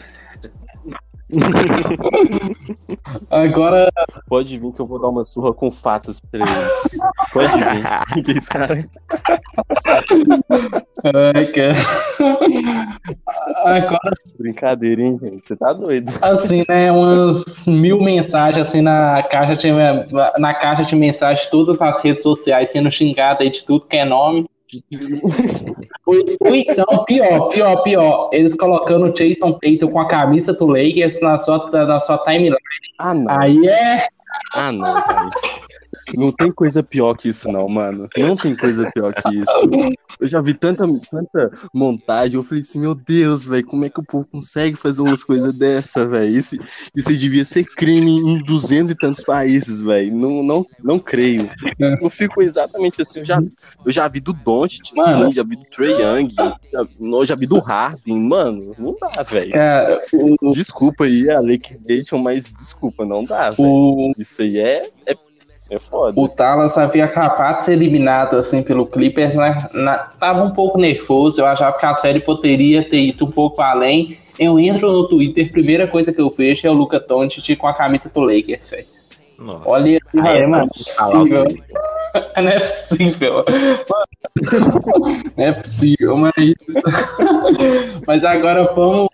Agora. 3.29 3.91
Pode 4.27 4.57
vir 4.57 4.71
que 4.71 4.79
eu 4.79 4.85
vou 4.85 4.99
dar 4.99 5.09
uma 5.09 5.25
surra 5.25 5.53
com 5.53 5.69
fatos 5.71 6.19
pra 6.19 6.61
eles. 6.61 6.99
Pode 7.33 7.53
vir. 7.57 8.23
que 8.23 8.31
isso, 8.31 8.49
cara? 8.49 8.89
Ai, 11.03 11.45
cara. 11.51 11.75
Agora. 13.65 14.13
Brincadeira, 14.39 15.01
hein, 15.01 15.19
gente? 15.21 15.45
Você 15.45 15.55
tá 15.55 15.73
doido. 15.73 16.11
Assim, 16.21 16.63
né? 16.67 16.91
Umas 16.91 17.65
mil 17.65 18.01
mensagens 18.01 18.67
assim 18.67 18.81
na 18.81 19.21
caixa 19.23 19.55
de, 19.55 19.71
na 20.37 20.53
caixa 20.53 20.83
de 20.83 20.95
mensagens, 20.95 21.47
todas 21.47 21.81
as 21.81 22.01
redes 22.01 22.23
sociais 22.23 22.71
sendo 22.71 22.89
xingada 22.89 23.43
aí 23.43 23.49
de 23.49 23.65
tudo 23.65 23.85
que 23.85 23.97
é 23.97 24.05
nome. 24.05 24.47
Ou 26.05 26.55
então, 26.55 27.05
pior, 27.05 27.49
pior, 27.49 27.83
pior, 27.83 28.29
eles 28.33 28.53
colocando 28.53 29.05
o 29.05 29.13
Jason 29.13 29.53
Tatum 29.53 29.91
com 29.91 29.99
a 29.99 30.07
camisa 30.07 30.53
do 30.53 30.67
Lakers 30.67 31.21
na 31.21 31.37
sua, 31.37 31.69
na 31.71 31.99
sua 31.99 32.17
timeline. 32.19 32.57
Ah, 32.99 33.13
não. 33.13 33.39
Aí 33.39 33.67
é. 33.67 34.07
Ah, 34.53 34.71
não, 34.71 35.01
cara. 35.03 35.29
Não 36.15 36.31
tem 36.31 36.51
coisa 36.51 36.81
pior 36.83 37.15
que 37.15 37.29
isso, 37.29 37.51
não, 37.51 37.67
mano. 37.67 38.07
Não 38.17 38.35
tem 38.35 38.55
coisa 38.55 38.89
pior 38.93 39.13
que 39.13 39.35
isso. 39.35 39.51
Eu 40.19 40.27
já 40.27 40.41
vi 40.41 40.53
tanta, 40.53 40.85
tanta 41.11 41.51
montagem. 41.73 42.35
Eu 42.35 42.43
falei 42.43 42.61
assim, 42.61 42.79
meu 42.79 42.95
Deus, 42.95 43.45
velho, 43.45 43.65
como 43.65 43.85
é 43.85 43.89
que 43.89 43.99
o 43.99 44.05
povo 44.05 44.25
consegue 44.25 44.75
fazer 44.75 45.01
umas 45.01 45.23
coisas 45.23 45.53
dessa, 45.53 46.07
velho? 46.07 46.35
Isso, 46.35 46.57
isso 46.95 47.15
devia 47.17 47.45
ser 47.45 47.65
crime 47.65 48.11
em 48.17 48.43
duzentos 48.43 48.91
e 48.91 48.95
tantos 48.95 49.23
países, 49.23 49.81
velho. 49.81 50.15
Não, 50.15 50.41
não, 50.43 50.65
não 50.83 50.99
creio. 50.99 51.49
Eu 51.79 52.09
fico 52.09 52.41
exatamente 52.41 53.01
assim. 53.01 53.19
Eu 53.19 53.25
já, 53.25 53.39
eu 53.85 53.91
já 53.91 54.07
vi 54.07 54.19
do 54.19 54.33
Doncic, 54.33 54.87
sim, 54.87 55.33
já 55.33 55.43
vi 55.43 55.55
do 55.55 55.65
Trey 55.65 55.91
Young, 55.91 56.29
já, 56.29 56.57
eu 56.99 57.25
já 57.25 57.35
vi 57.35 57.45
do 57.45 57.59
Harden. 57.59 58.17
Mano, 58.17 58.75
não 58.77 58.95
dá, 58.99 59.23
velho. 59.23 59.55
É, 59.55 60.01
Desculpa 60.53 61.05
aí 61.05 61.29
a 61.29 61.39
Lake 61.39 61.77
Nation, 61.87 62.17
mas 62.17 62.45
desculpa, 62.45 63.05
não 63.05 63.23
dá, 63.23 63.51
velho. 63.51 63.69
o, 63.69 64.13
Isso 64.17 64.41
aí 64.41 64.57
é, 64.57 64.89
é, 65.05 65.15
é 65.69 65.79
foda. 65.79 66.19
o 66.19 66.27
Dallas 66.27 66.77
havia 66.77 67.05
acabado 67.05 67.59
de 67.59 67.65
ser 67.65 67.73
eliminado 67.73 68.35
assim 68.35 68.61
pelo 68.63 68.85
Clippers, 68.85 69.35
né? 69.35 69.67
Na, 69.73 69.97
tava 69.97 70.43
um 70.43 70.51
pouco 70.51 70.79
nervoso, 70.79 71.41
eu 71.41 71.45
achava 71.45 71.77
que 71.77 71.85
a 71.85 71.95
série 71.95 72.19
poderia 72.19 72.87
ter 72.87 73.01
ido 73.01 73.25
um 73.25 73.31
pouco 73.31 73.61
além. 73.61 74.17
Eu 74.39 74.59
entro 74.59 74.91
no 74.91 75.07
Twitter, 75.07 75.51
primeira 75.51 75.87
coisa 75.87 76.13
que 76.13 76.21
eu 76.21 76.29
vejo 76.29 76.67
é 76.67 76.69
o 76.69 76.73
Luca 76.73 76.99
Doncic 76.99 77.55
com 77.57 77.67
a 77.67 77.73
camisa 77.73 78.09
do 78.13 78.21
Lakers, 78.21 78.69
velho. 78.69 78.97
Olha, 79.65 79.99
Aí 80.23 80.41
é 80.41 80.47
mano, 80.47 80.67
é 80.75 80.91
falar 80.93 81.21
o 81.21 81.29
possível. 81.29 81.63
Não 82.37 82.47
é 82.47 82.59
possível. 82.59 83.45
Mano, 83.45 84.07
Não 85.37 85.43
é 85.43 85.51
possível, 85.53 86.17
mas. 86.17 86.33
Mas 88.07 88.23
agora 88.23 88.63
vamos 88.63 89.09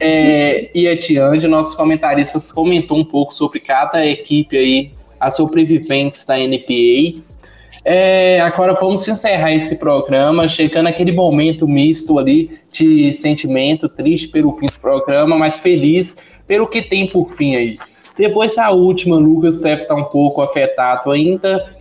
é, 0.00 0.70
ir 0.74 0.88
adiante. 0.88 1.46
Nossos 1.46 1.74
comentaristas 1.74 2.52
comentou 2.52 2.98
um 2.98 3.04
pouco 3.04 3.34
sobre 3.34 3.60
cada 3.60 4.04
equipe 4.04 4.56
aí, 4.56 4.90
as 5.24 5.36
sobreviventes 5.36 6.24
da 6.24 6.38
NPA. 6.38 7.22
É, 7.84 8.40
agora 8.40 8.74
vamos 8.74 9.06
encerrar 9.06 9.52
esse 9.52 9.76
programa, 9.76 10.48
chegando 10.48 10.86
aquele 10.86 11.12
momento 11.12 11.68
misto 11.68 12.18
ali 12.18 12.58
de 12.72 13.12
sentimento, 13.12 13.88
triste 13.88 14.28
pelo 14.28 14.56
fim 14.58 14.66
do 14.66 14.80
programa, 14.80 15.36
mas 15.36 15.58
feliz 15.58 16.16
pelo 16.46 16.66
que 16.66 16.82
tem 16.82 17.08
por 17.08 17.32
fim 17.32 17.56
aí. 17.56 17.78
Depois 18.16 18.56
a 18.58 18.70
última, 18.70 19.16
Lucas 19.16 19.60
deve 19.60 19.82
estar 19.82 19.94
um 19.94 20.04
pouco 20.04 20.40
afetado 20.40 21.10
ainda. 21.10 21.74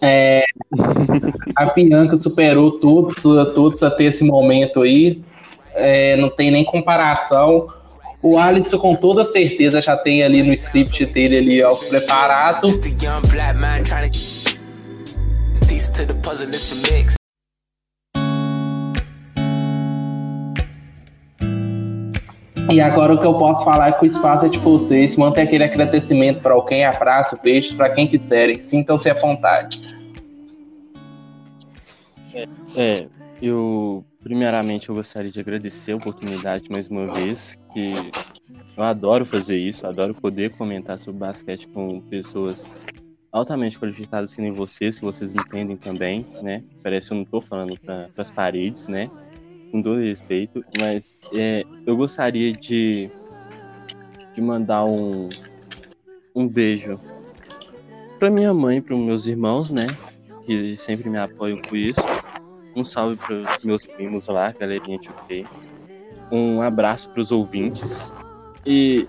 É, 0.00 0.44
a 1.54 1.66
Bianca 1.66 2.16
superou 2.16 2.72
todos, 2.72 3.22
todos 3.22 3.82
até 3.82 4.04
esse 4.04 4.24
momento 4.24 4.82
aí. 4.82 5.20
É, 5.74 6.16
não 6.16 6.30
tem 6.30 6.50
nem 6.50 6.64
comparação. 6.64 7.68
O 8.22 8.38
Alisson, 8.38 8.78
com 8.78 8.94
toda 8.94 9.24
certeza, 9.24 9.82
já 9.82 9.96
tem 9.96 10.22
ali 10.22 10.44
no 10.44 10.52
script 10.52 11.04
dele 11.06 11.38
ali 11.38 11.62
ó, 11.64 11.74
preparado. 11.74 12.68
E 22.70 22.80
agora 22.80 23.14
o 23.14 23.20
que 23.20 23.26
eu 23.26 23.34
posso 23.34 23.64
falar 23.64 23.88
é 23.88 23.92
que 23.92 24.04
o 24.04 24.06
espaço 24.06 24.46
é 24.46 24.48
de 24.48 24.58
vocês. 24.58 25.16
Manter 25.16 25.42
aquele 25.42 25.64
agradecimento 25.64 26.40
para 26.40 26.58
quem 26.62 26.84
abraça 26.84 27.34
o 27.34 27.38
peixe, 27.38 27.74
para 27.74 27.90
quem 27.90 28.06
quiserem. 28.06 28.62
Sintam-se 28.62 29.10
à 29.10 29.14
vontade. 29.14 29.80
É, 32.76 33.06
eu 33.42 34.04
primeiramente 34.22 34.88
eu 34.88 34.94
gostaria 34.94 35.30
de 35.30 35.40
agradecer 35.40 35.92
a 35.92 35.96
oportunidade 35.96 36.70
mais 36.70 36.88
uma 36.88 37.06
vez, 37.06 37.58
que 37.72 37.92
eu 38.76 38.82
adoro 38.82 39.26
fazer 39.26 39.58
isso, 39.58 39.86
adoro 39.86 40.14
poder 40.14 40.56
comentar 40.56 40.98
sobre 40.98 41.20
basquete 41.20 41.68
com 41.68 42.00
pessoas 42.00 42.72
altamente 43.30 43.78
qualificadas 43.78 44.36
nem 44.38 44.52
vocês, 44.52 44.98
que 44.98 45.04
vocês 45.04 45.34
entendem 45.34 45.76
também, 45.76 46.26
né? 46.42 46.62
Parece 46.82 47.08
que 47.08 47.14
eu 47.14 47.18
não 47.18 47.24
tô 47.24 47.40
falando 47.40 47.78
para 47.80 48.08
as 48.16 48.30
paredes, 48.30 48.88
né? 48.88 49.10
Com 49.70 49.82
todo 49.82 50.00
respeito, 50.00 50.64
mas 50.78 51.18
é, 51.32 51.64
eu 51.86 51.96
gostaria 51.96 52.52
de, 52.52 53.10
de 54.34 54.40
mandar 54.40 54.84
um, 54.84 55.30
um 56.34 56.46
beijo 56.46 57.00
para 58.18 58.30
minha 58.30 58.54
mãe, 58.54 58.80
para 58.80 58.96
meus 58.96 59.26
irmãos, 59.26 59.70
né? 59.70 59.86
Que 60.44 60.76
sempre 60.76 61.08
me 61.08 61.18
apoiam 61.18 61.58
por 61.58 61.76
isso. 61.76 62.00
Um 62.74 62.82
salve 62.82 63.16
para 63.16 63.34
os 63.34 63.64
meus 63.64 63.86
primos 63.86 64.28
lá, 64.28 64.50
galerinha 64.52 64.98
de 64.98 65.10
UK. 65.10 65.46
Um 66.30 66.62
abraço 66.62 67.10
para 67.10 67.20
os 67.20 67.30
ouvintes. 67.30 68.12
E 68.64 69.06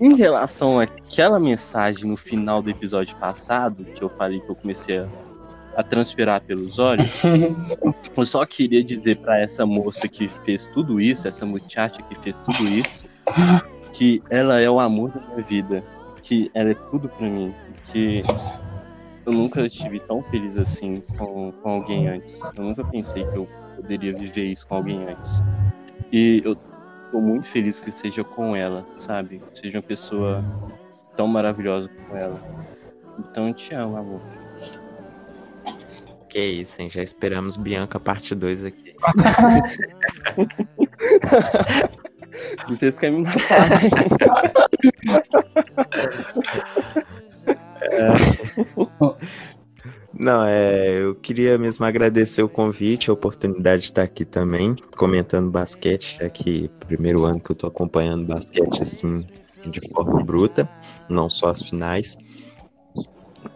em 0.00 0.14
relação 0.16 0.80
àquela 0.80 1.38
mensagem 1.38 2.06
no 2.06 2.16
final 2.16 2.60
do 2.60 2.70
episódio 2.70 3.16
passado, 3.16 3.84
que 3.84 4.02
eu 4.02 4.08
falei 4.08 4.40
que 4.40 4.50
eu 4.50 4.56
comecei 4.56 4.98
a, 4.98 5.08
a 5.76 5.82
transpirar 5.82 6.40
pelos 6.40 6.78
olhos, 6.78 7.22
eu 8.16 8.26
só 8.26 8.44
queria 8.44 8.82
dizer 8.82 9.18
para 9.18 9.40
essa 9.40 9.64
moça 9.64 10.08
que 10.08 10.26
fez 10.28 10.66
tudo 10.66 11.00
isso, 11.00 11.28
essa 11.28 11.46
muchacha 11.46 12.02
que 12.02 12.14
fez 12.16 12.40
tudo 12.40 12.66
isso, 12.66 13.04
que 13.92 14.20
ela 14.28 14.60
é 14.60 14.68
o 14.68 14.80
amor 14.80 15.10
da 15.10 15.20
minha 15.20 15.42
vida, 15.42 15.84
que 16.20 16.50
ela 16.54 16.70
é 16.70 16.74
tudo 16.74 17.08
para 17.08 17.28
mim, 17.28 17.54
que 17.92 18.24
eu 19.26 19.32
nunca 19.32 19.64
estive 19.64 20.00
tão 20.00 20.22
feliz 20.24 20.58
assim 20.58 21.00
com, 21.16 21.52
com 21.52 21.68
alguém 21.68 22.08
antes. 22.08 22.42
Eu 22.56 22.64
nunca 22.64 22.84
pensei 22.84 23.24
que 23.24 23.36
eu 23.36 23.48
poderia 23.76 24.12
viver 24.12 24.44
isso 24.46 24.66
com 24.66 24.76
alguém 24.76 25.04
antes. 25.08 25.42
E 26.12 26.42
eu 26.44 26.56
tô 27.10 27.20
muito 27.20 27.46
feliz 27.46 27.80
que 27.80 27.90
seja 27.90 28.22
com 28.22 28.54
ela, 28.54 28.86
sabe? 28.98 29.42
Que 29.52 29.60
seja 29.60 29.78
uma 29.78 29.82
pessoa 29.82 30.44
tão 31.16 31.26
maravilhosa 31.26 31.88
como 31.88 32.16
ela. 32.18 32.40
Então 33.18 33.48
eu 33.48 33.54
te 33.54 33.74
amo, 33.74 33.96
amor. 33.96 34.20
Que 36.28 36.44
isso, 36.44 36.82
hein? 36.82 36.90
Já 36.90 37.02
esperamos 37.02 37.56
Bianca 37.56 37.98
parte 37.98 38.34
2 38.34 38.66
aqui. 38.66 38.94
Se 42.64 42.76
vocês 42.76 42.98
querem 42.98 43.20
me 43.20 43.24
matar, 43.24 43.70
né? 43.70 43.78
Não, 50.16 50.44
é, 50.44 51.02
eu 51.02 51.14
queria 51.16 51.58
mesmo 51.58 51.84
agradecer 51.84 52.42
o 52.42 52.48
convite, 52.48 53.10
a 53.10 53.12
oportunidade 53.12 53.82
de 53.82 53.88
estar 53.88 54.02
aqui 54.02 54.24
também, 54.24 54.76
comentando 54.96 55.50
basquete, 55.50 56.18
já 56.20 56.28
que 56.30 56.70
primeiro 56.86 57.24
ano 57.24 57.40
que 57.40 57.50
eu 57.50 57.56
tô 57.56 57.66
acompanhando 57.66 58.24
basquete 58.24 58.82
assim, 58.82 59.26
de 59.66 59.80
forma 59.90 60.22
bruta, 60.22 60.68
não 61.08 61.28
só 61.28 61.48
as 61.48 61.62
finais. 61.62 62.16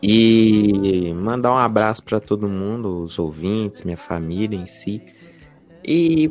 E 0.03 1.13
mandar 1.15 1.53
um 1.53 1.59
abraço 1.59 2.03
para 2.05 2.21
todo 2.21 2.49
mundo, 2.49 3.03
os 3.03 3.19
ouvintes, 3.19 3.85
minha 3.85 3.97
família 3.97 4.57
em 4.57 4.67
si. 4.67 5.01
E 5.85 6.31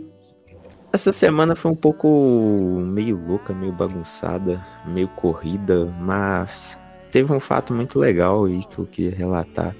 essa 0.92 1.12
semana 1.12 1.56
foi 1.56 1.72
um 1.72 1.76
pouco 1.76 2.82
meio 2.86 3.18
louca, 3.18 3.54
meio 3.54 3.72
bagunçada, 3.72 4.64
meio 4.86 5.08
corrida, 5.08 5.86
mas 6.02 6.78
teve 7.12 7.34
um 7.34 7.40
fato 7.40 7.74
muito 7.74 7.98
legal 8.00 8.46
aí 8.46 8.64
que 8.70 8.80
eu 8.80 8.86
queria 8.86 9.16
relatar. 9.16 9.76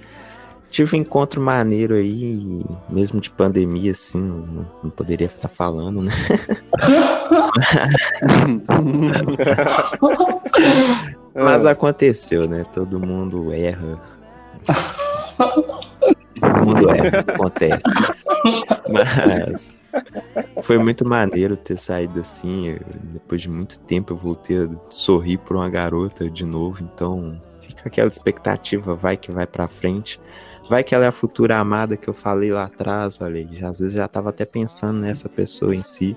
Tive 0.70 0.98
um 0.98 1.00
encontro 1.00 1.42
maneiro 1.42 1.96
aí, 1.96 2.62
mesmo 2.90 3.22
de 3.22 3.30
pandemia, 3.30 3.92
assim, 3.92 4.20
não, 4.20 4.66
não 4.84 4.90
poderia 4.90 5.28
estar 5.28 5.48
falando, 5.48 6.02
né? 6.02 6.12
Mas 11.34 11.66
aconteceu, 11.66 12.50
né? 12.50 12.66
Todo 12.74 13.00
mundo 13.00 13.54
erra. 13.54 13.98
Todo 16.40 16.66
mundo 16.66 16.90
erra, 16.90 17.20
acontece. 17.20 17.84
Mas 18.90 19.77
foi 20.64 20.78
muito 20.78 21.06
maneiro 21.06 21.56
ter 21.56 21.78
saído 21.78 22.20
assim. 22.20 22.78
Depois 23.14 23.42
de 23.42 23.50
muito 23.50 23.80
tempo 23.80 24.14
eu 24.14 24.18
voltei 24.18 24.58
a 24.64 24.70
sorrir 24.90 25.38
por 25.38 25.56
uma 25.56 25.70
garota 25.70 26.30
de 26.30 26.46
novo, 26.46 26.84
então 26.84 27.42
fica 27.62 27.88
aquela 27.88 28.08
expectativa, 28.08 28.96
vai 28.96 29.18
que 29.18 29.32
vai 29.32 29.48
pra 29.48 29.68
frente. 29.68 30.20
Vai 30.70 30.84
que 30.84 30.94
ela 30.94 31.06
é 31.06 31.08
a 31.08 31.14
futura 31.14 31.58
amada 31.58 31.96
que 31.96 32.10
eu 32.10 32.14
falei 32.14 32.52
lá 32.52 32.66
atrás, 32.66 33.22
olha 33.22 33.38
aí. 33.38 33.64
Às 33.64 33.80
vezes 33.80 33.94
já 33.94 34.08
tava 34.08 34.30
até 34.30 34.46
pensando 34.46 35.00
nessa 35.00 35.30
pessoa 35.30 35.74
em 35.74 35.84
si. 35.84 36.16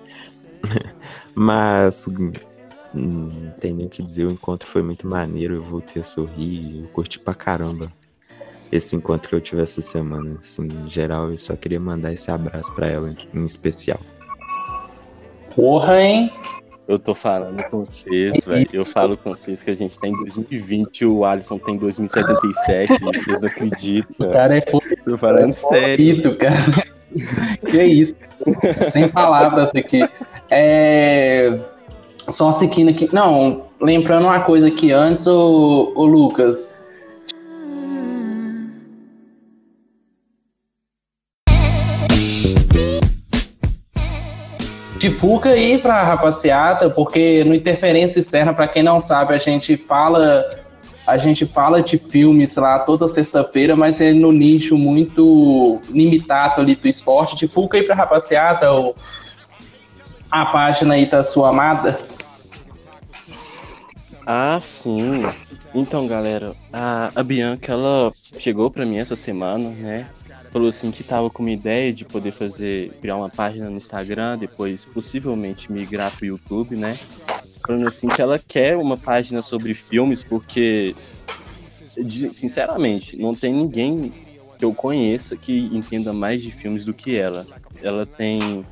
Mas 1.35 2.07
hum, 2.09 2.33
não 2.93 3.51
tem 3.53 3.73
nem 3.73 3.87
o 3.87 3.89
que 3.91 4.03
dizer, 4.03 4.27
o 4.27 4.31
encontro 4.33 4.69
foi 4.69 4.83
muito 4.83 5.07
maneiro, 5.07 5.55
eu 5.55 5.63
voltei 5.63 6.03
a 6.03 6.05
sorrir, 6.05 6.83
eu 6.83 6.89
curti 6.89 7.19
pra 7.19 7.35
caramba 7.35 7.93
esse 8.73 8.95
encontro 8.97 9.29
que 9.29 9.35
eu 9.35 9.41
tive 9.41 9.63
essa 9.63 9.81
semana. 9.81 10.39
Assim, 10.39 10.67
em 10.67 10.89
geral, 10.89 11.31
eu 11.31 11.39
só 11.39 11.57
queria 11.57 11.81
mandar 11.81 12.13
esse 12.13 12.31
abraço 12.31 12.73
pra 12.75 12.89
ela 12.89 13.13
em 13.35 13.45
especial. 13.45 14.01
Porra, 15.55 16.01
hein? 16.01 16.33
Eu 16.91 16.99
tô 16.99 17.15
falando 17.15 17.63
com 17.71 17.85
vocês, 17.85 18.45
velho. 18.45 18.69
Eu 18.73 18.85
falo 18.85 19.17
com 19.17 19.31
vocês 19.31 19.63
que 19.63 19.71
a 19.71 19.75
gente 19.75 19.97
tá 19.99 20.09
em 20.09 20.13
2020 20.13 21.01
e 21.03 21.07
o 21.07 21.25
Alisson 21.25 21.57
tem 21.59 21.77
2077. 21.77 22.99
vocês 23.01 23.41
não 23.41 23.49
acreditam. 23.49 24.29
O 24.29 24.33
cara 24.33 24.59
é 24.59 24.61
Tô 24.61 25.17
falando 25.17 25.55
sério. 25.55 26.17
bonito, 26.17 26.37
cara. 26.37 26.85
que 27.71 27.83
isso? 27.83 28.17
Sem 28.93 29.09
palavras 29.09 29.71
aqui. 29.75 30.01
É... 30.51 31.61
Só 32.29 32.53
seguindo 32.53 32.91
aqui. 32.91 33.09
Não, 33.13 33.67
lembrando 33.81 34.25
uma 34.25 34.41
coisa 34.41 34.67
aqui 34.67 34.91
antes, 34.91 35.29
o, 35.29 35.93
o 35.95 36.05
Lucas. 36.05 36.69
Divulga 45.01 45.49
aí 45.49 45.79
pra 45.79 46.03
rapaziada, 46.03 46.91
porque 46.91 47.43
no 47.45 47.55
Interferência 47.55 48.21
Externa, 48.21 48.53
pra 48.53 48.69
quem 48.69 48.83
não 48.83 49.01
sabe, 49.01 49.33
a 49.33 49.39
gente 49.39 49.75
fala 49.79 50.45
a 51.07 51.17
gente 51.17 51.47
fala 51.47 51.83
de 51.83 51.97
filmes 51.97 52.55
lá 52.57 52.79
toda 52.81 53.09
sexta-feira, 53.09 53.75
mas 53.75 53.99
é 53.99 54.13
no 54.13 54.31
nicho 54.31 54.77
muito 54.77 55.81
limitado 55.89 56.61
ali 56.61 56.75
do 56.75 56.87
esporte. 56.87 57.35
Divulga 57.35 57.79
aí 57.79 57.83
pra 57.83 57.95
rapaziada 57.95 58.71
o, 58.75 58.95
a 60.31 60.45
página 60.45 60.93
aí 60.93 61.07
da 61.07 61.25
sua 61.25 61.49
amada. 61.49 61.99
Ah, 64.33 64.61
sim. 64.61 65.23
Então, 65.75 66.07
galera, 66.07 66.55
a, 66.73 67.11
a 67.17 67.21
Bianca, 67.21 67.73
ela 67.73 68.13
chegou 68.39 68.71
pra 68.71 68.87
mim 68.87 68.97
essa 68.97 69.17
semana, 69.17 69.71
né? 69.71 70.09
Falou 70.53 70.69
assim 70.69 70.93
que 70.93 71.03
tava 71.03 71.29
com 71.29 71.43
uma 71.43 71.51
ideia 71.51 71.93
de 71.93 72.05
poder 72.05 72.31
fazer, 72.31 72.93
criar 73.01 73.17
uma 73.17 73.29
página 73.29 73.69
no 73.69 73.77
Instagram, 73.77 74.39
depois 74.39 74.85
possivelmente 74.85 75.73
migrar 75.73 76.17
pro 76.17 76.27
YouTube, 76.27 76.77
né? 76.77 76.97
Falando 77.67 77.89
assim 77.89 78.07
que 78.07 78.23
ela 78.23 78.39
quer 78.39 78.77
uma 78.77 78.97
página 78.97 79.43
sobre 79.43 79.75
filmes, 79.75 80.23
porque, 80.23 80.95
sinceramente, 81.85 83.17
não 83.17 83.35
tem 83.35 83.53
ninguém 83.53 84.13
que 84.57 84.65
eu 84.65 84.73
conheça 84.73 85.37
que 85.37 85.59
entenda 85.73 86.13
mais 86.13 86.41
de 86.41 86.53
filmes 86.53 86.85
do 86.85 86.95
que 86.95 87.17
ela. 87.17 87.45
Ela 87.83 88.07
tem 88.07 88.65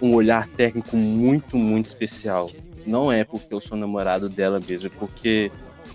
um 0.00 0.14
olhar 0.14 0.48
técnico 0.48 0.96
muito, 0.96 1.58
muito 1.58 1.84
especial. 1.84 2.50
Não 2.86 3.10
é 3.10 3.24
porque 3.24 3.52
eu 3.52 3.60
sou 3.60 3.76
namorado 3.76 4.28
dela 4.28 4.60
mesmo, 4.60 4.88
é 4.88 4.90
porque 4.90 5.50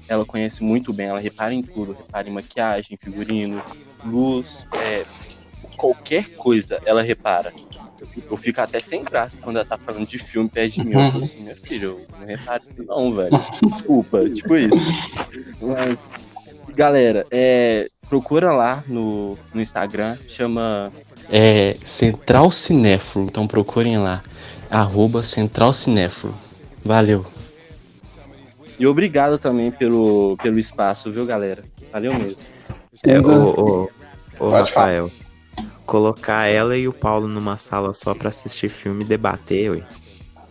ela 0.07 0.25
conhece 0.25 0.63
muito 0.63 0.93
bem, 0.93 1.07
ela 1.07 1.19
repara 1.19 1.53
em 1.53 1.61
tudo, 1.61 1.93
repara 1.93 2.27
em 2.27 2.31
maquiagem, 2.31 2.97
figurino, 2.97 3.61
luz, 4.05 4.65
é, 4.73 5.03
qualquer 5.75 6.29
coisa 6.35 6.79
ela 6.85 7.01
repara. 7.01 7.53
Eu 8.29 8.37
fico, 8.37 8.61
até 8.61 8.79
sem 8.79 9.03
graça 9.03 9.37
quando 9.41 9.55
ela 9.57 9.65
tá 9.65 9.77
falando 9.77 10.05
de 10.05 10.19
filme 10.19 10.47
perto 10.47 10.75
de 10.75 10.83
mim. 10.83 10.93
Eu 10.93 11.11
tô 11.13 11.17
assim, 11.19 11.41
minha 11.41 11.55
filha, 11.55 11.85
eu 11.85 12.05
não 12.19 12.25
reparo 12.25 12.63
não, 12.77 13.15
velho. 13.15 13.45
Desculpa, 13.63 14.19
tipo 14.29 14.55
isso. 14.55 14.87
Mas, 15.59 16.11
galera, 16.75 17.25
é, 17.31 17.87
procura 18.07 18.51
lá 18.51 18.83
no, 18.87 19.37
no 19.51 19.61
Instagram, 19.61 20.15
chama 20.27 20.91
é, 21.29 21.77
Central 21.83 22.51
Cinéfilo. 22.51 23.25
Então 23.25 23.47
procurem 23.47 23.97
lá, 23.97 24.23
arroba 24.69 25.23
Central 25.23 25.73
Cinéfilo. 25.73 26.35
Valeu. 26.83 27.25
E 28.79 28.85
obrigado 28.85 29.39
também 29.39 29.71
pelo, 29.71 30.37
pelo 30.37 30.59
espaço, 30.59 31.11
viu, 31.11 31.25
galera? 31.25 31.63
Valeu 31.91 32.13
mesmo. 32.13 32.47
É, 33.03 33.19
ô, 33.19 33.23
ô, 33.23 33.83
ô, 33.83 33.89
Pode 34.37 34.69
Rafael, 34.69 35.11
colocar 35.85 36.45
ela 36.45 36.77
e 36.77 36.87
o 36.87 36.93
Paulo 36.93 37.27
numa 37.27 37.57
sala 37.57 37.93
só 37.93 38.13
pra 38.13 38.29
assistir 38.29 38.69
filme 38.69 39.03
e 39.03 39.07
debater, 39.07 39.71
ué. 39.71 39.83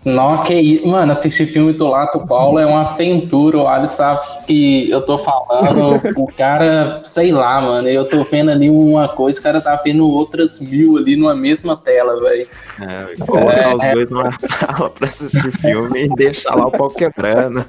Não, 0.07 0.45
que 0.45 0.55
isso. 0.55 0.87
Mano, 0.87 1.13
assistir 1.13 1.47
filme 1.47 1.73
do 1.73 1.89
Lato 1.89 2.25
Paulo 2.29 2.61
é 2.61 2.65
uma 2.65 2.93
aventura. 2.93 3.59
O 3.59 3.67
Ali 3.67 3.89
sabe 3.89 4.21
que 4.47 4.89
eu 4.89 5.03
tô 5.03 5.19
falando. 5.19 6.01
o 6.17 6.29
cara, 6.29 7.01
sei 7.05 7.33
lá, 7.33 7.61
mano. 7.61 7.89
Eu 7.89 8.09
tô 8.09 8.23
vendo 8.23 8.53
ali 8.53 8.71
uma 8.71 9.09
coisa, 9.09 9.41
o 9.41 9.43
cara 9.43 9.61
tá 9.61 9.75
vendo 9.75 10.09
outras 10.09 10.61
mil 10.61 10.97
ali 10.97 11.17
numa 11.17 11.35
mesma 11.35 11.77
tela, 11.77 12.21
velho. 12.21 12.47
É, 12.81 13.05
ué, 13.05 13.17
colocar 13.27 13.75
os 13.75 13.93
dois 13.95 14.11
numa 14.11 14.31
sala 14.31 14.91
pra 14.91 15.09
assistir 15.09 15.51
filme 15.51 16.05
e 16.05 16.09
deixar 16.11 16.55
lá 16.55 16.69
o 16.69 16.71
pau 16.71 16.89
quebrando. 16.89 17.67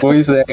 Pois 0.00 0.26
é. 0.26 0.44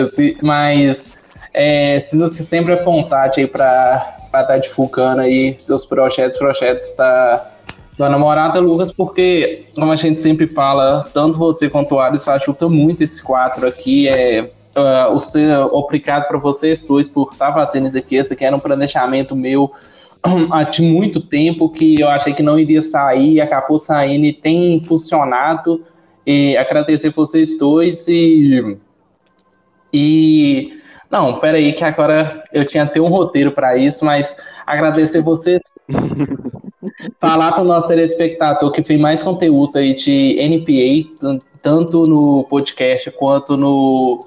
Assim, 0.00 0.34
mas 0.42 1.06
é, 1.54 2.00
se 2.00 2.16
você 2.16 2.42
sempre 2.42 2.72
à 2.72 2.82
vontade 2.82 3.40
aí 3.40 3.46
pra 3.46 4.16
estar 4.26 4.44
tá 4.44 4.58
divulgando 4.58 5.20
aí 5.20 5.54
seus 5.60 5.86
projetos, 5.86 6.36
projetos 6.38 6.92
da, 6.96 7.51
da 7.98 8.08
namorada, 8.08 8.58
Lucas, 8.58 8.90
porque, 8.90 9.66
como 9.74 9.92
a 9.92 9.96
gente 9.96 10.22
sempre 10.22 10.46
fala, 10.46 11.04
tanto 11.12 11.38
você 11.38 11.68
quanto 11.68 11.94
o 11.94 12.00
Alisson 12.00 12.32
ajuda 12.32 12.68
muito 12.68 13.02
esse 13.02 13.22
quadro 13.22 13.66
aqui. 13.66 14.08
É, 14.08 14.50
uh, 14.76 15.14
o 15.14 15.20
ser 15.20 15.58
obrigado 15.70 16.26
para 16.26 16.38
vocês 16.38 16.82
dois 16.82 17.06
por 17.08 17.30
estar 17.32 17.52
fazendo 17.52 17.88
isso 17.88 17.98
aqui. 17.98 18.16
Esse 18.16 18.32
aqui 18.32 18.44
era 18.44 18.56
um 18.56 18.60
planejamento 18.60 19.36
meu 19.36 19.72
há 20.22 20.82
muito 20.82 21.20
tempo 21.20 21.68
que 21.68 22.00
eu 22.00 22.08
achei 22.08 22.32
que 22.32 22.42
não 22.42 22.58
iria 22.58 22.80
sair, 22.80 23.40
acabou 23.40 23.78
saindo 23.78 24.24
e 24.24 24.32
tem 24.32 24.82
funcionado. 24.84 25.84
E 26.26 26.56
agradecer 26.56 27.10
vocês 27.10 27.58
dois 27.58 28.06
e. 28.08 28.78
E. 29.92 30.80
Não, 31.10 31.40
peraí, 31.40 31.72
que 31.74 31.84
agora 31.84 32.42
eu 32.52 32.64
tinha 32.64 32.84
até 32.84 33.00
um 33.00 33.08
roteiro 33.08 33.52
para 33.52 33.76
isso, 33.76 34.04
mas 34.04 34.34
agradecer 34.66 35.20
vocês. 35.20 35.60
Falar 37.20 37.52
para 37.52 37.62
o 37.62 37.64
nosso 37.64 37.86
telespectador 37.86 38.72
que 38.72 38.82
tem 38.82 38.98
mais 38.98 39.22
conteúdo 39.22 39.78
aí 39.78 39.94
de 39.94 40.36
NPA, 40.40 41.38
tanto 41.60 42.06
no 42.06 42.44
podcast 42.44 43.10
quanto 43.12 43.56
no, 43.56 44.18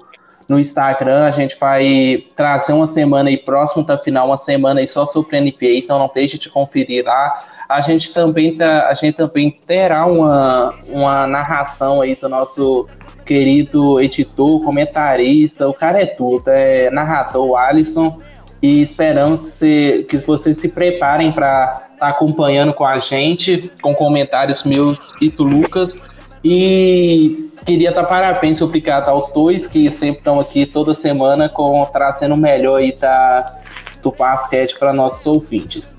no 0.48 0.58
Instagram. 0.58 1.24
A 1.24 1.30
gente 1.30 1.58
vai 1.60 2.24
trazer 2.34 2.72
uma 2.72 2.86
semana 2.86 3.28
aí 3.28 3.36
próximo 3.36 3.84
da 3.84 3.98
final, 3.98 4.26
uma 4.26 4.38
semana 4.38 4.80
aí 4.80 4.86
só 4.86 5.04
sobre 5.04 5.38
NPA, 5.38 5.66
então 5.66 5.98
não 5.98 6.10
deixe 6.14 6.38
de 6.38 6.48
conferir 6.48 7.04
lá. 7.04 7.44
A 7.68 7.80
gente 7.80 8.14
também, 8.14 8.56
tá, 8.56 8.88
a 8.88 8.94
gente 8.94 9.16
também 9.16 9.50
terá 9.66 10.06
uma, 10.06 10.72
uma 10.88 11.26
narração 11.26 12.00
aí 12.00 12.14
do 12.14 12.28
nosso 12.28 12.88
querido 13.24 14.00
editor, 14.00 14.64
comentarista, 14.64 15.68
o 15.68 15.74
cara 15.74 16.00
é 16.00 16.06
tudo, 16.06 16.48
é 16.48 16.88
narrador 16.90 17.58
Alisson, 17.58 18.20
e 18.62 18.80
esperamos 18.80 19.42
que, 19.42 19.48
você, 19.48 20.06
que 20.08 20.16
vocês 20.18 20.58
se 20.58 20.68
preparem 20.68 21.32
para 21.32 21.85
tá 21.98 22.08
acompanhando 22.08 22.72
com 22.72 22.84
a 22.84 22.98
gente, 22.98 23.70
com 23.82 23.94
comentários 23.94 24.64
meus 24.64 25.12
e 25.20 25.28
do 25.28 25.42
Lucas. 25.42 26.00
E 26.44 27.50
queria 27.64 27.92
dar 27.92 28.04
parabéns, 28.04 28.60
obrigado 28.60 29.08
aos 29.08 29.32
dois 29.32 29.66
que 29.66 29.90
sempre 29.90 30.18
estão 30.18 30.38
aqui 30.38 30.66
toda 30.66 30.94
semana 30.94 31.48
com 31.48 31.84
trazendo 31.86 32.34
o 32.34 32.38
melhor 32.38 32.80
aí 32.80 32.94
da, 32.94 33.58
do 34.02 34.12
basquete 34.12 34.78
para 34.78 34.92
nossos 34.92 35.26
ouvintes. 35.26 35.98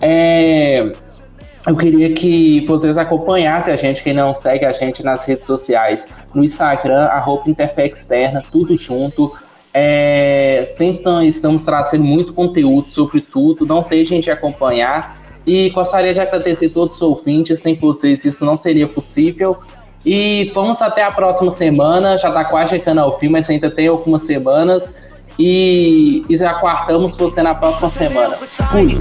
É, 0.00 0.92
eu 1.66 1.76
queria 1.76 2.12
que 2.12 2.64
vocês 2.66 2.98
acompanhassem 2.98 3.72
a 3.72 3.76
gente, 3.76 4.02
quem 4.02 4.12
não 4.12 4.34
segue 4.34 4.66
a 4.66 4.72
gente 4.72 5.02
nas 5.02 5.24
redes 5.24 5.46
sociais, 5.46 6.06
no 6.34 6.44
Instagram, 6.44 7.04
arroba 7.06 7.48
Interfexterna, 7.48 8.42
tudo 8.50 8.76
junto. 8.76 9.32
É, 9.72 10.64
sempre 10.66 11.26
estamos 11.26 11.64
trazendo 11.64 12.04
muito 12.04 12.34
conteúdo 12.34 12.90
sobre 12.90 13.20
tudo, 13.20 13.64
não 13.64 13.82
deixem 13.82 14.20
de 14.20 14.30
acompanhar. 14.30 15.23
E 15.46 15.70
gostaria 15.70 16.14
de 16.14 16.20
agradecer 16.20 16.66
a 16.66 16.70
todos 16.70 16.96
os 16.96 17.02
ouvintes, 17.02 17.60
sem 17.60 17.74
vocês 17.74 18.24
isso 18.24 18.44
não 18.44 18.56
seria 18.56 18.88
possível. 18.88 19.56
E 20.04 20.50
vamos 20.54 20.82
até 20.82 21.02
a 21.02 21.10
próxima 21.10 21.50
semana, 21.50 22.18
já 22.18 22.28
está 22.28 22.44
quase 22.44 22.70
chegando 22.70 23.00
ao 23.00 23.18
fim, 23.18 23.28
mas 23.28 23.48
ainda 23.48 23.70
tem 23.70 23.88
algumas 23.88 24.24
semanas. 24.24 24.90
E, 25.38 26.22
e 26.28 26.36
já 26.36 26.54
quartamos 26.54 27.16
você 27.16 27.42
na 27.42 27.54
próxima 27.54 27.88
semana. 27.88 28.36
Fui! 28.70 28.98